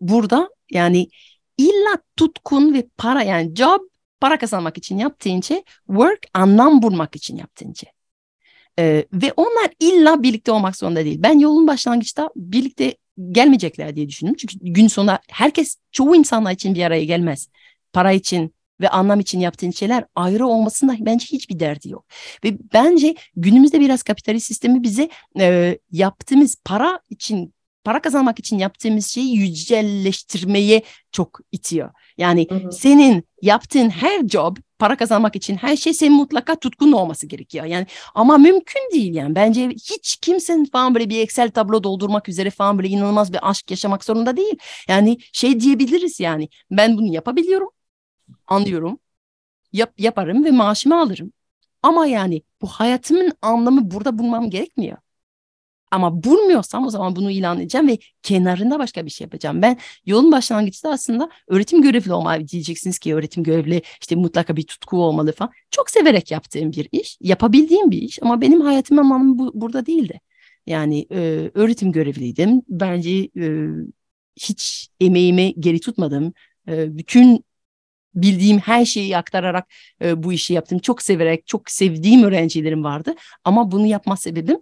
[0.01, 1.09] burada yani
[1.57, 3.79] illa tutkun ve para yani job
[4.19, 7.89] para kazanmak için yaptığın şey work anlam bulmak için yaptığın şey.
[8.79, 11.17] Ee, ve onlar illa birlikte olmak zorunda değil.
[11.23, 12.97] Ben yolun başlangıçta birlikte
[13.31, 14.35] gelmeyecekler diye düşündüm.
[14.37, 17.49] Çünkü gün sonunda herkes çoğu insanlar için bir araya gelmez.
[17.93, 22.05] Para için ve anlam için yaptığın şeyler ayrı olmasında bence hiçbir derdi yok.
[22.43, 25.09] Ve bence günümüzde biraz kapitalist sistemi bize
[25.39, 27.53] e, yaptığımız para için
[27.83, 30.81] para kazanmak için yaptığımız şeyi yücelleştirmeye
[31.11, 31.89] çok itiyor.
[32.17, 32.71] Yani hı hı.
[32.71, 37.65] senin yaptığın her job para kazanmak için her şey senin mutlaka tutkun olması gerekiyor.
[37.65, 39.35] Yani ama mümkün değil yani.
[39.35, 43.71] Bence hiç kimsenin falan böyle bir Excel tablo doldurmak üzere falan böyle inanılmaz bir aşk
[43.71, 44.57] yaşamak zorunda değil.
[44.87, 47.69] Yani şey diyebiliriz yani ben bunu yapabiliyorum,
[48.47, 48.99] anlıyorum,
[49.73, 51.33] yap, yaparım ve maaşımı alırım.
[51.83, 54.97] Ama yani bu hayatımın anlamı burada bulmam gerekmiyor.
[55.91, 59.61] Ama bulmuyorsam o zaman bunu ilan edeceğim ve kenarında başka bir şey yapacağım.
[59.61, 65.03] Ben yolun başlangıçta aslında öğretim görevli olmalı diyeceksiniz ki öğretim görevli işte mutlaka bir tutku
[65.03, 65.51] olmalı falan.
[65.71, 70.19] Çok severek yaptığım bir iş, yapabildiğim bir iş ama benim hayatımın anlamı bu, burada değildi.
[70.67, 72.61] Yani e, öğretim görevliydim.
[72.69, 73.67] Bence e,
[74.35, 76.33] hiç emeğimi geri tutmadım.
[76.67, 77.45] E, bütün
[78.15, 79.67] bildiğim her şeyi aktararak
[80.01, 80.79] e, bu işi yaptım.
[80.79, 83.15] Çok severek, çok sevdiğim öğrencilerim vardı.
[83.43, 84.57] Ama bunu yapma sebebim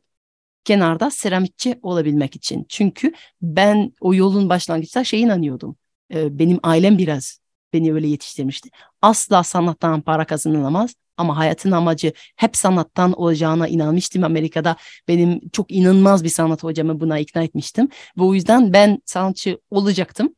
[0.67, 2.65] kenarda seramikçi olabilmek için.
[2.69, 5.77] Çünkü ben o yolun başlangıçta şey inanıyordum.
[6.13, 7.39] E, benim ailem biraz
[7.73, 8.69] beni öyle yetiştirmişti.
[9.01, 14.23] Asla sanattan para kazanılamaz ama hayatın amacı hep sanattan olacağına inanmıştım.
[14.23, 14.75] Amerika'da
[15.07, 17.89] benim çok inanılmaz bir sanat hocamı buna ikna etmiştim.
[18.17, 20.35] Ve o yüzden ben sanatçı olacaktım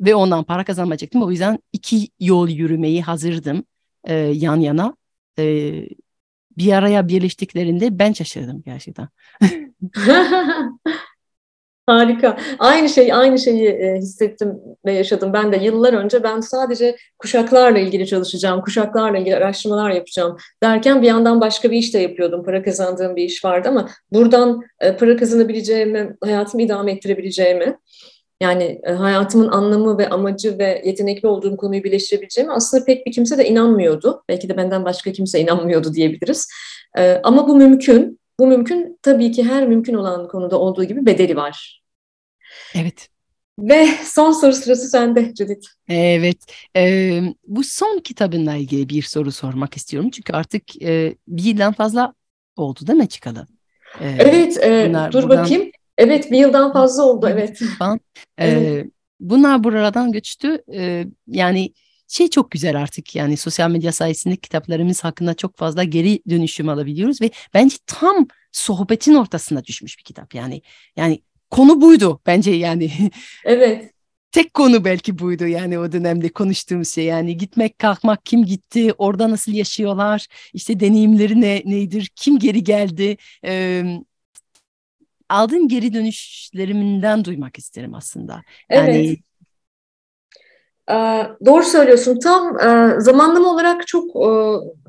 [0.00, 1.22] ve ondan para kazanmayacaktım.
[1.22, 3.64] O yüzden iki yol yürümeyi hazırdım
[4.04, 4.96] e, yan yana.
[5.38, 5.44] E,
[6.58, 9.08] bir araya birleştiklerinde ben şaşırdım gerçekten.
[11.86, 12.38] Harika.
[12.58, 15.32] Aynı şey, aynı şeyi e, hissettim ve yaşadım.
[15.32, 21.06] Ben de yıllar önce ben sadece kuşaklarla ilgili çalışacağım, kuşaklarla ilgili araştırmalar yapacağım derken bir
[21.06, 22.44] yandan başka bir iş de yapıyordum.
[22.44, 27.78] Para kazandığım bir iş vardı ama buradan e, para kazanabileceğimi, hayatımı idame ettirebileceğimi
[28.40, 33.38] yani e, hayatımın anlamı ve amacı ve yetenekli olduğum konuyu birleştirebileceğimi aslında pek bir kimse
[33.38, 34.24] de inanmıyordu.
[34.28, 36.48] Belki de benden başka kimse inanmıyordu diyebiliriz.
[36.98, 38.20] E, ama bu mümkün.
[38.38, 41.82] Bu mümkün tabii ki her mümkün olan konuda olduğu gibi bedeli var.
[42.74, 43.08] Evet.
[43.58, 45.68] Ve son soru sırası sende Judith.
[45.88, 46.38] Evet,
[46.76, 50.10] e, bu son kitabınla ilgili bir soru sormak istiyorum.
[50.10, 52.14] Çünkü artık e, bir yıldan fazla
[52.56, 53.46] oldu değil mi çıkalı?
[54.00, 55.44] E, evet, e, bunlar, dur buradan...
[55.44, 55.70] bakayım.
[55.98, 57.60] Evet bir yıldan fazla oldu evet.
[57.78, 58.00] Falan.
[58.38, 58.86] Ee, evet.
[59.20, 60.62] Bunlar buradan göçtü.
[60.72, 61.72] Ee, yani
[62.08, 67.20] şey çok güzel artık yani sosyal medya sayesinde kitaplarımız hakkında çok fazla geri dönüşüm alabiliyoruz
[67.20, 70.62] ve bence tam sohbetin ortasına düşmüş bir kitap yani.
[70.96, 72.90] Yani konu buydu bence yani.
[73.44, 73.92] Evet.
[74.32, 79.30] Tek konu belki buydu yani o dönemde konuştuğumuz şey yani gitmek kalkmak kim gitti orada
[79.30, 83.84] nasıl yaşıyorlar işte deneyimleri ne neydir kim geri geldi ee,
[85.28, 88.42] aldığın geri dönüşlerimden duymak isterim aslında.
[88.70, 89.18] Yani evet.
[90.90, 92.18] Ee, doğru söylüyorsun.
[92.18, 94.28] Tam e, zamanlama olarak çok e,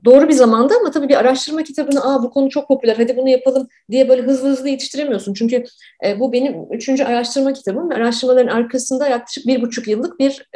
[0.05, 3.29] doğru bir zamanda ama tabii bir araştırma kitabını Aa, bu konu çok popüler hadi bunu
[3.29, 5.33] yapalım diye böyle hızlı hızlı yetiştiremiyorsun.
[5.33, 5.63] Çünkü
[6.05, 10.49] e, bu benim üçüncü araştırma kitabım araştırmaların arkasında yaklaşık bir buçuk yıllık bir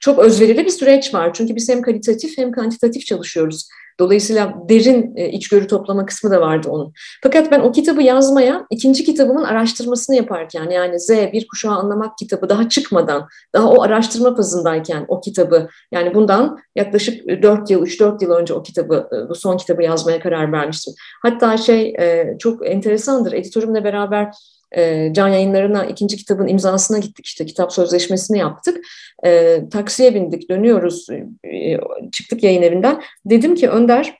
[0.00, 1.30] çok özverili bir süreç var.
[1.34, 3.68] Çünkü biz hem kalitatif hem kantitatif çalışıyoruz.
[4.00, 6.92] Dolayısıyla derin e, içgörü toplama kısmı da vardı onun.
[7.22, 12.48] Fakat ben o kitabı yazmaya ikinci kitabımın araştırmasını yaparken yani Z bir kuşağı anlamak kitabı
[12.48, 18.30] daha çıkmadan daha o araştırma fazındayken o kitabı yani bundan yaklaşık 4 yıl 3-4 yıl
[18.30, 20.94] önce o kitabı e, bu son kitabı yazmaya karar vermiştim.
[21.22, 24.34] Hatta şey e, çok enteresandır editörümle beraber
[24.76, 28.84] e, can yayınlarına ikinci kitabın imzasına gittik işte kitap sözleşmesini yaptık.
[29.24, 31.06] E, taksiye bindik dönüyoruz
[31.44, 31.78] e,
[32.12, 33.02] çıktık yayın evinden.
[33.26, 34.18] Dedim ki Önder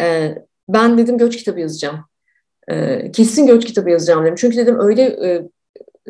[0.00, 0.34] e,
[0.68, 2.04] ben dedim göç kitabı yazacağım.
[2.68, 4.34] E, kesin göç kitabı yazacağım dedim.
[4.38, 5.48] Çünkü dedim öyle e,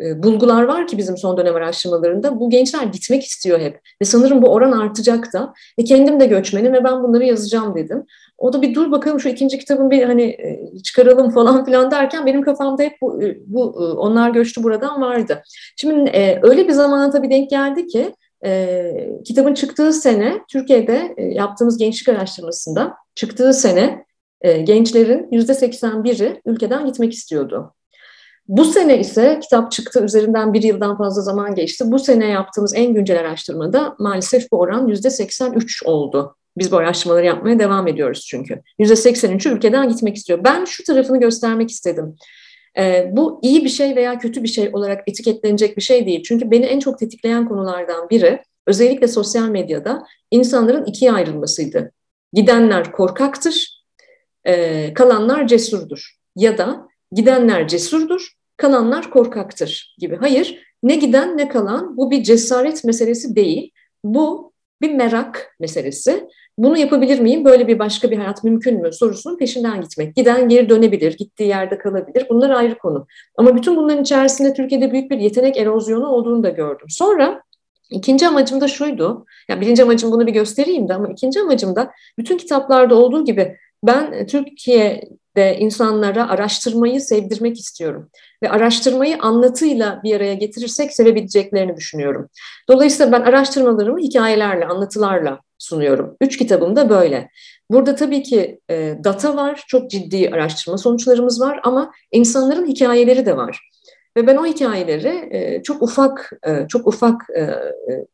[0.03, 2.41] e, bulgular var ki bizim son dönem araştırmalarında.
[2.41, 3.81] Bu gençler gitmek istiyor hep.
[4.03, 5.55] Ve sanırım bu oran artacak da.
[5.79, 8.05] Ve kendim de göçmenim ve ben bunları yazacağım dedim.
[8.39, 12.27] O da bir dur bakalım şu ikinci kitabın bir hani e, çıkaralım falan filan derken
[12.27, 13.65] benim kafamda hep bu, e, bu
[13.99, 15.43] onlar göçtü buradan vardı.
[15.77, 18.93] Şimdi e, öyle bir zamana tabii denk geldi ki e,
[19.25, 24.05] kitabın çıktığı sene Türkiye'de e, yaptığımız gençlik araştırmasında çıktığı sene
[24.41, 27.75] e, gençlerin yüzde 81'i ülkeden gitmek istiyordu.
[28.49, 31.85] Bu sene ise kitap çıktı, üzerinden bir yıldan fazla zaman geçti.
[31.87, 36.37] Bu sene yaptığımız en güncel araştırmada maalesef bu oran yüzde 83 oldu.
[36.59, 38.63] Biz bu araştırmaları yapmaya devam ediyoruz çünkü.
[38.79, 40.45] Yüzde 83'ü ülkeden gitmek istiyor.
[40.45, 42.17] Ben şu tarafını göstermek istedim.
[42.79, 46.23] Ee, bu iyi bir şey veya kötü bir şey olarak etiketlenecek bir şey değil.
[46.23, 51.93] Çünkü beni en çok tetikleyen konulardan biri özellikle sosyal medyada insanların ikiye ayrılmasıydı.
[52.33, 53.85] Gidenler korkaktır,
[54.45, 56.17] e, kalanlar cesurdur.
[56.37, 60.17] Ya da gidenler cesurdur, kalanlar korkaktır gibi.
[60.17, 63.71] Hayır, ne giden ne kalan bu bir cesaret meselesi değil.
[64.05, 64.48] Bu
[64.81, 66.29] bir merak meselesi.
[66.59, 67.45] Bunu yapabilir miyim?
[67.45, 68.93] Böyle bir başka bir hayat mümkün mü?
[68.93, 70.17] Sorusunun peşinden gitmek.
[70.17, 72.27] Giden geri dönebilir, gittiği yerde kalabilir.
[72.31, 73.07] Bunlar ayrı konu.
[73.37, 76.87] Ama bütün bunların içerisinde Türkiye'de büyük bir yetenek erozyonu olduğunu da gördüm.
[76.91, 77.43] Sonra
[77.91, 79.27] ikinci amacım da şuydu.
[79.49, 83.57] Yani birinci amacım bunu bir göstereyim de ama ikinci amacım da bütün kitaplarda olduğu gibi
[83.83, 88.11] ben Türkiye'de insanlara araştırmayı sevdirmek istiyorum.
[88.43, 92.29] Ve araştırmayı anlatıyla bir araya getirirsek sevebileceklerini düşünüyorum.
[92.69, 96.17] Dolayısıyla ben araştırmalarımı hikayelerle, anlatılarla sunuyorum.
[96.21, 97.31] Üç kitabım da böyle.
[97.71, 103.37] Burada tabii ki e, data var, çok ciddi araştırma sonuçlarımız var ama insanların hikayeleri de
[103.37, 103.61] var.
[104.17, 108.07] Ve ben o hikayeleri e, çok ufak, e, çok ufak e, e,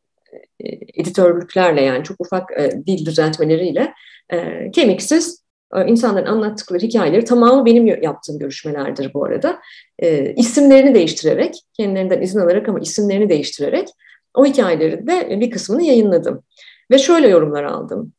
[0.93, 3.93] editörlüklerle yani çok ufak e, dil düzeltmeleriyle
[4.29, 5.44] e, kemiksiz e,
[5.87, 9.59] insanların anlattıkları hikayeleri tamamı benim yaptığım görüşmelerdir bu arada.
[9.99, 13.87] E, isimlerini değiştirerek, kendilerinden izin alarak ama isimlerini değiştirerek
[14.33, 16.43] o hikayeleri de bir kısmını yayınladım.
[16.91, 18.13] Ve şöyle yorumlar aldım.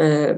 [0.00, 0.36] E,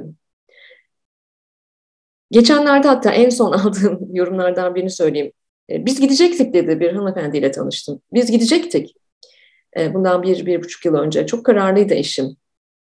[2.30, 5.32] geçenlerde hatta en son aldığım yorumlardan birini söyleyeyim.
[5.70, 8.00] E, biz gidecektik dedi bir hanımefendiyle tanıştım.
[8.12, 8.96] Biz gidecektik.
[9.78, 11.26] E, bundan bir, bir buçuk yıl önce.
[11.26, 12.36] Çok kararlıydı eşim.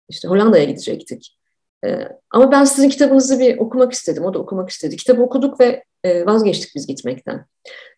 [0.08, 1.41] İşte Hollanda'ya gidecektik.
[1.86, 4.24] Ee, ama ben sizin kitabınızı bir okumak istedim.
[4.24, 4.96] O da okumak istedi.
[4.96, 7.46] Kitabı okuduk ve e, vazgeçtik biz gitmekten.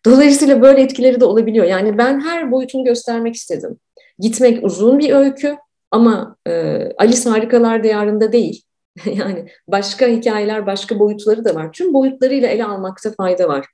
[0.05, 1.65] Dolayısıyla böyle etkileri de olabiliyor.
[1.65, 3.79] Yani ben her boyutunu göstermek istedim.
[4.19, 5.57] Gitmek uzun bir öykü
[5.91, 8.63] ama e, Alice Harikalar Diyarı'nda değil.
[9.05, 11.71] yani başka hikayeler, başka boyutları da var.
[11.71, 13.65] Tüm boyutlarıyla ele almakta fayda var.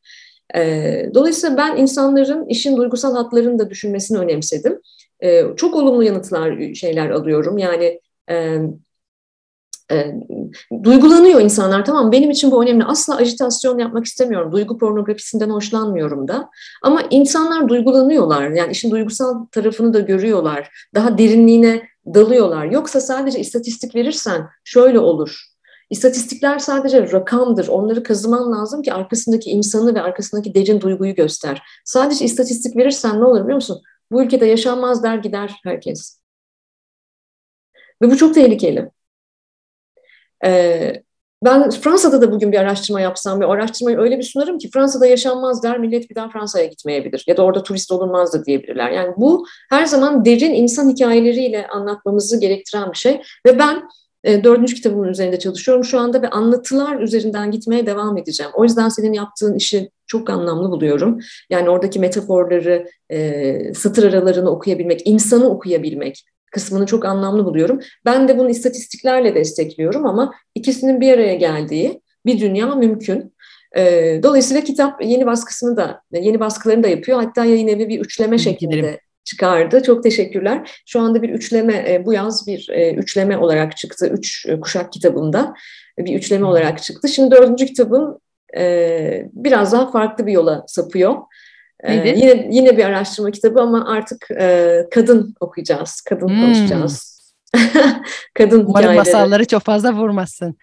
[0.56, 4.80] E, dolayısıyla ben insanların işin duygusal hatlarını da düşünmesini önemsedim.
[5.58, 7.58] çok olumlu yanıtlar, şeyler alıyorum.
[7.58, 8.00] Yani
[10.84, 16.50] duygulanıyor insanlar tamam benim için bu önemli asla ajitasyon yapmak istemiyorum duygu pornografisinden hoşlanmıyorum da
[16.84, 23.96] ama insanlar duygulanıyorlar yani işin duygusal tarafını da görüyorlar daha derinliğine dalıyorlar yoksa sadece istatistik
[23.96, 25.52] verirsen şöyle olur
[25.92, 27.68] İstatistikler sadece rakamdır.
[27.68, 31.62] Onları kazıman lazım ki arkasındaki insanı ve arkasındaki derin duyguyu göster.
[31.86, 33.82] Sadece istatistik verirsen ne olur biliyor musun?
[34.12, 36.22] Bu ülkede yaşanmaz der gider herkes.
[38.02, 38.92] Ve bu çok tehlikeli.
[40.46, 41.04] Ee,
[41.46, 45.06] ben Fransa'da da bugün bir araştırma yapsam ve o araştırmayı öyle bir sunarım ki Fransa'da
[45.06, 48.92] yaşanmaz der, millet bir daha Fransa'ya gitmeyebilir ya da orada turist olunmaz da diyebilirler.
[48.92, 53.84] Yani bu her zaman derin insan hikayeleriyle anlatmamızı gerektiren bir şey ve ben
[54.24, 58.52] e, dördüncü kitabımın üzerinde çalışıyorum şu anda ve anlatılar üzerinden gitmeye devam edeceğim.
[58.56, 61.20] O yüzden senin yaptığın işi çok anlamlı buluyorum.
[61.50, 67.80] Yani oradaki metaforları, e, satır aralarını okuyabilmek, insanı okuyabilmek, kısmını çok anlamlı buluyorum.
[68.06, 73.34] Ben de bunu istatistiklerle destekliyorum ama ikisinin bir araya geldiği bir dünya mümkün.
[73.78, 77.24] Ee, dolayısıyla kitap yeni baskısını da, yeni baskılarını da yapıyor.
[77.24, 79.84] Hatta yayın evi bir üçleme şeklinde çıkardı.
[79.84, 80.82] Çok teşekkürler.
[80.86, 84.08] Şu anda bir üçleme, e, bu yaz bir e, üçleme olarak çıktı.
[84.08, 85.54] Üç e, kuşak kitabında
[85.98, 87.08] bir üçleme olarak çıktı.
[87.08, 88.18] Şimdi dördüncü kitabım
[89.34, 91.16] biraz daha farklı bir yola sapıyor.
[91.84, 96.42] Ee, yine yine bir araştırma kitabı ama artık e, kadın okuyacağız, kadın hmm.
[96.42, 97.12] konuşacağız.
[98.34, 98.98] kadın Umarım hikayeleri.
[98.98, 100.58] masalları çok fazla vurmazsın.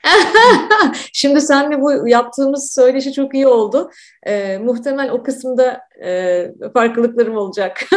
[1.12, 3.90] Şimdi senle bu yaptığımız söyleşi çok iyi oldu.
[4.26, 7.80] E, muhtemel o kısımda e, farklılıklarım olacak.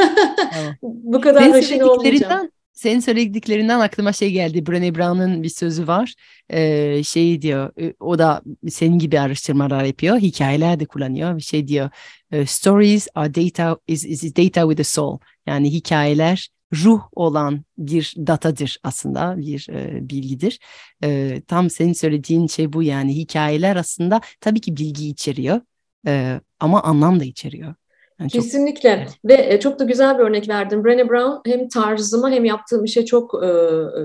[0.54, 0.76] Tamam.
[0.82, 2.50] bu kadar haşin olmayacağım.
[2.74, 4.60] Senin söylediklerinden aklıma şey geldi.
[4.60, 6.14] Brené Brown'un bir sözü var.
[6.50, 10.18] Ee, şey diyor, e, o da senin gibi araştırmalar yapıyor.
[10.18, 11.38] Hikayeler de kullanıyor.
[11.38, 11.90] Bir şey diyor.
[12.32, 15.20] E, stories are data, is, is data with a soul.
[15.46, 20.60] Yani hikayeler ruh olan bir datadır aslında, bir e, bilgidir.
[21.04, 23.16] E, tam senin söylediğin şey bu yani.
[23.16, 25.62] Hikayeler aslında tabii ki bilgi içeriyor
[26.08, 27.76] e, ama anlam da içeriyor.
[28.22, 29.32] Yani Kesinlikle çok...
[29.32, 30.82] ve e, çok da güzel bir örnek verdim.
[30.82, 33.48] Brené Brown hem tarzıma hem yaptığım işe çok e,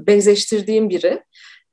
[0.07, 1.23] benzeştirdiğim biri.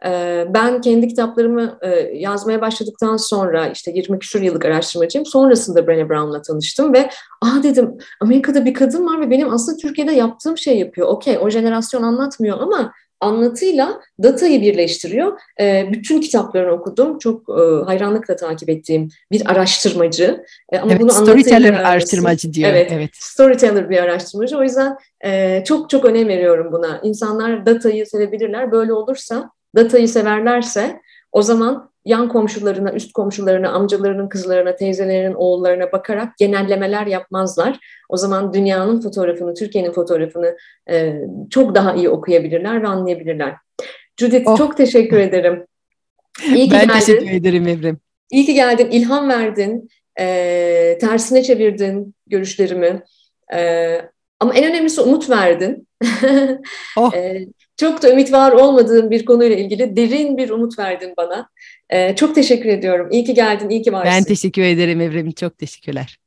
[0.06, 1.80] E, ben kendi kitaplarımı
[2.14, 5.26] yazmaya başladıktan sonra işte 20 küsur yıllık araştırmacıyım.
[5.26, 7.10] Sonrasında Brené Brown'la tanıştım ve
[7.42, 11.08] ah dedim Amerika'da bir kadın var ve benim aslında Türkiye'de yaptığım şey yapıyor.
[11.08, 15.40] Okey o jenerasyon anlatmıyor ama anlatıyla datayı birleştiriyor.
[15.60, 17.20] E, bütün kitaplarını okudum.
[17.20, 20.46] Çok e, hayranlıkla takip ettiğim bir araştırmacı.
[20.72, 22.70] E, ama evet, bunu storyteller araştırmacı diyor.
[22.70, 24.58] Evet, evet, storyteller bir araştırmacı.
[24.58, 27.00] O yüzden e, çok çok önem veriyorum buna.
[27.04, 28.72] İnsanlar datayı sevebilirler.
[28.72, 31.02] Böyle olursa, datayı severlerse
[31.32, 37.80] o zaman yan komşularına, üst komşularına, amcalarının kızlarına, teyzelerinin oğullarına bakarak genellemeler yapmazlar.
[38.10, 40.58] O zaman dünyanın fotoğrafını, Türkiye'nin fotoğrafını
[40.90, 41.14] e,
[41.50, 43.56] çok daha iyi okuyabilirler ve anlayabilirler.
[44.18, 44.58] Judith oh.
[44.58, 45.66] çok teşekkür ederim.
[46.56, 47.00] İyi ki ben geldin.
[47.00, 48.00] teşekkür ederim Evrim.
[48.32, 49.90] İyi ki geldin, ilham verdin,
[50.20, 53.04] e, tersine çevirdin görüşlerimi.
[53.54, 54.02] E,
[54.40, 55.88] Ama en önemlisi umut verdin.
[56.98, 57.14] oh.
[57.14, 57.46] Ee,
[57.78, 61.50] çok da ümit var olmadığım bir konuyla ilgili derin bir umut verdin bana.
[61.94, 63.08] Ee, çok teşekkür ediyorum.
[63.12, 64.12] İyi ki geldin, iyi ki varsın.
[64.12, 65.32] Ben teşekkür ederim Evrim.
[65.32, 66.20] Çok teşekkürler.